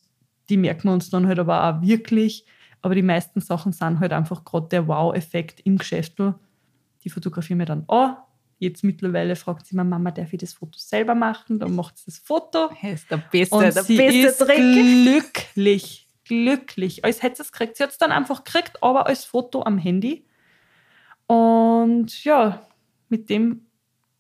die 0.49 0.57
merken 0.57 0.89
wir 0.89 0.93
uns 0.93 1.11
dann 1.11 1.27
halt 1.27 1.39
aber 1.39 1.65
auch 1.65 1.83
wirklich. 1.83 2.47
Aber 2.81 2.95
die 2.95 3.03
meisten 3.03 3.41
Sachen 3.41 3.73
sind 3.73 4.01
halt 4.01 4.13
einfach 4.13 4.45
gerade 4.45 4.69
der 4.69 4.87
Wow-Effekt 4.87 5.61
im 5.61 5.79
Geschäft. 5.79 6.17
Die 7.05 7.11
fotografieren 7.11 7.59
wir 7.59 7.67
dann 7.67 7.85
an. 7.89 8.17
Jetzt 8.59 8.83
mittlerweile 8.83 9.37
fragt 9.37 9.67
sie 9.67 9.77
mir, 9.77 9.85
Mama, 9.85 10.11
darf 10.11 10.33
ich 10.33 10.41
das 10.41 10.55
Foto 10.55 10.79
selber 10.79 11.15
machen? 11.15 11.61
Dann 11.61 11.77
macht 11.77 11.97
sie 11.97 12.07
das 12.07 12.19
Foto. 12.19 12.71
Das 12.83 12.93
ist 13.03 13.11
der 13.11 13.19
beste, 13.19 13.55
Und 13.55 13.63
der 13.63 13.85
sie 13.85 13.97
beste 13.97 14.19
ist 14.19 14.39
Trick. 14.39 14.57
glücklich. 14.57 16.09
Glücklich. 16.25 17.05
Als 17.05 17.23
hätte 17.23 17.37
sie 17.37 17.43
es 17.43 17.53
gekriegt. 17.53 17.77
Sie 17.77 17.83
hat 17.85 17.91
es 17.91 17.99
dann 17.99 18.11
einfach 18.11 18.45
gekriegt, 18.45 18.83
aber 18.83 19.07
als 19.07 19.25
Foto 19.25 19.63
am 19.63 19.79
Handy. 19.79 20.27
Und 21.27 22.25
ja, 22.25 22.67
mit 23.09 23.31
dem 23.31 23.67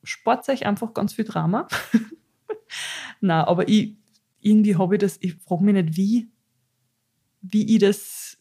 spart 0.04 0.48
euch 0.48 0.66
einfach 0.66 0.94
ganz 0.94 1.14
viel 1.14 1.24
Drama. 1.24 1.66
Na, 3.20 3.46
aber 3.46 3.68
ich, 3.68 3.96
irgendwie 4.40 4.76
habe 4.76 4.94
ich 4.94 5.00
das, 5.00 5.18
ich 5.20 5.34
frage 5.34 5.64
mich 5.64 5.74
nicht, 5.74 5.96
wie, 5.96 6.30
wie 7.42 7.74
ich 7.74 7.80
das, 7.80 8.38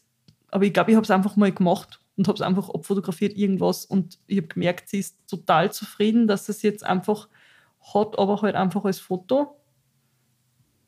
aber 0.51 0.65
ich 0.65 0.73
glaube, 0.73 0.91
ich 0.91 0.95
habe 0.95 1.03
es 1.03 1.11
einfach 1.11 1.35
mal 1.35 1.51
gemacht 1.51 1.99
und 2.17 2.27
habe 2.27 2.35
es 2.35 2.41
einfach 2.41 2.69
abfotografiert, 2.69 3.37
irgendwas. 3.37 3.85
Und 3.85 4.19
ich 4.27 4.37
habe 4.37 4.47
gemerkt, 4.47 4.89
sie 4.89 4.99
ist 4.99 5.17
total 5.27 5.71
zufrieden, 5.71 6.27
dass 6.27 6.49
es 6.49 6.63
jetzt 6.63 6.83
einfach 6.83 7.29
hat, 7.93 8.17
aber 8.17 8.41
halt 8.41 8.55
einfach 8.55 8.83
als 8.85 8.99
Foto. 8.99 9.55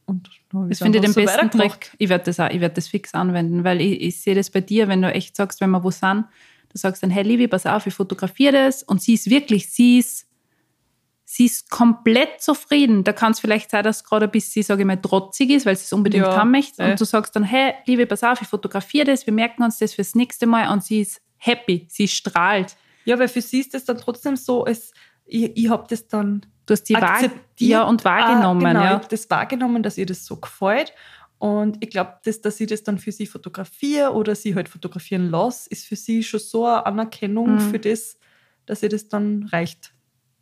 Und 0.06 0.30
Das 0.52 0.80
finde 0.80 0.98
ich 0.98 1.04
den 1.06 1.14
so 1.14 1.22
besten. 1.22 1.52
Trick. 1.52 1.94
Ich 2.00 2.10
werde 2.10 2.26
das 2.26 2.40
auch, 2.40 2.50
ich 2.50 2.60
werde 2.60 2.76
das 2.76 2.88
fix 2.88 3.14
anwenden, 3.14 3.64
weil 3.64 3.80
ich, 3.80 4.02
ich 4.02 4.22
sehe 4.22 4.34
das 4.34 4.50
bei 4.50 4.62
dir, 4.62 4.88
wenn 4.88 5.04
du 5.04 5.14
echt 5.14 5.36
sagst, 5.36 5.62
wenn 5.62 5.70
wir 5.70 5.84
wo 5.84 5.92
sind, 5.92 6.26
du 6.70 6.78
sagst 6.78 7.04
dann, 7.04 7.12
hey 7.12 7.24
Livi, 7.24 7.48
pass 7.48 7.68
auf, 7.68 7.86
ich 7.86 7.94
fotografiere 7.94 8.54
das 8.54 8.82
und 8.82 9.02
sie 9.02 9.14
ist 9.14 9.30
wirklich, 9.30 9.70
sie 9.72 10.00
ist, 10.00 10.28
sie 11.32 11.46
ist 11.46 11.70
komplett 11.70 12.42
zufrieden. 12.42 13.04
Da 13.04 13.14
kann 13.14 13.34
es 13.34 13.40
vielleicht 13.40 13.70
sein, 13.70 13.84
dass 13.84 14.04
gerade 14.04 14.26
ein 14.26 14.32
bisschen, 14.32 14.64
sage 14.64 14.82
ich 14.82 14.88
mal, 14.88 14.96
trotzig 15.00 15.52
ist, 15.52 15.66
weil 15.68 15.76
sie 15.76 15.84
es 15.84 15.94
unbedingt 15.94 16.26
Ja, 16.26 16.36
haben 16.36 16.50
möchte. 16.50 16.82
äh. 16.82 16.90
Und 16.92 17.00
du 17.00 17.06
sagst 17.06 17.36
dann, 17.36 17.44
hey 17.44 17.76
Livi, 17.86 18.08
pass 18.08 18.24
auf, 18.24 18.42
ich 18.42 18.48
fotografiere 18.48 19.06
das, 19.06 19.28
wir 19.28 19.34
merken 19.34 19.62
uns 19.62 19.78
das 19.78 19.94
fürs 19.94 20.16
nächste 20.16 20.48
Mal 20.48 20.72
und 20.74 20.84
sie 20.84 21.02
ist 21.02 21.22
happy, 21.38 21.86
sie 21.88 22.08
strahlt. 22.08 22.76
Ja, 23.06 23.20
weil 23.20 23.28
für 23.28 23.42
sie 23.42 23.60
ist 23.60 23.76
das 23.76 23.86
dann 23.86 23.98
trotzdem 24.00 24.36
so, 24.38 24.64
als 24.64 24.92
ich, 25.26 25.56
ich 25.56 25.70
habe 25.70 25.86
das 25.88 26.08
dann 26.08 26.46
Du 26.66 26.74
hast 26.74 26.84
die 26.84 26.96
akzeptiert. 26.96 27.42
ja, 27.60 27.84
und 27.84 28.04
wahrgenommen. 28.06 28.66
Ah, 28.66 28.70
genau, 28.70 28.80
ja. 28.82 28.86
ich 28.88 28.94
habe 28.96 29.08
das 29.10 29.30
wahrgenommen, 29.30 29.84
dass 29.84 29.98
ihr 30.00 30.06
das 30.08 30.26
so 30.26 30.36
gefällt. 30.38 30.94
Und 31.38 31.78
ich 31.84 31.90
glaube, 31.92 32.16
dass, 32.26 32.42
dass 32.42 32.60
ich 32.60 32.68
das 32.68 32.84
dann 32.84 32.98
für 32.98 33.12
sie 33.12 33.26
fotografiere 33.28 34.14
oder 34.14 34.34
sie 34.36 34.56
halt 34.56 34.68
fotografieren 34.68 35.30
lasse, 35.30 35.70
ist 35.70 35.86
für 35.86 35.96
sie 35.96 36.24
schon 36.24 36.40
so 36.40 36.66
eine 36.66 36.86
Anerkennung 36.88 37.54
Mhm. 37.56 37.60
für 37.72 37.80
das, 37.80 38.18
dass 38.66 38.82
ihr 38.84 38.90
das 38.90 39.08
dann 39.08 39.44
reicht. 39.52 39.94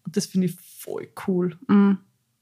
Und 0.06 0.15
das 0.17 0.26
finde 0.26 0.47
ich 0.47 0.56
voll 0.77 1.07
cool. 1.27 1.57
Mm. 1.67 1.93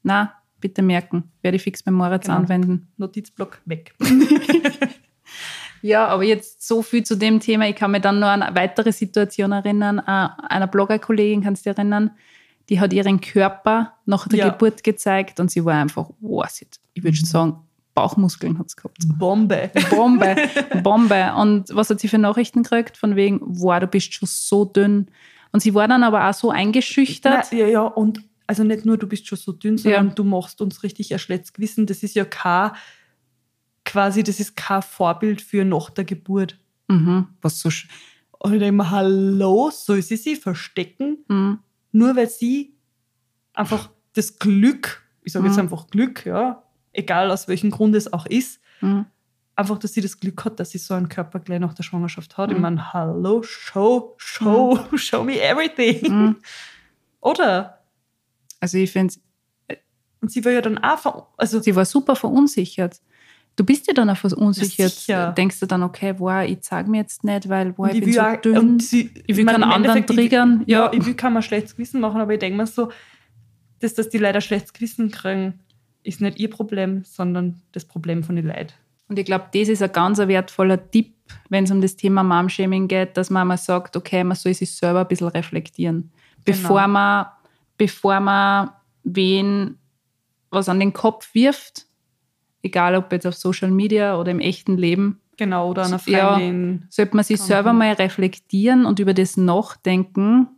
Na, 0.02 0.32
bitte 0.60 0.82
merken, 0.82 1.30
werde 1.42 1.56
ich 1.56 1.62
fix 1.62 1.82
beim 1.82 1.94
Moritz 1.94 2.26
Genau. 2.26 2.38
anwenden. 2.38 2.88
Notizblock 2.96 3.60
weg. 3.64 3.94
Ja, 5.82 6.08
aber 6.08 6.24
jetzt 6.24 6.66
so 6.66 6.82
viel 6.82 7.04
zu 7.04 7.16
dem 7.16 7.38
Thema. 7.38 7.68
Ich 7.68 7.76
kann 7.76 7.90
mich 7.92 8.00
dann 8.02 8.18
noch 8.18 8.26
an 8.28 8.42
eine 8.42 8.56
weitere 8.56 8.90
Situation 8.92 9.52
erinnern. 9.52 9.98
Äh, 10.00 10.28
Einer 10.48 10.66
Bloggerkollegin, 10.66 11.42
kannst 11.42 11.64
du 11.64 11.70
dich 11.70 11.78
erinnern, 11.78 12.10
die 12.68 12.80
hat 12.80 12.92
ihren 12.92 13.20
Körper 13.20 13.92
nach 14.04 14.26
der 14.26 14.38
Ja. 14.38 14.48
Geburt 14.48 14.82
gezeigt 14.82 15.38
und 15.38 15.50
sie 15.50 15.64
war 15.64 15.74
einfach, 15.80 16.10
wow, 16.20 16.44
hat, 16.44 16.80
ich 16.94 17.04
würde 17.04 17.16
schon 17.16 17.26
sagen, 17.26 17.56
Bauchmuskeln 17.94 18.58
hat 18.58 18.70
sie 18.70 18.76
gehabt. 18.76 18.98
Bombe. 19.18 19.70
Bombe, 19.90 20.34
Bombe. 20.82 21.32
Und 21.36 21.68
was 21.74 21.88
hat 21.90 22.00
sie 22.00 22.08
für 22.08 22.18
Nachrichten 22.18 22.62
gekriegt? 22.64 22.96
Von 22.96 23.14
wegen, 23.14 23.38
wow, 23.42 23.78
du 23.78 23.86
bist 23.86 24.12
schon 24.12 24.26
so 24.30 24.64
dünn. 24.64 25.08
Und 25.56 25.60
sie 25.60 25.72
war 25.72 25.88
dann 25.88 26.02
aber 26.02 26.28
auch 26.28 26.34
so 26.34 26.50
eingeschüchtert. 26.50 27.46
Na, 27.50 27.56
ja, 27.58 27.66
ja, 27.66 27.80
und 27.80 28.20
also 28.46 28.62
nicht 28.62 28.84
nur, 28.84 28.98
du 28.98 29.06
bist 29.06 29.26
schon 29.26 29.38
so 29.38 29.52
dünn, 29.52 29.78
sondern 29.78 30.08
Ja. 30.08 30.12
du 30.12 30.22
machst 30.22 30.60
uns 30.60 30.82
richtig 30.82 31.14
ein 31.14 31.18
schlechtes 31.18 31.54
Gewissen. 31.54 31.86
Das 31.86 32.02
ist 32.02 32.14
ja 32.14 32.26
kein, 32.26 32.72
quasi, 33.86 34.22
das 34.22 34.38
ist 34.38 34.54
kein 34.54 34.82
Vorbild 34.82 35.40
für 35.40 35.64
nach 35.64 35.88
der 35.88 36.04
Geburt. 36.04 36.58
Mhm. 36.88 37.28
Was 37.40 37.60
so. 37.60 37.70
sch- 37.70 37.88
Und 38.38 38.52
ich 38.52 38.58
denke 38.58 38.76
mir, 38.76 38.90
hallo, 38.90 39.70
soll 39.72 40.02
sie 40.02 40.16
sich 40.18 40.38
verstecken? 40.40 41.24
Mhm. 41.28 41.58
Nur 41.92 42.14
weil 42.16 42.28
sie 42.28 42.74
einfach 43.54 43.88
das 44.12 44.38
Glück, 44.38 45.02
ich 45.22 45.32
sage 45.32 45.46
jetzt 45.46 45.54
Mhm. 45.56 45.62
einfach 45.62 45.86
Glück, 45.88 46.26
ja, 46.26 46.62
egal 46.92 47.30
aus 47.30 47.48
welchem 47.48 47.70
Grund 47.70 47.94
es 47.96 48.12
auch 48.12 48.26
ist, 48.26 48.60
Mhm. 48.82 49.06
Einfach, 49.56 49.78
dass 49.78 49.94
sie 49.94 50.00
das 50.02 50.20
Glück 50.20 50.44
hat, 50.44 50.60
dass 50.60 50.70
sie 50.70 50.78
so 50.78 50.94
einen 50.94 51.08
Körper 51.08 51.40
gleich 51.40 51.60
nach 51.60 51.74
der 51.74 51.82
Schwangerschaft 51.82 52.36
hat. 52.36 52.50
Ich 52.50 52.56
Mhm. 52.56 52.62
meine, 52.62 52.92
hallo, 52.92 53.42
show, 53.42 54.14
show, 54.18 54.78
show 54.96 55.24
me 55.24 55.40
everything. 55.40 56.12
Mhm. 56.12 56.36
Oder? 57.20 57.80
Also 58.60 58.78
ich 58.78 58.90
finde, 58.92 59.14
Und 60.22 60.30
sie 60.32 60.44
war 60.44 60.52
ja 60.52 60.60
dann 60.62 60.78
auch, 60.78 61.26
also 61.36 61.60
sie 61.60 61.76
war 61.76 61.84
super 61.84 62.16
verunsichert. 62.16 63.00
Du 63.54 63.64
bist 63.64 63.86
ja 63.86 63.94
dann 63.94 64.10
auch 64.10 64.16
verunsichert. 64.16 64.90
Sicher. 64.92 65.32
Denkst 65.32 65.60
du 65.60 65.66
dann, 65.66 65.82
okay, 65.82 66.14
wow, 66.18 66.42
ich 66.44 66.60
zeig 66.62 66.88
mir 66.88 66.98
jetzt 66.98 67.22
nicht, 67.24 67.48
weil 67.48 67.76
wow, 67.78 67.88
ich 67.88 67.96
ich 67.96 68.04
bin 68.04 68.12
so 68.14 68.20
auch- 68.20 68.36
dünn. 68.36 68.78
sie- 68.80 69.10
ich 69.26 69.36
will 69.36 69.44
meine, 69.44 69.60
keinen 69.60 69.72
anderen 69.72 69.96
Endeffekt, 69.98 70.18
triggern. 70.18 70.62
Ich, 70.66 70.68
ja, 70.72 70.86
Ja. 70.86 70.92
ich 70.92 71.04
will 71.06 71.14
kein 71.14 71.32
mal 71.32 71.42
schlechtes 71.42 71.74
Gewissen 71.76 72.00
machen, 72.00 72.20
aber 72.20 72.32
ich 72.34 72.38
denke 72.40 72.56
mir 72.56 72.66
so, 72.66 72.90
dass, 73.80 73.94
dass 73.94 74.08
die 74.08 74.18
leider 74.18 74.40
schlechtes 74.40 74.72
Gewissen 74.72 75.10
kriegen, 75.10 75.60
ist 76.02 76.20
nicht 76.20 76.38
ihr 76.38 76.50
Problem, 76.50 77.04
sondern 77.04 77.60
das 77.72 77.84
Problem 77.84 78.24
von 78.24 78.36
den 78.36 78.46
Leuten. 78.46 78.72
Und 79.08 79.18
ich 79.18 79.24
glaube, 79.24 79.46
das 79.52 79.68
ist 79.68 79.82
ein 79.82 79.92
ganz 79.92 80.18
wertvoller 80.18 80.90
Tipp, 80.90 81.14
wenn 81.48 81.64
es 81.64 81.70
um 81.70 81.80
das 81.80 81.96
Thema 81.96 82.22
Mom-Shaming 82.22 82.88
geht, 82.88 83.16
dass 83.16 83.30
man 83.30 83.46
mal 83.48 83.56
sagt, 83.56 83.96
okay, 83.96 84.24
man 84.24 84.36
soll 84.36 84.54
sich 84.54 84.74
selber 84.74 85.00
ein 85.00 85.08
bisschen 85.08 85.28
reflektieren. 85.28 86.10
Bevor 86.44 86.80
Genau. 86.82 86.88
man, 86.88 87.26
bevor 87.78 88.20
man 88.20 88.70
wen 89.04 89.78
was 90.50 90.68
an 90.68 90.80
den 90.80 90.92
Kopf 90.92 91.34
wirft, 91.34 91.86
egal 92.62 92.94
ob 92.96 93.12
jetzt 93.12 93.26
auf 93.26 93.34
Social 93.34 93.70
Media 93.70 94.18
oder 94.18 94.30
im 94.30 94.40
echten 94.40 94.76
Leben, 94.76 95.20
Genau, 95.38 95.70
oder 95.70 95.84
einer 95.84 96.00
Ja. 96.06 96.32
Freundin. 96.34 96.86
sollte 96.88 97.14
man 97.14 97.24
sich 97.24 97.38
selber 97.40 97.72
mal 97.74 97.92
reflektieren 97.92 98.86
und 98.86 98.98
über 99.00 99.12
das 99.12 99.36
nachdenken. 99.36 100.48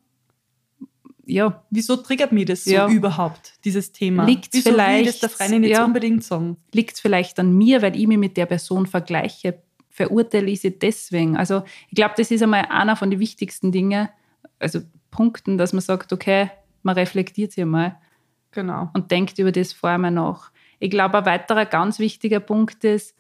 Ja, 1.30 1.62
Wieso 1.70 1.96
triggert 1.96 2.32
mich 2.32 2.46
das 2.46 2.64
so 2.64 2.70
Ja. 2.70 2.88
überhaupt, 2.88 3.52
dieses 3.64 3.92
Thema? 3.92 4.24
Liegt's 4.24 4.48
Wieso 4.52 4.70
will 4.70 4.76
ich 4.78 4.82
vielleicht- 4.82 5.08
das 5.08 5.20
der 5.20 5.28
Freundin 5.28 5.62
jetzt 5.64 5.72
ja. 5.78 5.84
unbedingt 5.84 6.24
sagen? 6.24 6.56
liegt 6.72 6.94
es 6.94 7.00
vielleicht 7.00 7.38
an 7.38 7.52
mir, 7.56 7.82
weil 7.82 7.94
ich 7.96 8.06
mich 8.06 8.16
mit 8.18 8.36
der 8.38 8.46
Person 8.46 8.86
vergleiche, 8.86 9.62
verurteile 9.90 10.50
ich 10.50 10.60
sie 10.62 10.78
deswegen. 10.78 11.36
Also 11.36 11.64
ich 11.90 11.96
glaube, 11.96 12.14
das 12.16 12.30
ist 12.30 12.42
einmal 12.42 12.64
einer 12.70 12.96
von 12.96 13.10
den 13.10 13.20
wichtigsten 13.20 13.72
Dingen, 13.72 14.08
also 14.58 14.80
Punkten, 15.10 15.58
dass 15.58 15.72
man 15.72 15.82
sagt, 15.82 16.12
okay, 16.12 16.50
man 16.82 16.94
reflektiert 16.96 17.52
sich 17.52 17.62
einmal 17.62 17.96
Genau. 18.52 18.88
und 18.94 19.11
denkt 19.11 19.38
über 19.38 19.53
das 19.53 19.72
vorher 19.74 19.98
mal 19.98 20.11
nach. 20.11 20.50
Ich 20.78 20.90
glaube, 20.90 21.18
ein 21.18 21.26
weiterer 21.26 21.66
ganz 21.66 21.98
wichtiger 21.98 22.40
Punkt 22.40 22.84
ist, 22.84 23.14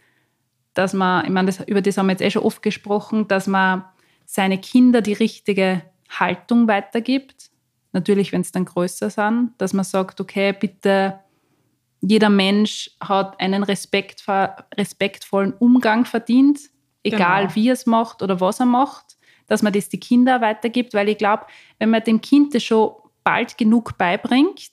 dass 0.74 0.94
man, 0.94 1.24
ich 1.24 1.30
meine, 1.30 1.46
das, 1.46 1.60
über 1.68 1.82
das 1.82 1.98
haben 1.98 2.06
wir 2.06 2.12
jetzt 2.12 2.22
eh 2.22 2.30
schon 2.30 2.42
oft 2.44 2.62
gesprochen, 2.62 3.28
dass 3.28 3.46
man 3.48 3.84
seine 4.24 4.58
Kinder 4.58 5.02
die 5.02 5.12
richtige 5.14 5.82
Haltung 6.08 6.68
weitergibt. 6.68 7.50
Natürlich, 7.92 8.32
wenn 8.32 8.42
es 8.42 8.52
dann 8.52 8.64
größer 8.64 9.10
sind, 9.10 9.52
dass 9.58 9.72
man 9.72 9.84
sagt, 9.84 10.20
okay, 10.20 10.52
bitte 10.52 11.20
jeder 12.00 12.30
Mensch 12.30 12.90
hat 13.00 13.40
einen 13.40 13.62
Respekt, 13.64 14.24
respektvollen 14.76 15.52
Umgang 15.54 16.04
verdient, 16.04 16.60
egal 17.02 17.42
Genau. 17.42 17.54
wie 17.54 17.68
er 17.68 17.72
es 17.72 17.86
macht 17.86 18.22
oder 18.22 18.40
was 18.40 18.60
er 18.60 18.66
macht, 18.66 19.16
dass 19.46 19.62
man 19.62 19.72
das 19.72 19.88
die 19.88 19.98
Kinder 19.98 20.40
weitergibt, 20.40 20.94
weil 20.94 21.08
ich 21.08 21.18
glaube, 21.18 21.46
wenn 21.78 21.90
man 21.90 22.04
dem 22.04 22.20
Kind 22.20 22.54
das 22.54 22.62
schon 22.62 22.92
bald 23.24 23.58
genug 23.58 23.98
beibringt, 23.98 24.70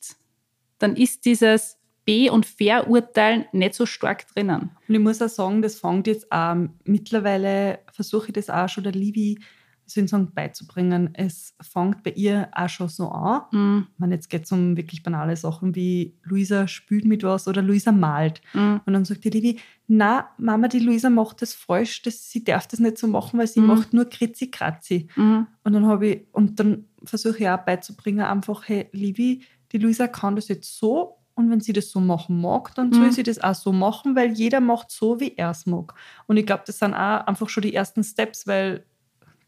dann 0.78 0.95
ist 0.95 1.26
dieses 1.26 1.78
B- 2.03 2.30
und 2.30 2.45
Verurteilen 2.45 3.45
nicht 3.51 3.74
so 3.74 3.86
stark 3.86 4.28
drinnen. 4.28 4.72
Und 4.88 4.95
ich 4.95 5.01
muss 5.01 5.22
auch 5.22 5.30
sagen, 5.30 5.61
das 5.61 5.80
fängt 5.80 6.05
jetzt 6.05 6.32
auch 6.32 6.55
mittlerweile, 6.84 7.80
versuche 7.91 8.28
ich 8.28 8.34
das 8.34 8.49
auch 8.49 8.70
schon 8.70 8.84
der 8.84 8.93
Livi, 8.93 9.39
sagen, 9.88 10.32
beizubringen. 10.34 11.10
Es 11.14 11.56
fängt 11.62 12.04
bei 12.04 12.12
ihr 12.12 12.50
auch 12.54 12.70
schon 12.70 12.88
so 12.90 13.10
an. 13.10 13.44
Mm, 13.52 13.88
Ich 13.94 14.00
meine, 14.00 14.16
jetzt 14.16 14.30
geht 14.30 14.44
es 14.46 14.52
um 14.52 14.76
wirklich 14.78 15.04
banale 15.04 15.36
Sachen 15.38 15.76
wie 15.76 16.16
Luisa 16.24 16.68
spült 16.68 17.06
mit 17.06 17.24
was 17.24 17.48
oder 17.48 17.62
Luisa 17.62 17.92
malt. 17.92 18.42
mm, 18.54 18.78
Und 18.86 18.94
dann 18.94 19.06
sagt 19.06 19.24
die 19.24 19.30
Livi, 19.30 19.60
na 19.88 20.30
Mama, 20.38 20.68
die 20.68 20.80
Luisa 20.80 21.10
macht 21.10 21.42
das 21.42 21.54
falsch, 21.54 22.02
das, 22.02 22.30
sie 22.32 22.44
darf 22.44 22.68
das 22.68 22.80
nicht 22.80 22.98
so 22.98 23.08
machen, 23.08 23.40
weil 23.40 23.48
sie 23.48 23.62
Mhm. 23.62 23.68
macht 23.68 23.94
nur 23.94 24.06
Kritzi-Kratzi. 24.10 25.08
mm, 25.16 25.48
Und 25.64 25.74
dann 25.74 25.86
habe 25.86 26.08
ich, 26.08 26.22
und 26.32 26.60
dann 26.60 26.86
versuche 27.04 27.38
ich 27.40 27.50
auch 27.50 27.60
beizubringen, 27.60 28.26
einfach, 28.26 28.68
hey, 28.68 28.90
Livi, 28.92 29.44
die 29.72 29.78
Luisa 29.78 30.08
kann 30.08 30.36
das 30.36 30.48
jetzt 30.48 30.78
so 30.78 31.18
und 31.36 31.50
wenn 31.52 31.60
sie 31.60 31.74
das 31.74 31.90
so 31.92 32.00
machen 32.00 32.40
mag, 32.40 32.74
dann 32.76 32.94
soll 32.94 33.08
Mhm. 33.08 33.12
sie 33.12 33.24
das 33.24 33.40
auch 33.44 33.56
so 33.56 33.72
machen, 33.74 34.16
weil 34.16 34.32
jeder 34.32 34.62
macht 34.62 34.90
so, 34.90 35.20
wie 35.20 35.36
er 35.36 35.50
es 35.52 35.66
mag. 35.66 35.94
Und 36.28 36.38
ich 36.38 36.46
glaube, 36.46 36.64
das 36.66 36.80
sind 36.80 36.94
auch 36.94 37.28
einfach 37.28 37.50
schon 37.50 37.64
die 37.64 37.74
ersten 37.74 38.04
Steps, 38.04 38.48
weil 38.48 38.86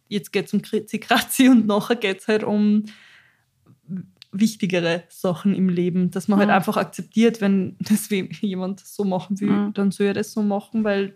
jetzt 0.10 0.32
geht 0.32 0.45
es 0.47 0.53
um 0.53 0.62
Kritzi-Kratzi 0.62 1.49
und 1.49 1.68
nachher 1.68 1.95
geht 1.95 2.20
es 2.20 2.28
halt 2.28 2.43
um 2.43 2.86
wichtigere 4.32 5.03
Sachen 5.10 5.55
im 5.55 5.70
Leben, 5.70 6.12
dass 6.12 6.28
man 6.28 6.39
halt 6.39 6.49
Mhm. 6.49 6.55
einfach 6.55 6.78
akzeptiert, 6.78 7.41
wenn 7.41 7.76
das 7.80 8.10
jemand 8.10 8.80
so 8.82 9.03
machen 9.03 9.39
will, 9.39 9.49
Mhm. 9.49 9.74
dann 9.74 9.91
soll 9.91 10.08
er 10.08 10.14
das 10.14 10.34
so 10.34 10.43
machen, 10.43 10.84
weil 10.84 11.16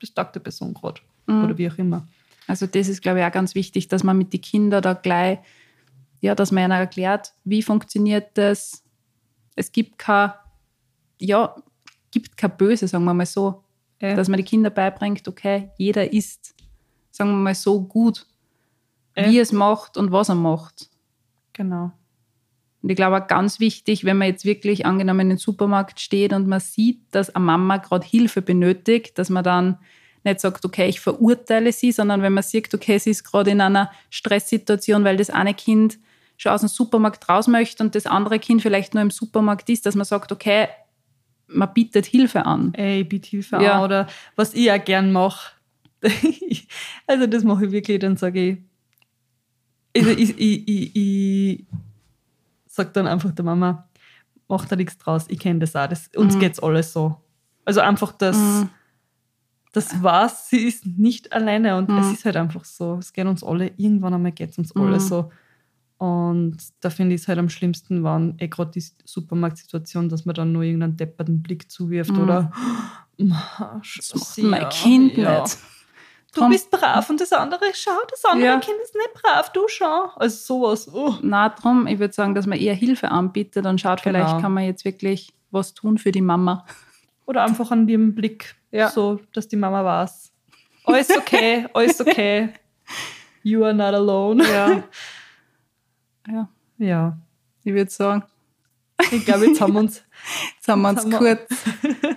das 0.00 0.12
taugt 0.14 0.34
der 0.34 0.40
Person 0.40 0.72
gerade 0.74 1.00
mm. 1.26 1.44
oder 1.44 1.58
wie 1.58 1.70
auch 1.70 1.76
immer. 1.78 2.06
Also 2.46 2.66
das 2.66 2.88
ist, 2.88 3.02
glaube 3.02 3.18
ich, 3.20 3.24
auch 3.26 3.32
ganz 3.32 3.54
wichtig, 3.54 3.88
dass 3.88 4.02
man 4.02 4.16
mit 4.16 4.32
den 4.32 4.40
Kindern 4.40 4.82
da 4.82 4.94
gleich, 4.94 5.38
ja, 6.20 6.34
dass 6.34 6.52
man 6.52 6.64
ihnen 6.64 6.70
erklärt, 6.72 7.34
wie 7.44 7.62
funktioniert 7.62 8.28
das. 8.34 8.82
Es 9.56 9.72
gibt 9.72 9.98
kein, 9.98 10.32
ja, 11.18 11.54
gibt 12.10 12.36
kein 12.36 12.56
Böse, 12.56 12.88
sagen 12.88 13.04
wir 13.04 13.14
mal 13.14 13.26
so. 13.26 13.62
Ja. 14.00 14.14
Dass 14.14 14.28
man 14.28 14.38
die 14.38 14.44
Kinder 14.44 14.70
beibringt, 14.70 15.28
okay, 15.28 15.68
jeder 15.76 16.10
ist, 16.12 16.54
sagen 17.10 17.30
wir 17.30 17.36
mal 17.36 17.54
so, 17.54 17.82
gut. 17.82 18.26
Wie 19.14 19.38
er 19.38 19.42
es 19.42 19.52
macht 19.52 19.96
und 19.96 20.12
was 20.12 20.28
er 20.28 20.34
macht. 20.34 20.88
Genau. 21.52 21.92
Und 22.82 22.88
ich 22.88 22.96
glaube 22.96 23.22
auch 23.22 23.26
ganz 23.26 23.60
wichtig, 23.60 24.04
wenn 24.04 24.16
man 24.16 24.28
jetzt 24.28 24.44
wirklich 24.44 24.86
angenommen 24.86 25.20
in 25.20 25.28
den 25.30 25.38
Supermarkt 25.38 26.00
steht 26.00 26.32
und 26.32 26.46
man 26.46 26.60
sieht, 26.60 27.00
dass 27.10 27.34
eine 27.34 27.44
Mama 27.44 27.76
gerade 27.76 28.06
Hilfe 28.06 28.40
benötigt, 28.40 29.18
dass 29.18 29.28
man 29.28 29.44
dann 29.44 29.78
nicht 30.24 30.40
sagt, 30.40 30.64
okay, 30.64 30.88
ich 30.88 31.00
verurteile 31.00 31.72
sie, 31.72 31.92
sondern 31.92 32.22
wenn 32.22 32.32
man 32.32 32.42
sieht, 32.42 32.72
okay, 32.74 32.98
sie 32.98 33.10
ist 33.10 33.24
gerade 33.24 33.50
in 33.50 33.60
einer 33.60 33.90
Stresssituation, 34.10 35.04
weil 35.04 35.16
das 35.16 35.30
eine 35.30 35.54
Kind 35.54 35.98
schon 36.36 36.52
aus 36.52 36.60
dem 36.60 36.68
Supermarkt 36.68 37.28
raus 37.28 37.48
möchte 37.48 37.82
und 37.82 37.94
das 37.94 38.06
andere 38.06 38.38
Kind 38.38 38.62
vielleicht 38.62 38.94
nur 38.94 39.02
im 39.02 39.10
Supermarkt 39.10 39.68
ist, 39.68 39.84
dass 39.84 39.94
man 39.94 40.06
sagt, 40.06 40.32
okay, 40.32 40.68
man 41.48 41.72
bietet 41.74 42.06
Hilfe 42.06 42.46
an. 42.46 42.72
Ey, 42.74 43.04
bitte 43.04 43.28
Hilfe 43.28 43.56
Ja. 43.56 43.78
an. 43.78 43.84
Oder 43.84 44.06
was 44.36 44.54
ich 44.54 44.70
auch 44.72 44.82
gern 44.82 45.12
mache. 45.12 45.52
also 47.06 47.26
das 47.26 47.44
mache 47.44 47.66
ich 47.66 47.72
wirklich, 47.72 47.98
dann 47.98 48.16
sage 48.16 48.40
ich, 48.48 48.58
ich, 49.92 50.06
ich, 50.38 50.68
ich, 50.68 50.96
ich 50.96 51.66
sage 52.66 52.90
dann 52.92 53.06
einfach 53.06 53.32
der 53.32 53.44
Mama, 53.44 53.88
mach 54.48 54.66
da 54.66 54.76
nichts 54.76 54.98
draus, 54.98 55.26
ich 55.28 55.38
kenne 55.38 55.60
das 55.60 55.74
auch, 55.76 55.86
das, 55.88 56.08
uns 56.16 56.34
Mhm. 56.34 56.38
geht's 56.40 56.60
alles 56.60 56.92
so. 56.92 57.16
Also 57.64 57.80
einfach 57.80 58.12
das, 58.12 58.36
Mhm. 58.36 58.68
das 59.72 60.02
war's, 60.02 60.48
sie 60.50 60.58
ist 60.66 60.86
nicht 60.86 61.32
alleine 61.32 61.76
und 61.76 61.88
Mhm. 61.90 61.98
es 61.98 62.12
ist 62.12 62.24
halt 62.24 62.36
einfach 62.36 62.64
so, 62.64 62.96
es 62.98 63.12
geht 63.12 63.26
uns 63.26 63.44
alle, 63.44 63.72
irgendwann 63.76 64.14
einmal 64.14 64.32
geht's 64.32 64.58
uns 64.58 64.74
alle 64.76 64.96
Mhm. 64.96 65.00
so. 65.00 65.30
Und 65.98 66.56
da 66.80 66.88
finde 66.88 67.14
ich 67.14 67.20
es 67.22 67.28
halt 67.28 67.38
am 67.38 67.50
schlimmsten, 67.50 68.02
wenn 68.02 68.34
eh 68.38 68.48
gerade 68.48 68.70
die 68.70 68.82
Supermarktsituation, 69.04 70.08
dass 70.08 70.24
man 70.24 70.34
dann 70.34 70.50
nur 70.50 70.62
irgendeinen 70.62 70.96
depperten 70.96 71.42
Blick 71.42 71.70
zuwirft 71.70 72.12
Mhm. 72.12 72.18
oder 72.22 72.52
Das 73.18 74.14
macht 74.14 74.38
mein 74.38 74.68
Kind 74.70 75.18
nicht. 75.18 75.58
Du 76.34 76.48
bist 76.48 76.70
brav 76.70 77.10
und 77.10 77.20
das 77.20 77.32
andere, 77.32 77.64
schau, 77.74 77.90
das 78.08 78.24
andere 78.24 78.46
Ja. 78.46 78.60
Kind 78.60 78.76
ist 78.82 78.94
nicht 78.94 79.12
brav, 79.14 79.50
du 79.52 79.62
schau. 79.68 80.10
Also 80.16 80.36
sowas. 80.60 80.88
Oh. 80.92 81.14
Na, 81.22 81.48
drum, 81.48 81.86
ich 81.88 81.98
würde 81.98 82.14
sagen, 82.14 82.34
dass 82.34 82.46
man 82.46 82.58
eher 82.58 82.74
Hilfe 82.74 83.10
anbietet 83.10 83.66
und 83.66 83.80
schaut, 83.80 84.02
Genau. 84.02 84.18
vielleicht 84.20 84.40
kann 84.40 84.52
man 84.54 84.64
jetzt 84.64 84.84
wirklich 84.84 85.32
was 85.50 85.74
tun 85.74 85.98
für 85.98 86.12
die 86.12 86.20
Mama. 86.20 86.64
Oder 87.26 87.42
einfach 87.44 87.70
an 87.72 87.86
dem 87.88 88.14
Blick, 88.14 88.54
Ja. 88.70 88.88
so, 88.90 89.20
dass 89.32 89.48
die 89.48 89.56
Mama 89.56 89.84
weiß. 89.84 90.30
Alles 90.84 91.10
okay, 91.16 91.66
alles 91.74 92.00
okay. 92.00 92.50
You 93.42 93.64
are 93.64 93.74
not 93.74 93.94
alone. 93.94 94.44
Ja. 94.44 94.82
ja, 96.28 96.48
Ja. 96.78 97.18
ich 97.64 97.72
würde 97.74 97.90
sagen, 97.90 98.22
Ich 99.10 99.24
glaube, 99.24 99.46
jetzt 99.48 99.60
haben 99.60 99.72
wir 99.72 99.80
uns. 99.80 100.04
jetzt 100.56 100.68
haben 100.68 100.82
wir 100.82 100.90
uns 100.90 101.10
kurz. 101.10 101.40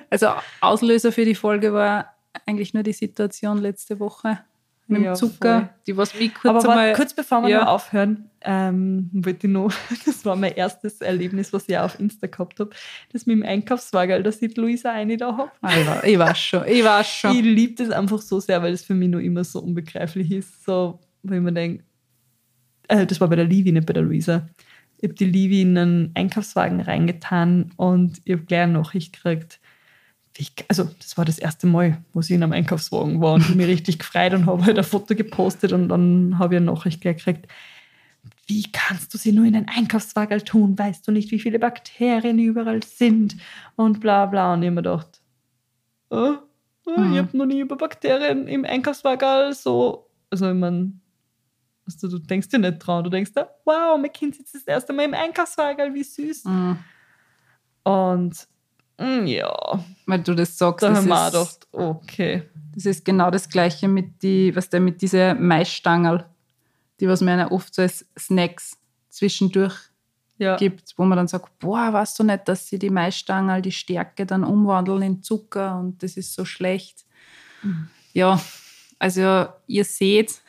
Also 0.09 0.34
Auslöser 0.61 1.11
für 1.11 1.26
die 1.26 1.36
Folge 1.36 1.74
war 1.74 2.12
eigentlich 2.45 2.73
nur 2.73 2.83
die 2.83 2.93
Situation 2.93 3.57
letzte 3.59 3.99
Woche 3.99 4.39
mit 4.87 5.01
Ja, 5.01 5.13
dem 5.13 5.15
Zucker, 5.15 5.59
voll. 5.59 5.69
die 5.87 5.95
was 5.97 6.13
mich 6.19 6.33
kurz 6.33 6.45
Aber 6.65 6.69
einmal. 6.71 6.93
kurz 6.93 7.13
bevor 7.13 7.41
wir 7.43 7.49
Ja. 7.49 7.61
noch 7.61 7.67
aufhören, 7.69 8.29
ähm, 8.41 9.09
wollte 9.13 9.47
ich 9.47 9.53
noch, 9.53 9.71
das 10.05 10.25
war 10.25 10.35
mein 10.35 10.53
erstes 10.53 10.99
Erlebnis, 11.01 11.53
was 11.53 11.69
ich 11.69 11.77
auch 11.77 11.85
auf 11.85 11.99
Insta 11.99 12.27
gehabt 12.27 12.59
habe, 12.59 12.71
das 13.13 13.25
mit 13.25 13.37
dem 13.37 13.43
Einkaufswagen, 13.43 14.23
da 14.23 14.31
sieht 14.31 14.57
Luisa 14.57 14.91
eine 14.91 15.15
da 15.17 15.37
habe. 15.37 15.51
Ah, 15.61 15.71
ich, 15.79 15.87
war, 15.87 16.03
ich 16.03 16.19
weiß 16.19 16.37
schon, 16.39 16.67
ich 16.67 16.83
weiß 16.83 17.05
Ich 17.07 17.13
schon. 17.13 17.37
liebe 17.37 17.75
das 17.81 17.91
einfach 17.93 18.19
so 18.21 18.39
sehr, 18.41 18.61
weil 18.61 18.71
das 18.73 18.83
für 18.83 18.93
mich 18.93 19.09
noch 19.09 19.19
immer 19.19 19.43
so 19.45 19.59
unbegreiflich 19.61 20.29
ist. 20.31 20.65
So, 20.65 20.99
wo 21.23 21.33
ich 21.33 21.39
mir 21.41 21.53
denke, 21.53 21.83
äh, 22.89 23.05
das 23.05 23.21
war 23.21 23.29
bei 23.29 23.37
der 23.37 23.45
Livi, 23.45 23.71
nicht 23.71 23.85
bei 23.87 23.93
der 23.93 24.03
Luisa. 24.03 24.47
Ich 24.97 25.03
habe 25.09 25.13
die 25.15 25.25
Livi 25.25 25.61
in 25.61 25.77
einen 25.77 26.11
Einkaufswagen 26.13 26.81
reingetan 26.81 27.71
und 27.77 28.19
ich 28.25 28.33
habe 28.33 28.43
gleich 28.43 28.61
eine 28.63 28.73
Nachricht 28.73 29.13
gekriegt. 29.13 29.59
Wie, 30.36 30.47
also, 30.67 30.89
das 30.99 31.15
war 31.17 31.25
das 31.25 31.38
erste 31.38 31.67
Mal, 31.67 31.97
wo 32.13 32.21
sie 32.21 32.34
in 32.34 32.41
einem 32.43 32.53
Einkaufswagen 32.53 33.21
war 33.21 33.34
und 33.36 33.41
ich 33.47 33.55
mich 33.55 33.67
richtig 33.67 33.99
gefreut 33.99 34.34
und 34.34 34.47
habe 34.47 34.65
halt 34.65 34.77
ein 34.77 34.84
Foto 34.84 35.13
gepostet 35.15 35.73
und 35.73 35.89
dann 35.89 36.39
habe 36.39 36.55
ich 36.55 36.57
eine 36.57 36.71
Nachricht 36.71 37.01
gekriegt. 37.01 37.47
Wie 38.47 38.63
kannst 38.71 39.13
du 39.13 39.17
sie 39.17 39.31
nur 39.31 39.45
in 39.45 39.55
einen 39.55 39.67
Einkaufswagen 39.69 40.43
tun? 40.43 40.77
Weißt 40.77 41.07
du 41.07 41.11
nicht, 41.11 41.29
wie 41.31 41.39
viele 41.39 41.59
Bakterien 41.59 42.39
überall 42.39 42.81
sind? 42.84 43.38
Und 43.75 43.99
bla 43.99 44.25
bla. 44.25 44.53
Und 44.53 44.63
ich 44.63 44.67
hab 44.67 44.73
mir 44.75 44.81
gedacht, 44.81 45.21
äh, 46.11 46.15
äh, 46.15 46.38
Mhm. 46.99 47.13
ich 47.13 47.19
habe 47.19 47.38
noch 47.38 47.45
nie 47.45 47.59
über 47.61 47.77
Bakterien 47.77 48.47
im 48.47 48.65
Einkaufswagen 48.65 49.53
so. 49.53 50.09
Also, 50.29 50.49
ich 50.49 50.55
meine, 50.55 50.93
also, 51.86 52.07
du 52.09 52.17
denkst 52.17 52.49
dir 52.49 52.59
nicht 52.59 52.79
dran. 52.79 53.03
Du 53.03 53.09
denkst 53.09 53.34
dir, 53.34 53.47
wow, 53.65 53.97
mein 54.01 54.11
Kind 54.11 54.36
sitzt 54.36 54.55
das 54.55 54.63
erste 54.63 54.93
Mal 54.93 55.03
im 55.05 55.13
Einkaufswagen, 55.13 55.93
wie 55.93 56.03
süß. 56.03 56.45
Mhm. 56.45 56.77
Und 57.84 58.47
ja, 58.99 59.83
Weil 60.05 60.19
du 60.19 60.33
das 60.33 60.57
sagst, 60.57 60.83
da 60.83 60.89
das 60.89 60.99
haben 60.99 61.07
wir 61.07 61.15
auch 61.15 61.43
ist, 61.43 61.71
gedacht, 61.71 61.89
okay. 62.01 62.43
das 62.75 62.85
ist 62.85 63.03
genau 63.05 63.31
das 63.31 63.49
Gleiche 63.49 63.87
mit 63.87 64.21
die, 64.21 64.55
was 64.55 64.69
der 64.69 64.79
mit 64.79 65.01
diese 65.01 65.33
Maisstangerl, 65.35 66.25
die 66.99 67.07
was 67.07 67.21
man 67.21 67.39
ja 67.39 67.51
oft 67.51 67.73
so 67.73 67.81
als 67.81 68.05
Snacks 68.17 68.77
zwischendurch 69.09 69.75
Ja, 70.37 70.55
gibt, 70.57 70.93
wo 70.97 71.05
man 71.05 71.17
dann 71.17 71.27
sagt, 71.27 71.57
boah, 71.59 71.91
weißt 71.91 72.19
du 72.19 72.23
nicht, 72.23 72.47
dass 72.47 72.67
sie 72.67 72.79
die 72.79 72.89
Maisstangerl, 72.89 73.61
die 73.61 73.71
Stärke 73.71 74.25
dann 74.25 74.43
umwandeln 74.43 75.01
in 75.01 75.23
Zucker 75.23 75.79
und 75.79 76.01
das 76.03 76.17
ist 76.17 76.33
so 76.33 76.45
schlecht. 76.45 77.05
Mhm. 77.63 77.87
Ja, 78.13 78.39
also 78.99 79.47
ihr 79.67 79.85
seht, 79.85 80.41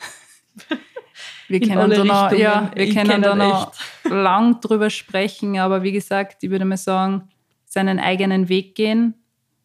wir 1.47 1.59
können 1.59 1.89
da 1.89 2.03
noch, 2.03 2.31
ja, 2.31 2.71
wir 2.75 2.93
können 2.93 3.21
da 3.21 3.35
noch 3.35 3.73
lang 4.03 4.61
drüber 4.61 4.89
sprechen, 4.89 5.57
aber 5.57 5.81
wie 5.83 5.91
gesagt, 5.91 6.43
ich 6.43 6.49
würde 6.49 6.65
mal 6.65 6.77
sagen, 6.77 7.29
seinen 7.75 7.99
eigenen 7.99 8.47
Weg 8.47 8.73
gehen, 8.75 9.15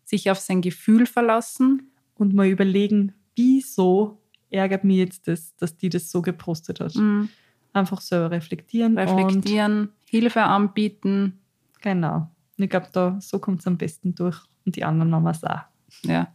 sich 0.05 0.33
auf 0.33 0.41
sein 0.41 0.61
Gefühl 0.63 1.07
verlassen. 1.07 1.93
und 2.17 2.35
mal 2.35 2.49
überlegen, 2.49 3.15
wieso 3.35 4.21
ärgert 4.51 4.85
mich 4.85 4.99
jetzt 4.99 5.27
das, 5.27 5.55
dass 5.57 5.79
die 5.79 5.89
das 5.89 6.11
so 6.11 6.21
gepostet 6.21 6.81
hat. 6.81 6.95
Mhm. 6.97 7.31
Einfach 7.73 8.01
selber 8.03 8.33
reflektieren. 8.33 8.99
Reflektieren, 8.99 9.91
Hilfe 10.07 10.43
anbieten. 10.43 11.39
genau. 11.81 12.29
Und 12.59 12.65
ich 12.65 12.69
glaube, 12.69 12.89
da 12.93 13.17
so 13.21 13.39
kommt 13.39 13.61
es 13.61 13.67
am 13.67 13.79
besten 13.79 14.15
durch. 14.15 14.39
Und 14.67 14.77
die 14.77 14.85
anderen 14.85 15.09
Mamas 15.09 15.43
auch. 15.45 15.63
Ja, 16.03 16.29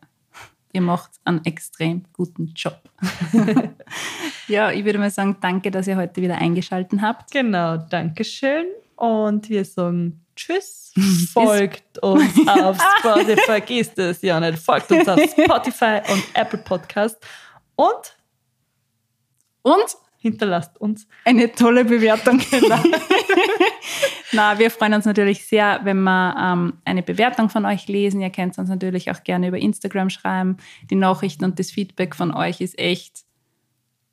ihr 0.72 0.82
macht 0.82 1.12
einen 1.26 1.46
extrem 1.46 2.06
guten 2.14 2.54
Job. 2.56 2.90
ja, 4.48 4.72
ich 4.72 4.86
würde 4.86 4.98
mal 4.98 5.12
sagen, 5.12 5.38
danke, 5.42 5.70
dass 5.70 5.88
ihr 5.88 5.98
heute 5.98 6.22
wieder 6.22 6.38
eingeschaltet 6.38 7.02
habt. 7.02 7.32
Genau, 7.32 7.78
Dankeschön. 7.78 8.66
Und 8.96 9.50
wir 9.50 9.66
sagen 9.66 10.25
Tschüss. 10.38 10.94
Folgt 11.34 11.98
uns 12.00 12.34
auf 12.48 12.78
Spotify. 13.00 13.42
Vergisst 13.46 13.98
es 14.00 14.22
ja 14.22 14.40
nicht. 14.40 14.60
Folgt 14.60 14.92
uns 14.92 15.08
auf 15.08 15.20
Spotify 15.22 16.00
und 16.12 16.24
Apple 16.34 16.60
Podcast. 16.60 17.18
Und 17.76 18.16
Und 19.62 19.86
hinterlasst 20.18 20.80
uns. 20.80 21.08
Eine 21.26 21.52
tolle 21.52 21.86
Bewertung. 21.86 22.42
Na, 24.32 24.58
wir 24.60 24.72
freuen 24.72 24.94
uns 24.94 25.06
natürlich 25.06 25.46
sehr, 25.46 25.80
wenn 25.84 26.02
wir 26.04 26.36
ähm, 26.38 26.74
eine 26.84 27.04
Bewertung 27.04 27.50
von 27.50 27.66
euch 27.66 27.88
lesen. 27.88 28.22
Ihr 28.22 28.30
könnt 28.32 28.58
uns 28.58 28.70
natürlich 28.70 29.12
auch 29.12 29.24
gerne 29.24 29.48
über 29.48 29.58
Instagram 29.58 30.10
schreiben. 30.10 30.58
Die 30.90 30.96
Nachrichten 30.96 31.46
und 31.46 31.60
das 31.60 31.72
Feedback 31.72 32.16
von 32.16 32.34
euch 32.34 32.60
ist 32.62 32.78
echt 32.78 33.24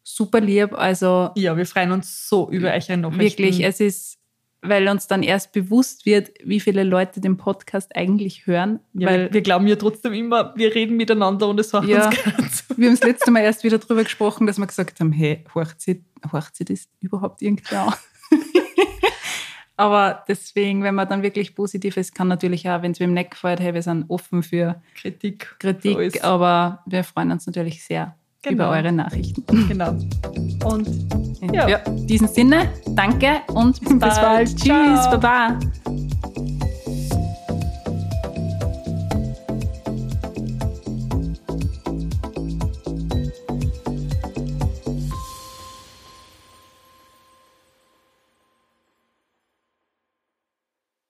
super 0.03 0.41
lieb. 0.41 0.75
Also 0.75 1.31
Ja, 1.35 1.57
wir 1.57 1.67
freuen 1.67 1.93
uns 1.93 2.29
so 2.29 2.51
über 2.51 2.69
eure 2.69 2.97
Nachrichten. 2.97 3.19
wirklich, 3.19 3.65
es 3.65 3.81
ist, 3.81 4.19
weil 4.63 4.89
uns 4.89 5.07
dann 5.09 5.23
erst 5.25 5.53
bewusst 5.53 6.07
wird, 6.07 6.31
wie 6.45 6.61
viele 6.61 6.85
Leute 6.85 7.21
den 7.21 7.37
Podcast 7.37 7.95
eigentlich 7.97 8.47
hören. 8.47 8.79
ja, 8.95 9.09
weil 9.09 9.25
wir, 9.27 9.35
wir 9.35 9.43
glauben 9.43 9.67
ja 9.67 9.77
trotzdem 9.77 10.13
immer, 10.13 10.55
wir 10.57 10.75
reden 10.75 10.97
miteinander 10.97 11.49
und 11.49 11.59
es 11.61 11.73
macht 11.73 11.89
Ja. 11.89 12.07
uns 12.39 12.65
so. 12.69 12.77
wir 12.79 12.87
haben 12.89 12.97
das 12.97 13.05
letzte 13.07 13.31
Mal 13.33 13.41
erst 13.41 13.65
wieder 13.65 13.79
drüber 13.79 14.05
gesprochen, 14.05 14.47
dass 14.47 14.59
wir 14.59 14.67
gesagt 14.67 15.01
haben, 15.01 15.13
hey, 15.13 15.45
horcht 15.55 15.81
sie, 15.81 16.05
horcht 16.33 16.55
sie 16.57 16.65
das 16.65 16.89
überhaupt 17.01 17.43
irgendwer 17.43 17.89
an? 17.89 17.95
Aber 19.77 20.23
deswegen, 20.29 20.83
wenn 20.85 20.95
man 20.95 21.09
dann 21.09 21.23
wirklich 21.23 21.55
positiv 21.55 21.97
ist, 21.97 22.15
kann 22.15 22.29
natürlich 22.29 22.69
auch, 22.69 22.83
wenn 22.83 22.93
es 22.93 23.01
wem 23.01 23.15
nicht 23.15 23.33
gefällt, 23.33 23.59
hey, 23.59 23.75
wir 23.75 23.83
sind 23.83 24.05
offen 24.09 24.43
für 24.43 24.81
Kritik. 24.95 25.47
für 25.47 25.57
Kritik, 25.59 25.97
alles. 25.97 26.21
aber 26.23 26.83
wir 26.87 27.03
freuen 27.05 27.33
uns 27.33 27.47
natürlich 27.47 27.83
sehr 27.83 28.15
Genau. 28.43 28.55
über 28.55 28.71
eure 28.77 28.93
Nachrichten. 28.93 29.45
Genau. 29.69 29.97
Und 30.65 30.89
In 31.41 31.55
Ja. 31.55 31.69
ja. 31.69 31.79
diesem 31.91 32.27
Sinne, 32.29 32.71
danke 32.91 33.41
und 33.55 33.81
bis 33.81 33.99
bald. 33.99 34.21
bald. 34.21 34.49
Tschüss, 34.57 34.65
Ciao. 35.03 35.19
Baba. 35.19 35.59